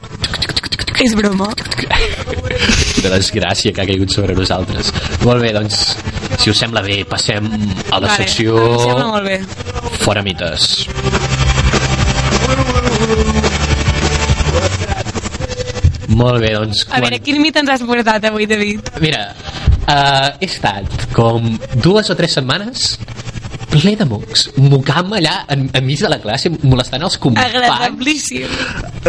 És 1.05 1.15
broma. 1.15 1.49
bé 1.53 3.03
de 3.03 3.11
desgràcia 3.11 3.73
que 3.75 3.83
ha 3.83 3.87
caigut 3.87 4.11
sobre 4.11 4.35
nosaltres 4.35 4.93
molt 5.25 5.43
bé, 5.43 5.53
doncs 5.53 5.97
si 6.47 6.53
us 6.55 6.61
sembla 6.63 6.79
bé 6.87 7.01
passem 7.11 7.43
a 7.91 7.99
la 7.99 8.07
Vale, 8.07 8.17
secció 8.21 8.55
em 8.55 8.79
sembla 8.85 9.07
molt 9.11 9.27
bé. 9.27 9.41
fora 10.05 10.23
mites 10.23 10.87
molt 16.17 16.39
bé, 16.41 16.53
doncs 16.55 16.85
A 16.95 17.01
veure, 17.03 17.19
quin 17.19 17.41
mit 17.43 17.59
ens 17.59 17.73
has 17.75 17.83
portat 17.83 18.25
avui, 18.31 18.47
David? 18.47 18.93
Mira, 19.03 19.25
uh, 19.91 20.31
he 20.39 20.47
estat 20.47 21.09
com 21.17 21.51
dues 21.83 22.09
o 22.15 22.17
tres 22.17 22.39
setmanes 22.39 22.93
ple 23.75 23.97
de 23.99 24.07
mocs, 24.09 24.47
mocant-me 24.63 25.19
allà 25.19 25.35
en, 25.53 25.67
enmig 25.77 26.01
de 26.07 26.09
la 26.15 26.21
classe, 26.23 26.49
molestant 26.63 27.03
els 27.05 27.19
companys 27.21 27.59
Agradablíssim. 27.59 28.47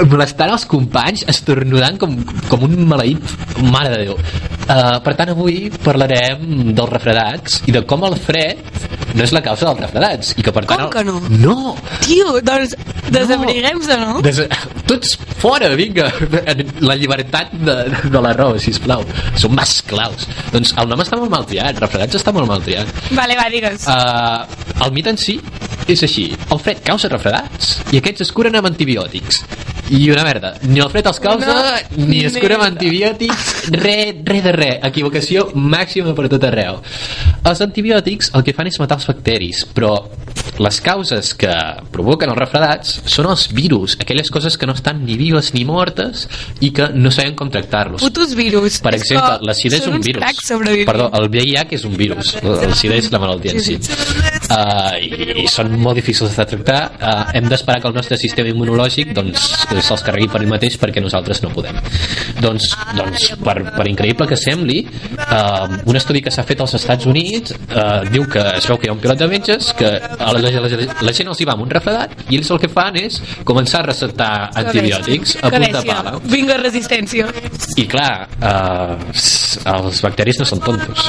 molestant 0.09 0.57
els 0.57 0.65
companys, 0.67 1.23
estornudant 1.29 2.01
com, 2.01 2.17
com 2.49 2.65
un 2.65 2.75
maleït, 2.89 3.37
mare 3.61 3.93
de 3.93 4.07
Déu 4.07 4.56
uh, 4.67 4.97
per 5.03 5.15
tant 5.19 5.33
avui 5.33 5.67
parlarem 5.83 6.73
dels 6.75 6.93
refredats 6.93 7.61
i 7.67 7.75
de 7.75 7.83
com 7.87 8.05
el 8.07 8.17
fred 8.19 8.61
no 9.17 9.23
és 9.23 9.33
la 9.33 9.41
causa 9.45 9.69
dels 9.69 9.81
refredats 9.85 10.33
i 10.37 10.45
que 10.45 10.53
per 10.53 10.65
tant 10.67 10.85
Com 10.85 10.93
que 10.93 11.03
no? 11.07 11.17
no, 11.41 11.75
Tio, 12.03 12.37
doncs 12.45 12.75
desabriguem-se, 13.11 13.97
no? 14.01 14.19
Des... 14.25 14.41
Tots 14.87 15.15
fora, 15.41 15.69
vinga! 15.79 16.09
La 16.83 16.95
llibertat 16.99 17.53
de, 17.55 17.75
de 18.07 18.21
la 18.23 18.33
raó, 18.35 18.57
sisplau. 18.61 19.03
Som 19.39 19.55
masclaus. 19.57 20.27
Doncs 20.53 20.73
el 20.79 20.91
nom 20.91 21.03
està 21.03 21.19
molt 21.19 21.31
mal 21.33 21.47
triat, 21.49 21.79
refredats 21.83 22.19
està 22.19 22.33
molt 22.35 22.49
mal 22.49 22.63
triat. 22.65 22.91
Vale, 23.17 23.37
va, 23.39 23.47
digues. 23.53 23.87
Uh, 23.87 24.43
el 24.85 24.93
mit 24.95 25.07
en 25.11 25.19
si 25.19 25.39
és 25.87 26.03
així. 26.03 26.29
El 26.51 26.59
fred 26.63 26.83
causa 26.85 27.11
refredats 27.11 27.77
i 27.93 28.01
aquests 28.01 28.27
es 28.27 28.33
curen 28.35 28.59
amb 28.59 28.69
antibiòtics. 28.69 29.43
I 29.89 30.09
una 30.11 30.23
merda. 30.23 30.53
Ni 30.67 30.81
el 30.83 30.89
fred 30.91 31.07
els 31.07 31.19
causa, 31.23 31.47
Una 31.47 32.07
ni 32.09 32.23
es 32.27 32.35
cura 32.37 32.57
amb 32.57 32.67
antibiòtics, 32.67 33.71
re, 33.71 33.97
re 34.25 34.41
de 34.43 34.53
re. 34.55 34.69
Equivocació 34.89 35.47
màxima 35.55 36.15
per 36.17 36.27
tot 36.33 36.43
arreu. 36.49 36.81
Els 37.47 37.63
antibiòtics 37.63 38.33
el 38.35 38.43
que 38.43 38.55
fan 38.57 38.67
és 38.71 38.79
matar 38.81 38.99
els 38.99 39.07
bacteris, 39.07 39.63
però 39.75 39.93
les 40.59 40.79
causes 40.81 41.33
que 41.37 41.53
provoquen 41.93 42.31
els 42.33 42.39
refredats 42.39 42.97
són 43.09 43.29
els 43.31 43.47
virus, 43.53 43.97
aquelles 44.01 44.31
coses 44.33 44.57
que 44.57 44.67
no 44.69 44.75
estan 44.77 45.03
ni 45.05 45.17
vives 45.19 45.53
ni 45.55 45.63
mortes 45.67 46.25
i 46.59 46.71
que 46.75 46.89
no 46.95 47.11
sabem 47.13 47.35
com 47.37 47.51
tractar-los. 47.53 48.01
Putos 48.01 48.35
virus. 48.37 48.81
Per 48.83 48.95
exemple, 48.97 49.37
la 49.47 49.55
sida 49.57 49.79
és 49.79 49.87
un 49.87 50.01
virus. 50.01 50.43
Perdó, 50.87 51.11
el 51.21 51.29
VIH 51.33 51.77
és 51.77 51.87
un 51.87 51.95
virus. 51.97 52.35
El 52.41 52.75
SIDA 52.75 52.99
és 52.99 53.11
la 53.13 53.21
malaltia 53.23 53.55
en 53.55 53.63
si. 53.63 53.79
Uh, 54.51 54.95
i, 54.99 55.43
i 55.43 55.47
són 55.51 55.73
molt 55.81 55.99
difícils 55.99 56.35
de 56.37 56.45
tractar 56.51 56.79
uh, 56.97 57.23
hem 57.37 57.49
d'esperar 57.51 57.81
que 57.83 57.91
el 57.91 57.97
nostre 57.97 58.17
sistema 58.19 58.51
immunològic 58.53 59.13
doncs 59.17 59.47
se'ls 59.71 60.05
carregui 60.05 60.29
per 60.31 60.41
ell 60.43 60.51
mateix 60.51 60.77
perquè 60.81 61.03
nosaltres 61.03 61.43
no 61.45 61.51
podem 61.55 61.79
doncs, 62.41 62.69
doncs 62.97 63.29
per, 63.43 63.57
per 63.75 63.87
increïble 63.89 64.27
que 64.29 64.39
sembli 64.39 64.79
uh, 64.85 65.65
un 65.85 65.99
estudi 65.99 66.23
que 66.25 66.33
s'ha 66.33 66.45
fet 66.47 66.61
als 66.63 66.77
Estats 66.79 67.09
Units 67.09 67.55
uh, 67.55 68.03
diu 68.11 68.27
que 68.31 68.43
es 68.57 68.67
veu 68.69 68.79
que 68.79 68.89
hi 68.89 68.93
ha 68.93 68.97
un 68.97 69.03
pilot 69.03 69.23
de 69.23 69.29
metges 69.31 69.73
que 69.77 69.93
a 69.97 70.31
la, 70.33 70.41
la, 70.41 70.53
la, 70.67 70.87
la 71.09 71.15
gent 71.15 71.31
els 71.31 71.41
hi 71.41 71.47
va 71.49 71.57
amb 71.57 71.67
un 71.67 71.73
refredat 71.73 72.15
i 72.29 72.39
ells 72.39 72.51
el 72.53 72.61
que 72.63 72.71
fan 72.71 72.97
és 72.99 73.19
començar 73.47 73.83
a 73.83 73.89
receptar 73.89 74.31
antibiòtics 74.63 75.37
a 75.41 75.51
punta 75.51 75.81
bèstia. 75.81 75.93
pala 75.93 76.17
Vinga, 76.27 76.57
resistència. 76.61 77.27
i 77.77 77.85
clar, 77.89 78.27
eh, 78.41 78.95
els 79.73 80.01
bacteris 80.03 80.39
no 80.41 80.47
són 80.49 80.61
tontos. 80.65 81.07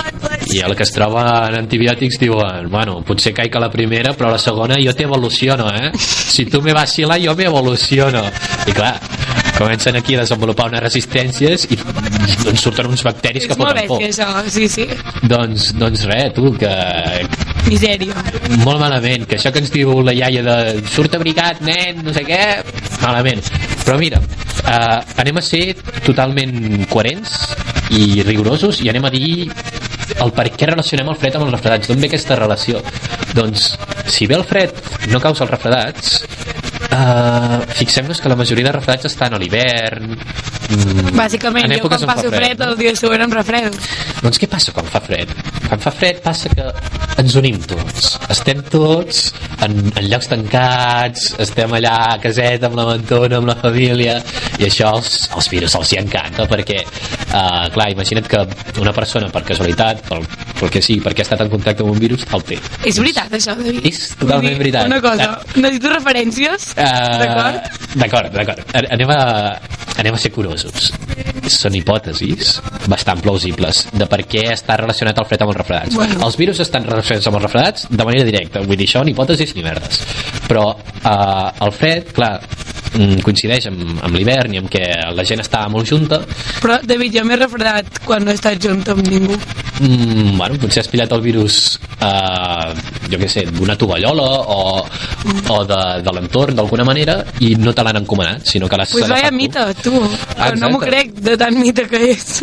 I 0.55 0.61
el 0.65 0.75
que 0.77 0.83
es 0.87 0.93
troba 0.95 1.25
en 1.49 1.59
antibiòtics 1.59 2.17
diuen, 2.23 2.71
bueno, 2.73 3.03
potser 3.05 3.35
caic 3.37 3.57
a 3.59 3.61
la 3.61 3.69
primera, 3.71 4.15
però 4.17 4.31
a 4.31 4.37
la 4.37 4.39
segona 4.41 4.79
jo 4.81 4.95
t'evoluciono, 4.97 5.69
eh? 5.77 5.91
Si 5.99 6.47
tu 6.49 6.63
me 6.63 6.73
vacilas, 6.73 7.21
jo 7.21 7.35
m'evoluciono. 7.37 8.23
I 8.69 8.73
clar, 8.73 8.95
comencen 9.59 9.97
aquí 9.97 10.15
a 10.17 10.23
desenvolupar 10.23 10.69
unes 10.71 10.81
resistències 10.87 11.67
i 11.69 11.77
doncs 12.45 12.63
surten 12.65 12.87
uns 12.89 13.03
bacteris 13.05 13.45
És 13.45 13.51
que 13.51 13.59
molt 13.61 13.75
foten 13.75 13.89
por. 13.91 14.01
bèstia, 14.01 14.29
això. 14.29 14.49
Sí, 14.55 14.69
sí. 14.73 14.87
Doncs, 15.29 15.73
doncs 15.77 16.05
res, 16.09 16.33
tu, 16.37 16.53
que 16.57 16.73
Misèria. 17.69 18.15
molt 18.65 18.81
malament, 18.81 19.27
que 19.29 19.37
això 19.37 19.53
que 19.53 19.61
ens 19.61 19.73
diu 19.75 20.01
la 20.07 20.15
iaia 20.17 20.43
de 20.47 20.59
surt 20.89 21.19
abrigat, 21.19 21.61
nen, 21.61 22.01
no 22.07 22.15
sé 22.17 22.25
què, 22.25 22.41
malament. 23.03 23.43
Però 23.85 23.99
mira, 24.01 24.21
eh, 24.65 25.01
anem 25.21 25.37
a 25.41 25.45
ser 25.45 25.75
totalment 26.07 26.87
coherents 26.89 27.37
i 27.91 28.23
rigorosos 28.23 28.81
i 28.85 28.89
anem 28.93 29.05
a 29.09 29.11
dir 29.13 29.51
el 30.25 30.33
per 30.35 30.49
què 30.55 30.69
relacionem 30.71 31.11
el 31.13 31.19
fred 31.19 31.39
amb 31.39 31.47
els 31.47 31.55
refredats. 31.55 31.89
D'on 31.91 32.03
ve 32.03 32.11
aquesta 32.11 32.39
relació? 32.39 32.83
Doncs, 33.37 33.71
si 34.11 34.27
bé 34.27 34.39
el 34.39 34.47
fred 34.49 34.75
no 35.13 35.21
causa 35.23 35.45
els 35.47 35.53
refredats, 35.55 36.23
eh, 36.99 37.59
fixem-nos 37.79 38.21
que 38.21 38.29
la 38.31 38.37
majoria 38.39 38.69
de 38.69 38.75
refredats 38.77 39.09
estan 39.11 39.35
a 39.35 39.41
l'hivern, 39.41 40.13
mm, 40.13 41.15
Bàsicament, 41.17 41.71
en 41.71 41.79
jo 41.79 41.89
quan 41.89 42.07
passo 42.13 42.31
fred, 42.31 42.59
no? 42.59 42.73
el 42.73 42.79
dia 42.79 42.95
següent 42.97 43.25
em 43.27 43.35
refredo. 43.39 43.73
Doncs 44.23 44.41
què 44.41 44.49
passa 44.51 44.75
quan 44.77 44.89
fa 44.91 45.01
fred? 45.05 45.33
Quan 45.69 45.81
fa 45.83 45.93
fred 45.95 46.23
passa 46.25 46.51
que 46.53 46.67
ens 47.19 47.35
unim 47.39 47.59
tots. 47.67 48.17
Estem 48.31 48.63
tots 48.71 49.33
en, 49.65 49.79
en 49.91 50.09
llocs 50.11 50.31
tancats, 50.31 51.33
estem 51.43 51.73
allà 51.79 51.97
a 52.13 52.19
caseta 52.23 52.71
amb 52.71 52.79
la 52.79 52.87
mentona, 52.93 53.41
amb 53.41 53.51
la 53.51 53.57
família, 53.59 54.19
i 54.59 54.69
això 54.69 54.93
als, 54.95 55.29
als 55.35 55.51
virus 55.53 55.75
els 55.79 55.93
hi 55.93 56.01
encanta, 56.03 56.47
perquè, 56.51 56.83
uh, 56.85 57.67
clar, 57.75 57.91
imagina't 57.95 58.31
que 58.31 58.45
una 58.83 58.95
persona, 58.95 59.33
per 59.35 59.45
casualitat, 59.51 60.05
pel, 60.09 60.27
que 60.67 60.83
sigui, 60.83 60.99
perquè 61.05 61.23
ha 61.23 61.29
estat 61.29 61.45
en 61.47 61.51
contacte 61.53 61.87
amb 61.87 61.95
un 61.95 62.01
virus, 62.03 62.27
el 62.35 62.43
té. 62.43 62.59
És 62.83 62.99
veritat, 62.99 63.31
això, 63.39 63.55
David? 63.55 63.87
És 63.87 64.01
totalment 64.19 64.51
dir, 64.51 64.59
veritat. 64.59 64.91
Una 64.91 64.99
cosa, 65.05 65.31
necessito 65.55 65.95
referències, 65.95 66.69
Uh, 66.79 67.19
d'acord? 67.23 67.79
D'acord, 67.99 68.35
d'acord. 68.35 68.77
Anem 68.79 69.11
a, 69.11 69.21
anem 69.99 70.15
a 70.15 70.21
ser 70.21 70.31
curosos. 70.35 70.91
Són 71.49 71.75
hipòtesis 71.79 72.59
bastant 72.91 73.23
plausibles 73.25 73.87
de 73.93 74.07
per 74.11 74.21
què 74.31 74.45
està 74.53 74.77
relacionat 74.81 75.19
el 75.19 75.27
fred 75.31 75.45
amb 75.45 75.53
els 75.55 75.59
refredats. 75.59 75.97
Bueno. 75.99 76.21
Els 76.27 76.39
virus 76.41 76.61
estan 76.65 76.87
relacionats 76.87 77.27
amb 77.31 77.39
els 77.41 77.47
refredats 77.49 77.89
de 77.91 78.05
manera 78.05 78.27
directa, 78.29 78.63
vull 78.65 78.79
dir, 78.79 78.89
això 78.89 79.03
en 79.05 79.13
hipòtesis 79.15 79.55
ni 79.57 79.65
merdes. 79.67 80.03
Però 80.49 80.71
uh, 80.75 81.67
el 81.67 81.75
fred, 81.77 82.13
clar, 82.17 82.35
coincideix 83.23 83.67
amb, 83.71 83.99
amb 84.03 84.15
l'hivern 84.17 84.55
i 84.55 84.59
amb 84.63 84.71
que 84.73 84.83
la 85.15 85.25
gent 85.29 85.41
està 85.45 85.67
molt 85.71 85.89
junta 85.91 86.21
Però, 86.63 86.79
David, 86.85 87.15
jo 87.19 87.25
m'he 87.29 87.37
refredat 87.41 88.01
quan 88.07 88.25
no 88.25 88.33
he 88.33 88.39
estat 88.39 88.61
junt 88.63 88.83
amb 88.89 89.07
ningú. 89.09 89.37
mm, 89.81 90.37
bueno, 90.39 90.59
potser 90.63 90.83
has 90.83 90.89
pillat 90.91 91.13
el 91.13 91.21
virus 91.23 91.79
eh, 92.01 92.73
jo 93.11 93.19
què 93.21 93.29
sé, 93.31 93.45
d'una 93.53 93.77
tovallola 93.79 94.27
o, 94.55 94.59
o 94.85 95.59
de, 95.69 95.81
de 96.05 96.13
l'entorn 96.17 96.57
d'alguna 96.59 96.85
manera 96.85 97.19
i 97.45 97.55
no 97.61 97.73
te 97.75 97.85
l'han 97.87 98.01
encomanat 98.03 98.47
sinó 98.47 98.69
que 98.69 98.77
l'has 98.81 98.93
Pues 98.93 99.09
vaya 99.09 99.29
agafat 99.29 99.31
tu. 99.31 99.37
mita, 99.37 99.67
tu. 99.83 100.35
Però 100.39 100.59
no 100.59 100.71
m'ho 100.75 100.81
crec 100.83 101.13
de 101.25 101.37
tan 101.41 101.59
mita 101.61 101.85
que 101.89 102.03
és. 102.13 102.43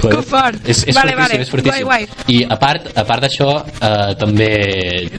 Que 0.00 0.20
fort. 0.24 0.56
És, 0.70 0.84
és 0.88 0.94
vale, 0.96 1.12
fortíssim, 1.12 1.18
vale. 1.18 1.42
és 1.42 1.50
fortíssim. 1.50 1.84
Guai, 1.84 2.04
guai. 2.06 2.28
I 2.32 2.44
a 2.48 2.56
part, 2.60 2.86
a 2.96 3.02
part 3.04 3.24
d'això, 3.26 3.48
eh, 3.82 4.14
també, 4.16 4.48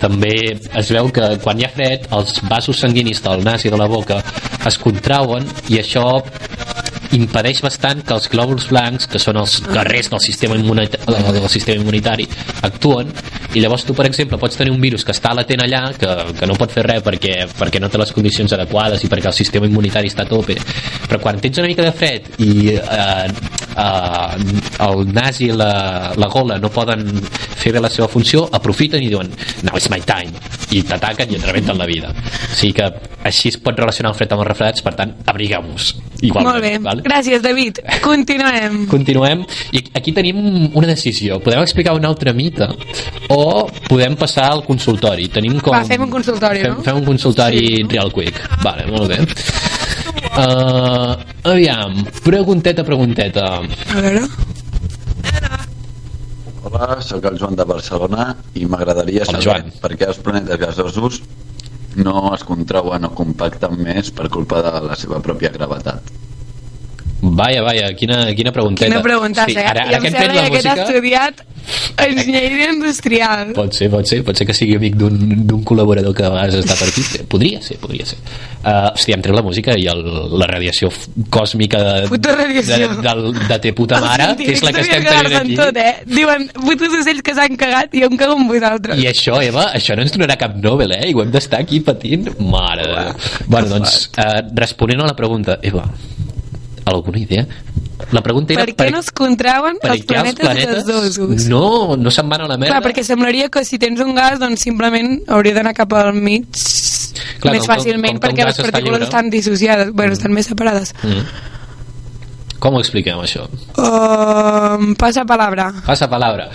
també 0.01 0.32
es 0.79 0.89
veu 0.95 1.09
que 1.13 1.27
quan 1.43 1.59
hi 1.59 1.65
ha 1.67 1.69
fred, 1.75 2.07
els 2.17 2.39
vasos 2.49 2.79
sanguinis 2.82 3.19
del 3.21 3.43
nas 3.45 3.65
i 3.67 3.69
de 3.73 3.77
la 3.77 3.86
boca 3.91 4.20
es 4.69 4.78
contrauen 4.82 5.47
i 5.74 5.80
això 5.82 6.05
impedeix 7.18 7.62
bastant 7.64 8.03
que 8.07 8.16
els 8.16 8.30
glòbuls 8.32 8.70
blancs, 8.72 9.07
que 9.12 9.20
són 9.20 9.39
els 9.41 9.59
guerrers 9.68 10.12
del 10.12 10.24
sistema, 10.24 10.57
immunita 10.59 11.01
del 11.07 11.49
sistema 11.49 11.82
immunitari, 11.82 12.28
actuen 12.68 13.12
i 13.53 13.59
llavors 13.59 13.84
tu, 13.84 13.93
per 13.97 14.05
exemple, 14.07 14.39
pots 14.39 14.55
tenir 14.55 14.72
un 14.72 14.80
virus 14.80 15.03
que 15.03 15.12
està 15.12 15.34
latent 15.36 15.64
allà, 15.66 15.82
que, 15.99 16.12
que 16.38 16.47
no 16.47 16.55
pot 16.59 16.72
fer 16.72 16.86
res 16.88 17.03
perquè, 17.03 17.34
perquè 17.57 17.82
no 17.84 17.89
té 17.91 17.99
les 17.99 18.14
condicions 18.16 18.53
adequades 18.55 19.03
i 19.03 19.09
perquè 19.12 19.28
el 19.28 19.36
sistema 19.36 19.68
immunitari 19.68 20.12
està 20.12 20.24
a 20.24 20.30
tope, 20.30 20.55
però 21.09 21.20
quan 21.20 21.41
tens 21.43 21.59
una 21.59 21.68
mica 21.68 21.84
de 21.84 21.91
fred 21.91 22.30
i 22.45 22.78
eh, 22.78 23.28
eh, 23.76 24.62
el 24.88 25.03
nas 25.12 25.41
i 25.43 25.51
la, 25.51 25.74
la 26.16 26.32
gola 26.32 26.62
no 26.64 26.72
poden 26.72 27.03
fer 27.62 27.76
bé 27.76 27.84
la 27.84 27.91
seva 27.91 28.07
funció, 28.12 28.47
aprofiten 28.55 29.03
i 29.03 29.12
diuen 29.12 29.30
now 29.68 29.76
it's 29.76 29.91
my 29.91 29.99
time, 30.07 30.32
i 30.72 30.86
t'ataquen 30.88 31.34
i 31.34 31.38
et 31.38 31.47
rebenten 31.47 31.78
la 31.78 31.89
vida. 31.89 32.14
O 32.16 32.55
sigui 32.55 32.74
que 32.80 32.88
així 33.28 33.51
es 33.51 33.59
pot 33.62 33.78
relacionar 33.78 34.14
el 34.14 34.18
fred 34.18 34.32
amb 34.32 34.45
els 34.45 34.49
refredats, 34.53 34.86
per 34.86 34.95
tant, 34.97 35.14
abrigueu-vos. 35.30 35.91
Igualment, 36.22 36.47
Molt 36.47 36.64
bé. 36.64 36.74
Vale? 36.82 37.00
Gràcies, 37.05 37.41
David. 37.43 37.79
Continuem. 38.03 38.85
Continuem 38.91 39.43
i 39.75 39.81
aquí 39.97 40.11
tenim 40.15 40.37
una 40.77 40.87
decisió 40.91 41.39
podem 41.43 41.61
explicar 41.65 41.95
un 41.97 42.05
altre 42.05 42.33
mite 42.37 42.67
o 43.33 43.67
podem 43.87 44.15
passar 44.19 44.49
al 44.51 44.63
consultori 44.67 45.27
tenim 45.33 45.59
com... 45.59 45.73
Va, 45.75 45.83
fem 45.87 46.03
un 46.05 46.11
consultori, 46.13 46.61
fem, 46.65 46.77
no? 46.77 46.85
fem 46.85 47.01
un 47.01 47.05
consultori 47.07 47.61
Sí. 47.61 47.83
real 47.89 48.11
quick 48.13 48.39
vale, 48.63 48.85
molt 48.91 49.09
bé 49.11 49.19
uh, 50.37 51.15
aviam, 51.51 52.01
pregunteta 52.23 52.83
pregunteta 52.87 53.45
A 53.61 54.01
veure... 54.01 54.25
Hola, 56.63 56.99
sóc 57.01 57.25
el 57.25 57.37
Joan 57.41 57.55
de 57.57 57.65
Barcelona 57.65 58.27
i 58.55 58.65
m'agradaria 58.69 59.25
saber 59.25 59.41
Joan. 59.43 59.71
per 59.81 59.95
què 59.97 60.07
els 60.11 60.19
planetes 60.23 60.59
gasosos 60.61 61.21
no 61.97 62.29
es 62.35 62.43
contrauen 62.47 63.03
o 63.09 63.11
compacten 63.17 63.73
més 63.81 64.11
per 64.15 64.29
culpa 64.31 64.61
de 64.63 64.71
la 64.85 64.95
seva 64.95 65.17
pròpia 65.25 65.49
gravetat. 65.51 66.05
Vaja, 67.22 67.61
vaja, 67.61 67.93
quina, 67.97 68.24
quina 68.34 68.51
pregunteta. 68.51 68.89
Quina 68.89 69.01
pregunta, 69.05 69.45
sí, 69.45 69.53
eh? 69.53 69.65
Ara, 69.65 69.86
ara 69.88 69.99
que 70.01 70.09
hem 70.09 70.15
fet 70.17 70.34
la 70.34 70.45
que 70.49 70.57
música... 70.57 70.76
estudiat 70.84 71.43
enginyeria 72.01 72.72
industrial. 72.74 73.51
Pot 73.53 73.76
ser, 73.78 73.89
pot 73.93 74.07
ser, 74.09 74.22
pot 74.26 74.38
ser 74.38 74.47
que 74.49 74.55
sigui 74.57 74.78
amic 74.80 74.95
d'un 74.97 75.61
col·laborador 75.67 76.15
que 76.17 76.26
a 76.26 76.32
vegades 76.34 76.63
està 76.63 76.78
per 76.80 76.88
aquí. 76.89 77.03
Podria 77.32 77.61
ser, 77.63 77.78
podria 77.82 78.07
ser. 78.09 78.17
Uh, 78.61 78.91
hòstia, 78.91 79.15
hem 79.17 79.24
tret 79.26 79.36
la 79.38 79.43
música 79.45 79.76
i 79.78 79.88
el, 79.89 80.01
la 80.38 80.47
radiació 80.49 80.91
còsmica 81.34 81.82
de, 81.86 81.93
Puta 82.11 82.36
radiació. 82.38 82.89
de, 82.97 83.05
de, 83.05 83.45
de, 83.49 83.59
te 83.63 83.74
puta 83.78 84.01
mare, 84.03 84.32
que 84.41 84.51
és 84.53 84.61
la 84.65 84.74
que 84.76 84.84
estem 84.86 85.05
tenint 85.07 85.38
aquí. 85.41 85.57
Tot, 85.61 85.80
eh? 85.82 85.93
Diuen, 86.09 86.47
putos 86.57 86.97
ocells 87.01 87.26
que 87.26 87.38
s'han 87.38 87.57
cagat 87.61 87.97
i 87.97 88.05
em 88.05 88.17
cago 88.19 88.38
en 88.38 88.49
vosaltres. 88.49 89.01
I 89.01 89.09
això, 89.13 89.38
Eva, 89.45 89.69
això 89.78 89.97
no 89.97 90.05
ens 90.05 90.13
donarà 90.17 90.38
cap 90.41 90.57
Nobel, 90.61 90.97
eh? 90.97 91.09
I 91.09 91.17
ho 91.17 91.26
hem 91.26 91.34
d'estar 91.34 91.61
aquí 91.65 91.82
patint. 91.86 92.30
Mare 92.41 92.86
de 92.86 92.97
Déu. 92.97 93.47
Bueno, 93.47 93.74
doncs, 93.78 94.03
uh, 94.17 94.41
responent 94.57 95.05
a 95.05 95.09
la 95.09 95.17
pregunta, 95.17 95.57
Eva, 95.65 95.86
alguna 96.86 97.19
idea? 97.19 97.45
La 98.11 98.23
pregunta 98.25 98.53
era... 98.53 98.65
Per 98.65 98.75
què 98.75 98.89
no 98.93 99.01
es 99.03 99.11
contrauen 99.13 99.77
per 99.82 99.93
els 99.93 100.05
què 100.07 100.17
els 100.17 100.39
planetes, 100.39 100.84
gasosos? 100.88 101.45
No, 101.51 101.95
no 101.99 102.13
se'n 102.13 102.32
van 102.32 102.45
a 102.45 102.49
la 102.49 102.57
merda. 102.57 102.73
Clar, 102.73 102.82
perquè 102.88 103.05
semblaria 103.05 103.51
que 103.53 103.63
si 103.67 103.79
tens 103.82 104.01
un 104.03 104.15
gas, 104.17 104.39
doncs 104.41 104.65
simplement 104.65 105.19
hauria 105.29 105.59
d'anar 105.59 105.75
cap 105.77 105.93
al 105.99 106.11
mig 106.17 106.49
Clar, 107.41 107.55
més 107.55 107.63
com 107.63 107.71
fàcilment 107.75 108.17
com 108.17 108.19
un 108.19 108.25
perquè 108.25 108.49
les 108.49 108.59
partícules 108.65 109.07
estan 109.07 109.32
dissociades, 109.34 109.93
bueno, 109.93 110.17
estan 110.17 110.34
més 110.34 110.49
separades. 110.49 110.93
Mm. 111.05 111.47
Com 112.61 112.77
ho 112.77 112.82
expliquem, 112.84 113.17
això? 113.23 113.47
Uh, 113.73 114.91
passa 115.01 115.25
palabra. 115.25 115.71
Passa 115.86 116.09
palabra. 116.09 116.49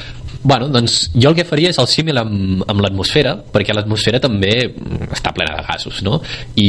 Bueno, 0.47 0.69
doncs 0.71 1.09
jo 1.17 1.33
el 1.33 1.35
que 1.35 1.47
faria 1.49 1.73
és 1.73 1.79
el 1.83 1.89
símil 1.91 2.21
amb, 2.21 2.63
amb 2.71 2.83
l'atmosfera, 2.85 3.35
perquè 3.53 3.75
l'atmosfera 3.75 4.21
també 4.23 4.53
mm, 4.69 5.09
està 5.17 5.33
plena 5.35 5.57
de 5.59 5.65
gasos, 5.67 6.05
no? 6.07 6.21
I, 6.63 6.69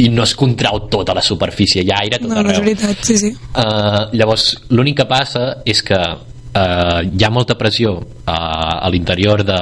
i 0.00 0.08
no 0.08 0.22
es 0.24 0.34
contrau 0.38 0.86
tota 0.88 1.12
la 1.14 1.20
superfície, 1.22 1.82
hi 1.84 1.90
ha 1.92 2.00
aire 2.02 2.18
tot 2.18 2.28
No, 2.30 2.40
no 2.42 2.50
és 2.50 2.58
arreu. 2.58 2.64
veritat, 2.72 3.04
sí, 3.04 3.18
sí. 3.18 3.32
Uh, 3.52 4.08
llavors, 4.16 4.52
l'únic 4.70 4.96
que 5.02 5.08
passa 5.10 5.58
és 5.68 5.82
que 5.84 5.98
uh, 5.98 7.00
hi 7.04 7.24
ha 7.24 7.30
molta 7.30 7.56
pressió 7.60 7.92
uh, 7.98 8.32
a 8.32 8.88
l'interior 8.92 9.42
de, 9.44 9.58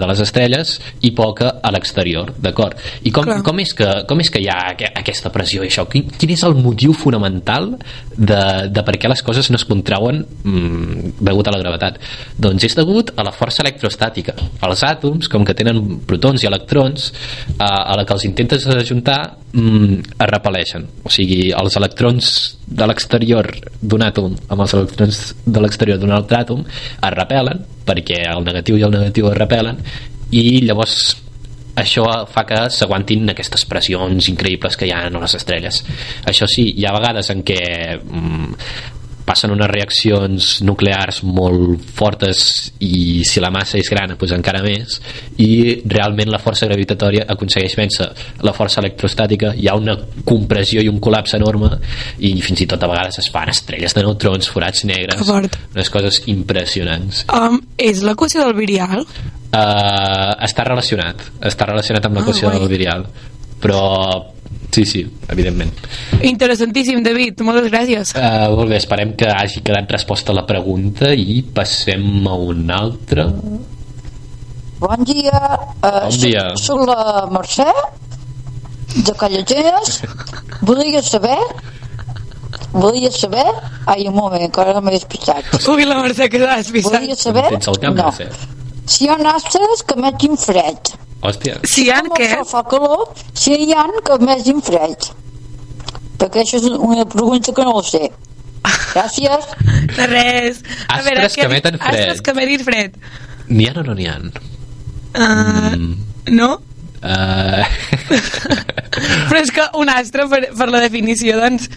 de 0.00 0.08
les 0.10 0.20
estrelles 0.24 0.76
i 1.04 1.10
poca 1.16 1.56
a 1.62 1.72
l'exterior, 1.74 2.32
d'acord? 2.40 2.80
I 3.04 3.12
com, 3.12 3.24
Clar. 3.28 3.42
com, 3.44 3.60
és 3.60 3.74
que, 3.76 3.90
com 4.08 4.20
és 4.24 4.30
que 4.32 4.40
hi 4.40 4.48
ha 4.48 4.58
aqu 4.72 4.88
aquesta 5.02 5.32
pressió 5.34 5.64
i 5.64 5.68
això? 5.70 5.84
Quin, 5.92 6.08
quin 6.16 6.32
és 6.36 6.44
el 6.48 6.56
motiu 6.60 6.96
fonamental 6.96 7.74
de, 8.16 8.40
de 8.72 8.84
per 8.86 8.96
què 9.00 9.10
les 9.10 9.22
coses 9.24 9.50
no 9.52 9.60
es 9.60 9.66
contrauen 9.68 10.22
mm, 10.24 11.16
degut 11.20 11.48
a 11.48 11.54
la 11.54 11.60
gravetat? 11.62 12.00
Doncs 12.40 12.66
és 12.68 12.76
degut 12.78 13.12
a 13.16 13.24
la 13.26 13.34
força 13.36 13.62
electrostàtica. 13.64 14.34
Els 14.66 14.84
àtoms, 14.86 15.30
com 15.32 15.44
que 15.46 15.56
tenen 15.56 16.00
protons 16.08 16.44
i 16.44 16.50
electrons, 16.50 17.10
uh, 17.56 17.64
a 17.66 17.96
la 17.98 18.06
que 18.06 18.16
els 18.16 18.26
intentes 18.28 18.66
ajuntar 18.72 19.20
mm, 19.52 20.16
es 20.16 20.30
repel·leixen. 20.32 20.88
O 21.04 21.12
sigui, 21.12 21.50
els 21.56 21.76
electrons 21.78 22.32
de 22.66 22.88
l'exterior 22.88 23.50
d'un 23.80 24.02
àtom 24.02 24.34
amb 24.48 24.64
els 24.64 24.74
electrons 24.74 25.22
de 25.44 25.62
l'exterior 25.62 26.00
d'un 26.02 26.14
altre 26.16 26.40
àtom 26.42 26.64
es 26.66 27.14
repel·len 27.14 27.62
perquè 27.86 28.24
el 28.32 28.42
negatiu 28.46 28.80
i 28.80 28.82
el 28.82 28.94
negatiu 28.96 29.30
es 29.30 29.38
repel·len 29.38 29.78
i 30.34 30.42
llavors 30.66 30.96
això 31.76 32.04
fa 32.32 32.46
que 32.48 32.60
s'aguantin 32.72 33.32
aquestes 33.32 33.66
pressions 33.68 34.30
increïbles 34.32 34.78
que 34.80 34.88
hi 34.88 34.94
ha 34.94 35.04
a 35.06 35.12
les 35.12 35.36
estrelles. 35.38 35.82
Això 36.24 36.48
sí, 36.48 36.70
hi 36.76 36.86
ha 36.86 36.94
vegades 36.96 37.30
en 37.34 37.42
què 37.46 37.60
mm, 38.00 38.54
passen 39.26 39.52
unes 39.54 39.68
reaccions 39.70 40.50
nuclears 40.66 41.22
molt 41.26 41.82
fortes 41.98 42.72
i 42.84 43.24
si 43.26 43.42
la 43.42 43.50
massa 43.54 43.78
és 43.80 43.90
gran 43.90 44.14
doncs 44.14 44.34
encara 44.36 44.62
més 44.64 45.00
i 45.42 45.50
realment 45.84 46.30
la 46.32 46.40
força 46.42 46.68
gravitatòria 46.70 47.26
aconsegueix 47.34 47.76
vèncer 47.78 48.08
la 48.46 48.54
força 48.56 48.80
electrostàtica 48.84 49.52
hi 49.58 49.68
ha 49.68 49.76
una 49.78 49.96
compressió 50.24 50.82
i 50.84 50.90
un 50.92 51.00
col·lapse 51.02 51.36
enorme 51.40 51.72
i 52.18 52.36
fins 52.44 52.62
i 52.62 52.68
tot 52.70 52.82
a 52.82 52.90
vegades 52.90 53.18
es 53.22 53.30
fan 53.34 53.50
estrelles 53.52 53.94
de 53.96 54.04
neutrons, 54.06 54.48
forats 54.48 54.84
negres 54.86 55.26
unes 55.26 55.90
coses 55.92 56.22
impressionants. 56.30 57.24
Um, 57.34 57.58
és 57.78 58.02
l'equació 58.06 58.46
del 58.46 58.54
virial? 58.58 59.02
uh, 59.02 60.32
està 60.46 60.64
relacionat 60.66 61.22
està 61.50 61.68
relacionat 61.68 62.06
amb 62.06 62.20
l'equació 62.20 62.50
Ah, 62.50 62.58
del 62.58 62.68
virial 62.70 63.06
però 63.62 63.82
sí, 64.72 64.84
sí, 64.84 65.04
evidentment 65.32 65.72
Interessantíssim, 66.22 67.02
David, 67.04 67.40
moltes 67.46 67.70
gràcies. 67.70 68.12
uh, 68.16 68.50
molt 68.56 68.70
bé, 68.72 68.76
esperem 68.82 69.14
que 69.16 69.28
hagi 69.30 69.62
quedat 69.66 69.90
resposta 69.92 70.32
a 70.32 70.36
la 70.40 70.46
pregunta 70.48 71.12
i 71.14 71.42
passem 71.54 72.26
a 72.26 72.34
una 72.34 72.80
altra 72.82 73.28
Bon 74.78 75.04
dia. 75.08 75.38
Uh, 75.80 76.02
Bon 76.04 76.18
dia. 76.20 76.42
Soc 76.60 76.82
la 76.84 77.24
Mercè, 77.32 77.64
de 79.06 79.14
Callatines. 79.16 80.02
Volia 80.68 81.00
saber... 81.02 81.38
Volia 82.72 83.10
saber... 83.10 83.46
Ai, 83.86 84.04
un 84.10 84.14
moment, 84.14 84.44
que 84.52 84.60
ara 84.60 84.82
m'he 84.84 84.92
despistat. 84.92 85.48
Ui, 85.72 85.86
la 85.88 85.96
Mercè 86.02 86.28
que 86.28 86.42
s'ha 86.42 86.58
despistat. 86.60 87.00
Volia 87.00 87.16
saber... 87.16 87.46
Tens 87.54 87.72
el 87.72 87.80
cap, 87.80 87.96
no. 87.96 88.10
Mercè? 88.10 88.28
Si 88.86 89.06
hi 89.06 89.10
ha 89.10 89.16
astres 89.32 89.82
que 89.88 89.96
metin 89.96 90.36
fred. 90.38 90.92
Hòstia, 91.22 91.60
Si 91.64 91.84
hi 91.86 91.90
ha 91.90 92.02
Com 92.02 92.16
què? 92.18 92.28
fa 92.46 92.62
calor, 92.70 93.08
si 93.34 93.54
hi 93.54 93.72
ha 93.74 93.86
que 94.04 94.18
metin 94.24 94.60
fred. 94.62 95.08
Perquè 96.18 96.42
això 96.44 96.56
és 96.60 96.64
una 96.72 97.04
pregunta 97.04 97.52
que 97.52 97.64
no 97.64 97.76
ho 97.78 97.82
sé. 97.82 98.10
Gràcies. 98.92 99.44
De 99.96 100.06
res. 100.10 100.62
A 100.88 100.96
Astres 100.98 101.34
que 101.36 101.44
emeten 101.46 101.78
fred. 101.78 102.00
Astres 102.00 102.22
que 102.22 102.30
emetin 102.34 102.64
fred. 102.64 102.96
n'hi 103.48 103.68
ha 103.68 103.74
o 103.78 103.82
no 103.86 103.94
n'hi 103.94 104.06
ha? 104.10 104.16
Uh, 105.16 105.76
Mm. 105.76 105.94
No? 106.36 106.48
Uh, 107.02 107.62
Però 109.28 109.38
és 109.40 109.50
que 109.54 109.64
un 109.78 109.88
astre, 109.92 110.26
per, 110.28 110.40
per 110.56 110.66
la 110.72 110.80
definició, 110.82 111.36
doncs, 111.40 111.68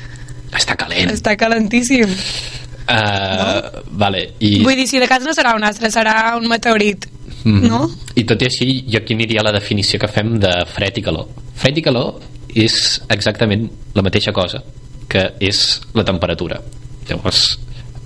està 0.56 0.76
calent 0.80 1.12
està 1.14 1.36
calentíssim. 1.38 2.10
uh, 2.90 3.84
vale, 3.92 4.24
i, 4.40 4.64
Vull 4.64 4.76
dir, 4.80 4.88
si 4.90 5.00
de 5.00 5.08
cas 5.08 5.24
no 5.24 5.36
serà 5.38 5.54
un 5.56 5.64
astre, 5.68 5.92
serà 5.94 6.36
un 6.40 6.48
meteorit. 6.50 7.06
Mhm. 7.44 7.68
No? 7.70 7.90
i 8.16 8.24
tot 8.28 8.42
i 8.42 8.46
així 8.46 8.84
jo 8.90 8.98
aquí 9.00 9.14
aniria 9.14 9.44
la 9.44 9.52
definició 9.56 10.00
que 10.00 10.08
fem 10.12 10.38
de 10.40 10.52
fred 10.68 10.98
i 10.98 11.02
calor 11.02 11.28
fred 11.56 11.78
i 11.78 11.82
calor 11.82 12.20
és 12.56 13.02
exactament 13.10 13.70
la 13.96 14.02
mateixa 14.02 14.34
cosa 14.34 14.64
que 15.08 15.24
és 15.40 15.80
la 15.94 16.04
temperatura 16.04 16.60
llavors 17.10 17.58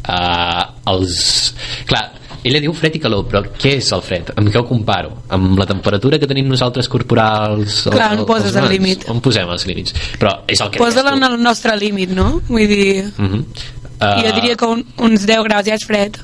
uh, 0.07 0.63
els... 0.91 1.53
clar, 1.89 2.03
ella 2.43 2.59
diu 2.59 2.73
fred 2.75 2.97
i 2.97 2.99
calor, 2.99 3.23
però 3.29 3.41
què 3.55 3.77
és 3.79 3.89
el 3.95 4.01
fred? 4.03 4.33
Amb 4.35 4.49
què 4.51 4.59
ho 4.59 4.65
comparo? 4.67 5.13
Amb 5.31 5.57
la 5.59 5.65
temperatura 5.69 6.19
que 6.19 6.27
tenim 6.27 6.49
nosaltres 6.51 6.89
corporals? 6.91 7.83
Clar, 7.87 8.09
on 8.17 8.19
el- 8.23 8.25
poses 8.27 8.55
el 8.59 8.67
límit? 8.71 9.05
On 9.11 9.21
posem 9.23 9.47
els 9.49 9.65
límits? 9.69 9.95
Però 10.19 10.33
és 10.47 10.59
el 10.59 10.71
que 10.73 10.81
Posa-la 10.81 11.15
en 11.15 11.23
el 11.23 11.37
nostre 11.41 11.75
límit, 11.79 12.11
no? 12.11 12.41
Vull 12.49 12.67
dir, 12.67 13.05
tu. 13.15 13.23
Mhm. 13.23 13.45
Uh, 14.03 14.19
jo 14.25 14.31
diria 14.35 14.55
que 14.59 14.67
un, 14.67 14.81
uns 14.99 15.23
10 15.25 15.43
graus 15.47 15.65
ja 15.65 15.75
és 15.79 15.85
fred, 15.87 16.17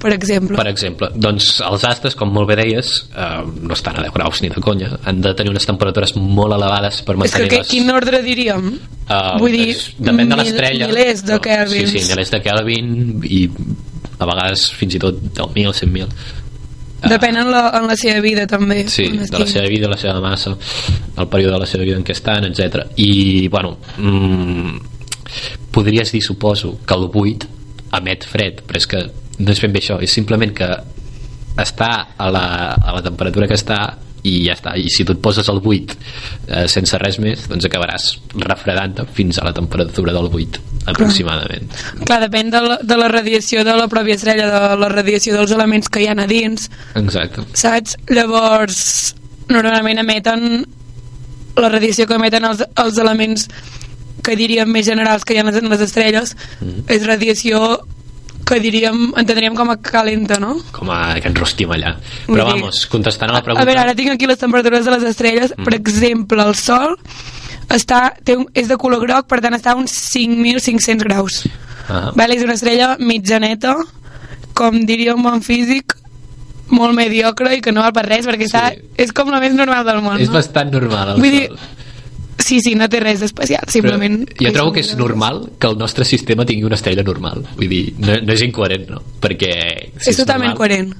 per 0.00 0.12
exemple. 0.14 0.56
Per 0.56 0.66
exemple, 0.70 1.10
doncs 1.14 1.50
els 1.66 1.84
astres, 1.88 2.16
com 2.18 2.32
molt 2.32 2.48
bé 2.48 2.56
deies, 2.62 2.92
eh, 3.12 3.28
no 3.60 3.76
estan 3.76 4.00
a 4.00 4.06
10 4.06 4.14
graus 4.16 4.40
ni 4.42 4.50
de 4.52 4.62
conya, 4.64 4.90
han 5.04 5.20
de 5.20 5.34
tenir 5.36 5.52
unes 5.52 5.68
temperatures 5.68 6.16
molt 6.16 6.56
elevades 6.56 7.02
per 7.04 7.16
És 7.18 7.34
que, 7.34 7.44
mantenir 7.44 7.50
que 7.52 7.62
quin 7.68 7.92
ordre 7.92 8.22
diríem? 8.24 8.72
Uh, 9.10 9.38
Vull 9.42 9.56
dir, 9.58 9.76
depèn 9.98 10.30
de 10.30 10.38
l'estrella. 10.38 10.90
milers 10.90 11.24
de 11.26 11.34
No, 11.36 11.40
Kelvins. 11.44 11.90
Sí, 11.90 11.98
sí, 11.98 12.12
milers 12.12 12.30
de 12.32 12.40
Kelvin 12.44 12.92
i 13.26 13.40
a 14.20 14.28
vegades 14.28 14.68
fins 14.76 14.96
i 14.96 15.00
tot 15.02 15.20
10.000, 15.20 15.74
100.000. 15.84 16.38
Depèn 17.00 17.38
en 17.40 17.48
la, 17.48 17.62
en 17.78 17.86
la 17.88 17.96
seva 17.96 18.20
vida, 18.20 18.46
també. 18.48 18.82
Sí, 18.92 19.06
de 19.16 19.38
la 19.38 19.46
seva 19.48 19.68
vida, 19.72 19.88
la 19.88 19.96
seva 20.00 20.20
massa, 20.20 20.52
el 21.16 21.28
període 21.32 21.54
de 21.54 21.60
la 21.62 21.68
seva 21.68 21.86
vida 21.86 21.96
en 21.96 22.04
què 22.04 22.12
estan, 22.16 22.44
etc. 22.50 22.84
I, 23.00 23.48
bueno, 23.48 23.78
mm, 23.96 24.76
podries 25.72 26.12
dir, 26.12 26.22
suposo, 26.24 26.76
que 26.84 26.98
el 26.98 27.08
buit 27.12 27.46
emet 27.96 28.26
fred, 28.28 28.60
però 28.68 28.80
és 28.80 28.86
que 28.90 29.00
no 29.40 29.52
és 29.54 29.60
ben 29.64 29.72
bé 29.74 29.82
això, 29.82 29.98
és 30.04 30.12
simplement 30.12 30.52
que 30.54 30.68
està 31.60 31.90
a 32.16 32.30
la, 32.32 32.44
a 32.78 32.94
la 32.96 33.02
temperatura 33.04 33.48
que 33.50 33.58
està 33.58 33.80
i 34.28 34.34
ja 34.44 34.52
està, 34.52 34.74
i 34.76 34.90
si 34.92 35.04
tu 35.08 35.14
et 35.16 35.20
poses 35.24 35.48
al 35.48 35.62
buit 35.64 35.94
eh, 35.96 36.66
sense 36.68 36.98
res 37.00 37.16
més, 37.22 37.46
doncs 37.48 37.64
acabaràs 37.64 38.10
refredant 38.44 38.98
fins 39.16 39.38
a 39.40 39.46
la 39.46 39.54
temperatura 39.56 40.12
del 40.12 40.28
buit 40.32 40.58
aproximadament 40.90 41.70
Clar, 42.04 42.20
depèn 42.26 42.52
de 42.52 42.60
la, 42.66 42.76
de 42.84 42.98
la 43.00 43.08
radiació 43.08 43.64
de 43.64 43.76
la 43.78 43.88
pròpia 43.92 44.18
estrella, 44.20 44.50
de 44.52 44.76
la 44.80 44.90
radiació 44.92 45.38
dels 45.38 45.54
elements 45.56 45.88
que 45.88 46.02
hi 46.04 46.10
ha 46.10 46.16
a 46.18 46.28
dins, 46.28 46.68
exacte 47.00 47.46
saps? 47.56 47.96
Llavors, 48.12 48.82
normalment 49.48 50.02
emeten 50.04 50.66
la 51.60 51.70
radiació 51.72 52.06
que 52.06 52.20
emeten 52.20 52.44
els, 52.48 52.60
els 52.76 53.00
elements 53.00 53.48
que 54.24 54.36
diríem 54.36 54.68
més 54.68 54.84
generals 54.84 55.24
que 55.24 55.34
hi 55.34 55.40
ha 55.40 55.46
en 55.46 55.50
les, 55.50 55.62
en 55.62 55.72
les 55.72 55.86
estrelles 55.88 56.36
Mhm. 56.60 56.84
és 56.92 57.06
radiació 57.08 57.80
que 58.50 58.58
diríem, 58.60 59.12
entendríem 59.16 59.54
com 59.56 59.70
a 59.70 59.76
calenta, 59.80 60.40
no? 60.42 60.56
com 60.74 60.90
a 60.90 61.14
que 61.22 61.30
ens 61.30 61.38
rostim 61.38 61.70
allà 61.72 61.94
Vull 62.26 62.34
però 62.36 62.46
dir- 62.50 62.56
vamos, 62.58 62.84
contestant 62.90 63.30
a 63.30 63.36
la 63.38 63.40
A 63.44 63.46
pregunta 63.46 63.64
veure, 63.68 63.80
ara 63.86 63.94
tinc 63.94 64.10
aquí 64.12 64.26
les 64.26 64.38
temperatures 64.42 64.84
de 64.84 64.90
les 64.96 65.06
estrelles. 65.14 65.54
Mm. 65.56 65.64
Per 65.64 65.74
exemple, 65.78 66.42
el 66.42 66.54
Sol 66.58 66.96
està, 67.70 68.00
té 68.26 68.34
un, 68.36 68.48
és 68.54 68.66
de 68.68 68.76
color 68.76 69.00
groc, 69.06 69.28
per 69.30 69.40
tant 69.40 69.54
està 69.54 69.72
a 69.72 69.78
uns 69.78 69.94
5.500 70.10 71.04
graus. 71.06 71.44
ah, 71.88 72.10
Vale, 72.18 72.34
és 72.36 72.42
una 72.42 72.54
estrella 72.58 72.96
mitjaneta, 72.98 73.76
com 74.54 74.84
diria 74.86 75.14
un 75.14 75.22
bon 75.22 75.40
físic, 75.42 75.94
molt 76.70 76.94
mediocre 76.94 77.56
i 77.56 77.60
que 77.60 77.72
no 77.74 77.82
val 77.82 77.92
per 77.94 78.04
res, 78.06 78.26
perquè 78.26 78.46
està, 78.46 78.64
és 78.96 79.12
com 79.12 79.30
la 79.30 79.40
més 79.42 79.54
normal 79.54 79.84
del 79.86 80.02
món. 80.02 80.18
és 80.20 80.28
no? 80.28 80.34
bastant 80.38 80.70
normal 80.70 81.14
el 81.16 81.22
Vull 81.22 81.30
dir, 81.34 81.46
Sol. 81.48 81.58
Sí, 82.40 82.60
sí, 82.64 82.74
no 82.78 82.88
té 82.90 83.00
res 83.02 83.20
d'especial, 83.20 83.66
simplement... 83.72 84.22
Però 84.30 84.48
jo 84.48 84.52
trobo 84.54 84.72
que 84.74 84.82
és 84.84 84.92
normal 84.98 85.42
que 85.60 85.68
el 85.68 85.76
nostre 85.80 86.06
sistema 86.08 86.46
tingui 86.48 86.64
una 86.68 86.78
estrella 86.78 87.04
normal. 87.06 87.42
Vull 87.58 87.68
dir, 87.70 87.82
no, 88.00 88.16
no 88.24 88.36
és 88.36 88.44
incoherent, 88.46 88.86
no? 88.94 89.02
Perquè... 89.22 89.52
Si 90.00 90.14
és 90.14 90.20
totalment 90.20 90.54
normal, 90.54 90.60
coherent. 90.60 90.94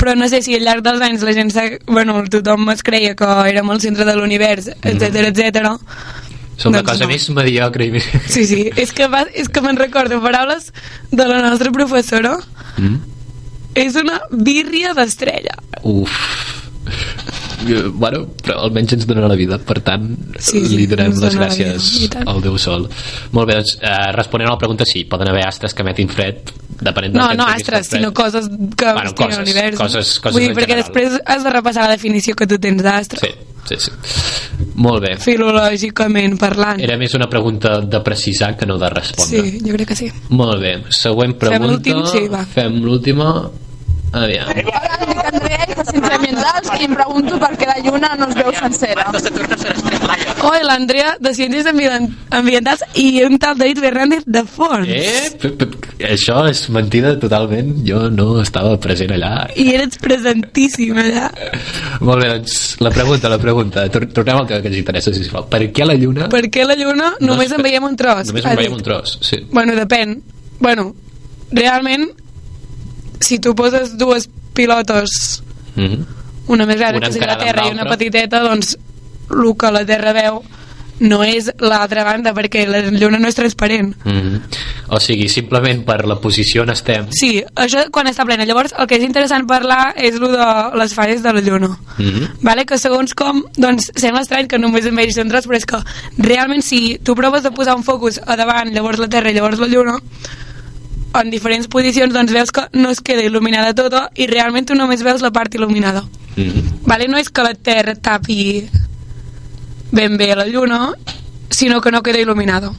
Però 0.00 0.16
no 0.18 0.28
sé 0.32 0.42
si 0.44 0.56
al 0.58 0.66
llarg 0.66 0.82
dels 0.86 1.04
anys 1.06 1.26
la 1.26 1.36
gent... 1.36 1.54
Bueno, 1.86 2.18
tothom 2.32 2.72
es 2.74 2.82
creia 2.86 3.14
que 3.18 3.28
érem 3.50 3.70
el 3.70 3.84
centre 3.84 4.08
de 4.08 4.16
l'univers, 4.18 4.72
etc 4.82 5.22
etc. 5.30 5.70
Som 6.60 6.74
la 6.74 6.82
Doncs 6.82 6.90
cosa 6.90 7.06
no. 7.06 7.14
més 7.14 7.28
mediocre 7.32 7.86
i 7.86 7.92
més... 7.94 8.06
Sí, 8.28 8.44
sí, 8.48 8.64
és 8.76 8.92
que, 8.92 9.06
va, 9.08 9.24
és 9.32 9.48
que 9.48 9.62
me'n 9.64 9.78
recordo 9.80 10.20
paraules 10.20 10.68
de 11.10 11.28
la 11.30 11.40
nostra 11.46 11.72
professora. 11.72 12.34
Mm? 12.76 12.98
És 13.80 13.96
una 13.96 14.18
bírria 14.30 14.92
d'estrella. 14.98 15.56
Uf. 15.86 16.18
Bueno, 17.92 18.26
però 18.42 18.62
almenys 18.64 18.94
ens 18.96 19.06
dona 19.06 19.28
la 19.28 19.34
vida, 19.36 19.58
per 19.58 19.80
tant, 19.84 20.06
Sí, 20.38 20.62
sí, 20.64 20.76
li 20.78 20.86
donem 20.86 21.12
les 21.20 21.36
gràcies 21.36 21.88
vida, 22.00 22.22
al 22.26 22.40
Déu 22.42 22.56
Sol. 22.58 22.88
Molt 23.32 23.48
bé, 23.50 23.54
doncs, 23.60 23.76
eh, 23.82 24.12
responent 24.16 24.48
a 24.48 24.52
la 24.54 24.58
pregunta, 24.58 24.84
sí, 24.88 25.04
poden 25.04 25.28
haver 25.28 25.46
astres 25.46 25.74
que 25.74 25.82
emetin 25.82 26.08
fred, 26.08 26.50
depenent 26.80 27.14
No, 27.14 27.34
no 27.34 27.44
astres, 27.46 27.86
sinó 27.88 28.12
coses 28.14 28.48
que 28.76 28.92
Bueno, 28.92 29.12
coses, 29.14 29.36
a 29.36 29.40
l'univers. 29.42 29.76
coses- 29.76 30.18
coses 30.20 30.32
Vull 30.32 30.46
dir, 30.48 30.54
perquè 30.56 30.70
general. 30.76 30.84
després 30.84 31.20
has 31.26 31.44
de 31.44 31.50
repassar 31.50 31.84
la 31.84 31.90
definició 31.90 32.34
que 32.34 32.46
tu 32.46 32.58
tens 32.58 32.82
d'astre, 32.82 33.20
Sí, 33.20 33.34
sí, 33.68 33.76
sí. 33.78 33.90
Molt 34.76 35.02
bé. 35.04 35.16
filològicament 35.18 36.38
parlant. 36.38 36.80
Era 36.80 36.96
més 36.96 37.12
una 37.14 37.28
pregunta 37.28 37.80
de 37.80 38.00
precisar 38.00 38.56
que 38.56 38.66
no 38.66 38.78
de 38.78 38.88
respondre. 38.88 39.42
Sí, 39.50 39.58
jo 39.60 39.74
crec 39.74 39.88
que 39.88 39.96
sí. 39.96 40.10
Molt 40.30 40.60
bé, 40.60 40.82
següent 40.88 41.36
pregunta. 41.36 41.66
l'últim? 41.66 42.06
Sí, 42.06 42.26
va. 42.28 42.44
Fem 42.46 42.80
l'última. 42.82 43.50
Aviam. 44.12 44.48
Dic 44.50 45.20
Andrea 45.30 45.66
i 45.70 45.74
fa 45.78 45.84
ciències 45.86 46.14
ambientals 46.16 46.70
i 46.80 46.86
em 46.88 46.94
pregunto 46.98 47.36
per 47.38 47.50
què 47.60 47.66
la 47.68 47.76
lluna 47.84 48.08
no 48.18 48.26
es 48.30 48.34
veu 48.40 48.50
sencera. 48.58 49.04
Oh, 50.42 50.50
i 50.56 50.62
l'Andrea 50.64 51.12
de 51.20 51.30
Ciències 51.36 51.66
Ambient- 51.70 52.08
Ambientals 52.34 52.82
i 52.98 53.22
un 53.22 53.36
tal 53.38 53.58
David 53.60 53.78
Fernández 53.84 54.22
de 54.26 54.42
fons. 54.48 54.88
Eh, 54.88 55.30
p- 55.38 55.50
p- 55.52 56.06
això 56.10 56.42
és 56.50 56.62
mentida 56.74 57.12
totalment. 57.20 57.74
Jo 57.86 58.08
no 58.10 58.40
estava 58.42 58.74
present 58.80 59.12
allà. 59.14 59.46
I 59.54 59.74
eres 59.76 59.98
presentíssim 60.02 60.96
allà. 60.98 61.28
Molt 62.00 62.22
bé, 62.24 62.30
doncs, 62.34 62.56
la 62.80 62.90
pregunta, 62.90 63.28
la 63.28 63.38
pregunta. 63.38 63.86
Tor 63.92 64.06
tornem 64.16 64.40
al 64.42 64.46
que, 64.48 64.60
que 64.62 64.68
ens 64.72 64.80
interessa, 64.80 65.12
sisplau. 65.14 65.46
Per 65.52 65.62
què 65.70 65.86
la 65.86 65.94
Lluna... 66.00 66.28
Per 66.32 66.42
què 66.50 66.64
la 66.66 66.74
lluna 66.74 67.12
No 67.20 67.34
només 67.34 67.52
en 67.52 67.58
ve- 67.62 67.68
veiem 67.70 67.84
un 67.84 67.96
tros? 68.00 68.26
Només 68.32 68.44
en 68.48 68.56
veiem 68.56 68.72
un 68.74 68.82
tros, 68.82 69.18
sí. 69.22 69.44
Bueno, 69.52 69.76
depèn. 69.78 70.16
Bueno, 70.58 70.94
realment, 71.52 72.08
si 73.20 73.38
tu 73.38 73.54
poses 73.54 73.96
dues 73.98 74.28
pilotes, 74.54 75.42
Mm 75.76 75.84
-hmm. 75.86 76.04
una 76.48 76.66
més 76.66 76.76
gran 76.78 76.96
Una 76.96 77.06
que 77.06 77.12
sigui 77.12 77.26
la 77.26 77.38
Terra 77.38 77.68
i 77.68 77.70
una 77.70 77.84
petiteta, 77.84 78.40
doncs 78.40 78.76
el 79.30 79.56
que 79.56 79.70
la 79.70 79.84
Terra 79.86 80.12
veu 80.12 80.42
no 81.00 81.22
és 81.24 81.50
l'altra 81.60 82.04
banda 82.04 82.34
perquè 82.34 82.66
la 82.68 82.80
lluna 82.90 83.18
no 83.18 83.28
és 83.28 83.34
transparent 83.34 83.94
Mm 84.04 84.10
-hmm. 84.20 84.40
O 84.88 84.98
sigui, 84.98 85.28
simplement 85.28 85.84
per 85.84 86.04
la 86.04 86.16
posició 86.20 86.62
on 86.62 86.70
estem. 86.70 87.06
sí, 87.10 87.44
això 87.54 87.88
quan 87.90 88.06
està 88.06 88.24
plena 88.24 88.44
llavors 88.44 88.74
el 88.76 88.86
que 88.86 88.96
és 88.96 89.02
interessant 89.04 89.46
parlar 89.46 89.94
és 89.96 90.18
lo 90.18 90.28
de 90.28 90.76
les 90.76 90.92
fases 90.92 91.22
de 91.22 91.32
la 91.32 91.40
lluna 91.40 91.68
Mm 91.98 92.04
-hmm. 92.04 92.28
vale? 92.42 92.64
que 92.66 92.76
segons 92.78 93.14
com, 93.14 93.44
doncs 93.56 93.92
sembla 93.94 94.22
estrany 94.22 94.46
que 94.48 94.58
només 94.58 94.84
em 94.84 94.94
vegi 94.96 95.12
centrats, 95.12 95.46
però 95.46 95.56
és 95.56 95.64
que 95.64 95.78
realment 96.18 96.62
si 96.62 96.98
tu 97.02 97.14
proves 97.14 97.42
de 97.42 97.50
posar 97.52 97.76
un 97.76 97.84
focus 97.84 98.20
a 98.26 98.36
davant, 98.36 98.72
llavors 98.74 98.98
la 98.98 99.08
Terra 99.08 99.30
i 99.30 99.34
llavors 99.34 99.58
la 99.58 99.66
Lluna, 99.68 99.98
en 101.14 101.30
diferents 101.30 101.66
posicions, 101.68 102.12
doncs 102.14 102.32
veus 102.32 102.52
que 102.54 102.66
no 102.72 102.90
es 102.90 103.00
queda 103.00 103.24
il·luminada 103.26 103.74
tota 103.74 104.08
i 104.14 104.28
realment 104.30 104.68
tu 104.68 104.76
només 104.78 105.02
veus 105.02 105.22
la 105.24 105.32
part 105.34 105.54
il·luminada. 105.54 106.04
Mm 106.36 106.42
-hmm. 106.42 106.62
Vale? 106.86 107.08
No 107.08 107.18
és 107.18 107.30
que 107.30 107.42
la 107.42 107.54
Terra 107.54 107.94
tapi 107.94 108.68
ben 109.92 110.16
bé 110.16 110.34
la 110.34 110.46
Lluna, 110.46 110.94
sinó 111.50 111.80
que 111.80 111.90
no 111.90 112.02
queda 112.02 112.18
il·luminada. 112.18 112.72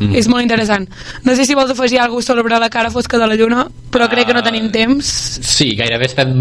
Mm. 0.00 0.16
És 0.16 0.28
molt 0.32 0.42
interessant. 0.42 0.86
No 1.26 1.34
sé 1.36 1.44
si 1.44 1.54
vols 1.54 1.70
afegir 1.74 1.98
alguna 2.00 2.22
cosa 2.22 2.32
sobre 2.32 2.58
la 2.58 2.70
cara 2.72 2.90
fosca 2.90 3.18
de 3.20 3.26
la 3.28 3.36
Lluna, 3.36 3.66
però 3.92 4.08
crec 4.08 4.30
que 4.30 4.34
no 4.36 4.42
tenim 4.42 4.70
temps. 4.72 5.06
Sí, 5.44 5.74
gairebé 5.76 6.08
estem... 6.08 6.32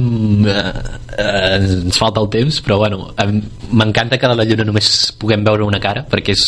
Eh, 0.47 0.63
eh, 1.19 1.57
ens 1.59 1.99
falta 1.99 2.23
el 2.23 2.29
temps, 2.31 2.61
però 2.63 2.77
bueno, 2.79 3.09
m'encanta 3.71 4.17
que 4.17 4.29
a 4.29 4.33
la 4.33 4.47
Lluna 4.47 4.63
només 4.69 5.11
puguem 5.19 5.43
veure 5.43 5.67
una 5.67 5.81
cara, 5.83 6.05
perquè 6.07 6.37
és 6.37 6.45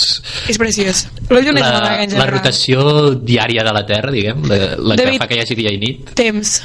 És 0.51 0.59
preciós. 0.61 1.05
La 1.29 1.43
Lluna 1.43 1.59
és 1.59 1.67
la, 1.67 1.73
una 1.73 1.83
maca 1.83 2.05
en 2.07 2.17
la 2.21 2.29
rotació 2.31 2.85
diària 3.19 3.67
de 3.67 3.75
la 3.75 3.83
Terra, 3.85 4.13
diguem, 4.15 4.47
la, 4.47 4.61
la 4.79 4.95
que 4.95 5.03
David. 5.03 5.19
fa 5.25 5.27
que 5.27 5.35
hi 5.39 5.43
hagi 5.43 5.59
dia 5.59 5.75
i 5.75 5.81
nit. 5.81 6.15
Temps. 6.15 6.61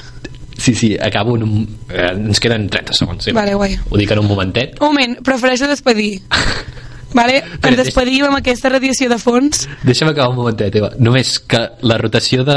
Sí, 0.57 0.75
sí, 0.75 0.97
acabo 0.97 1.37
en 1.37 1.43
un... 1.43 1.69
Eh, 1.91 2.13
ens 2.15 2.41
queden 2.41 2.71
30 2.71 2.95
segons. 2.97 3.27
Sí. 3.27 3.35
Vale, 3.37 3.59
guai. 3.59 3.75
Ho 3.91 3.99
dic 3.99 4.15
en 4.15 4.23
un 4.23 4.31
momentet. 4.31 4.79
Un 4.81 4.95
moment, 4.95 5.19
prefereixo 5.27 5.69
despedir. 5.69 6.21
Vale? 7.17 7.41
Però 7.63 7.73
Ens 7.73 7.81
despedim 7.83 8.27
amb 8.29 8.37
aquesta 8.43 8.69
radiació 8.73 9.09
de 9.11 9.19
fons. 9.19 9.67
Deixa'm 9.87 10.11
acabar 10.13 10.31
un 10.35 10.37
momentet, 10.43 10.75
Eva. 10.77 10.93
Només 11.01 11.39
que 11.41 11.65
la 11.89 11.97
rotació 11.99 12.45
de... 12.45 12.57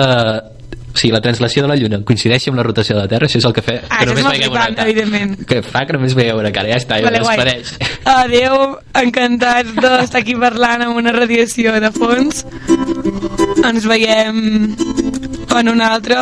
O 0.89 0.97
sigui, 0.97 1.12
la 1.14 1.20
translació 1.22 1.62
de 1.62 1.68
la 1.70 1.76
Lluna 1.78 1.99
coincideixi 2.03 2.49
amb 2.49 2.57
la 2.57 2.64
rotació 2.66 2.95
de 2.97 3.03
la 3.03 3.07
Terra, 3.12 3.28
això 3.30 3.38
és 3.38 3.45
el 3.45 3.53
que 3.53 3.62
fa 3.62 3.76
Ah, 3.93 3.99
que 4.01 4.07
només 4.10 4.26
veiem 4.26 4.51
una 4.51 4.64
cara. 4.66 4.86
evidentment. 4.88 5.36
Que 5.47 5.60
fa 5.64 5.84
que 5.86 5.93
només 5.93 6.16
veiem 6.18 6.39
una 6.41 6.49
cara, 6.51 6.72
ja 6.74 6.80
està, 6.82 6.97
ja 6.97 7.05
Vale, 7.05 7.22
guai. 7.22 7.38
despareix. 7.38 7.74
Adéu, 8.16 8.55
encantats 9.03 9.76
d'estar 9.78 10.24
aquí 10.24 10.34
parlant 10.41 10.88
amb 10.88 10.97
una 10.97 11.14
radiació 11.14 11.76
de 11.80 11.91
fons. 11.93 12.41
Ens 13.70 13.86
veiem 13.86 14.41
en 15.60 15.70
un 15.72 15.82
altre 15.86 16.18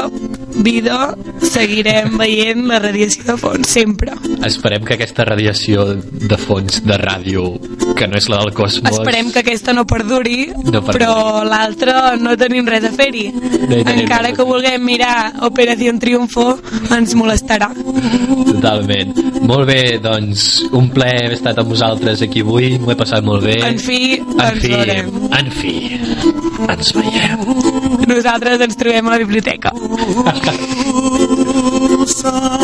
vídeo. 0.64 0.98
Seguirem 1.42 2.18
veient 2.20 2.66
la 2.70 2.80
radiació 2.80 3.24
de 3.32 3.36
fons, 3.40 3.68
sempre. 3.70 4.14
Esperem 4.46 4.84
que 4.86 4.96
aquesta 4.98 5.26
radiació 5.26 5.86
de 5.98 6.38
fons 6.38 6.82
de 6.86 6.98
ràdio, 7.02 7.46
que 7.98 8.08
no 8.08 8.18
és 8.20 8.28
la 8.30 8.40
del 8.44 8.54
cosmos... 8.58 8.98
Esperem 9.00 9.32
que 9.34 9.42
aquesta 9.44 9.74
no 9.74 9.86
perduri, 9.90 10.48
No 10.66 10.82
perduri. 10.82 10.98
però 10.98 11.44
l'altra 11.48 12.16
no 12.20 12.36
tenim 12.38 12.68
res 12.68 12.86
a 12.88 12.92
fer-hi. 12.94 13.28
hi 13.32 13.84
tenim 13.84 14.04
Encara 14.08 14.32
que 14.36 14.46
vulguem 14.48 14.84
mirar 14.86 15.34
Operació 15.48 15.94
Triunfo, 16.00 16.48
ens 16.96 17.16
molestarà. 17.18 17.70
Totalment. 18.48 19.14
Molt 19.48 19.68
bé, 19.70 19.82
doncs, 20.04 20.44
un 20.76 20.90
plaer 20.94 21.26
haver 21.28 21.38
estat 21.38 21.58
amb 21.62 21.72
vosaltres 21.72 22.22
aquí 22.26 22.42
avui, 22.46 22.74
m'ho 22.82 22.92
he 22.94 22.98
passat 23.00 23.24
molt 23.26 23.46
bé. 23.48 23.58
En 23.66 23.80
fi, 23.80 24.18
en 24.20 24.42
ens 24.44 24.62
fi, 24.62 24.72
veurem. 24.74 25.12
en 25.40 25.52
fi, 25.52 25.74
ens 26.68 26.92
veiem. 26.98 27.46
Nosaltres 28.08 28.62
ens 28.68 28.78
trobem 28.80 29.08
a 29.08 29.16
la 29.16 29.22
biblioteca. 29.24 29.72
Musa. 30.54 32.57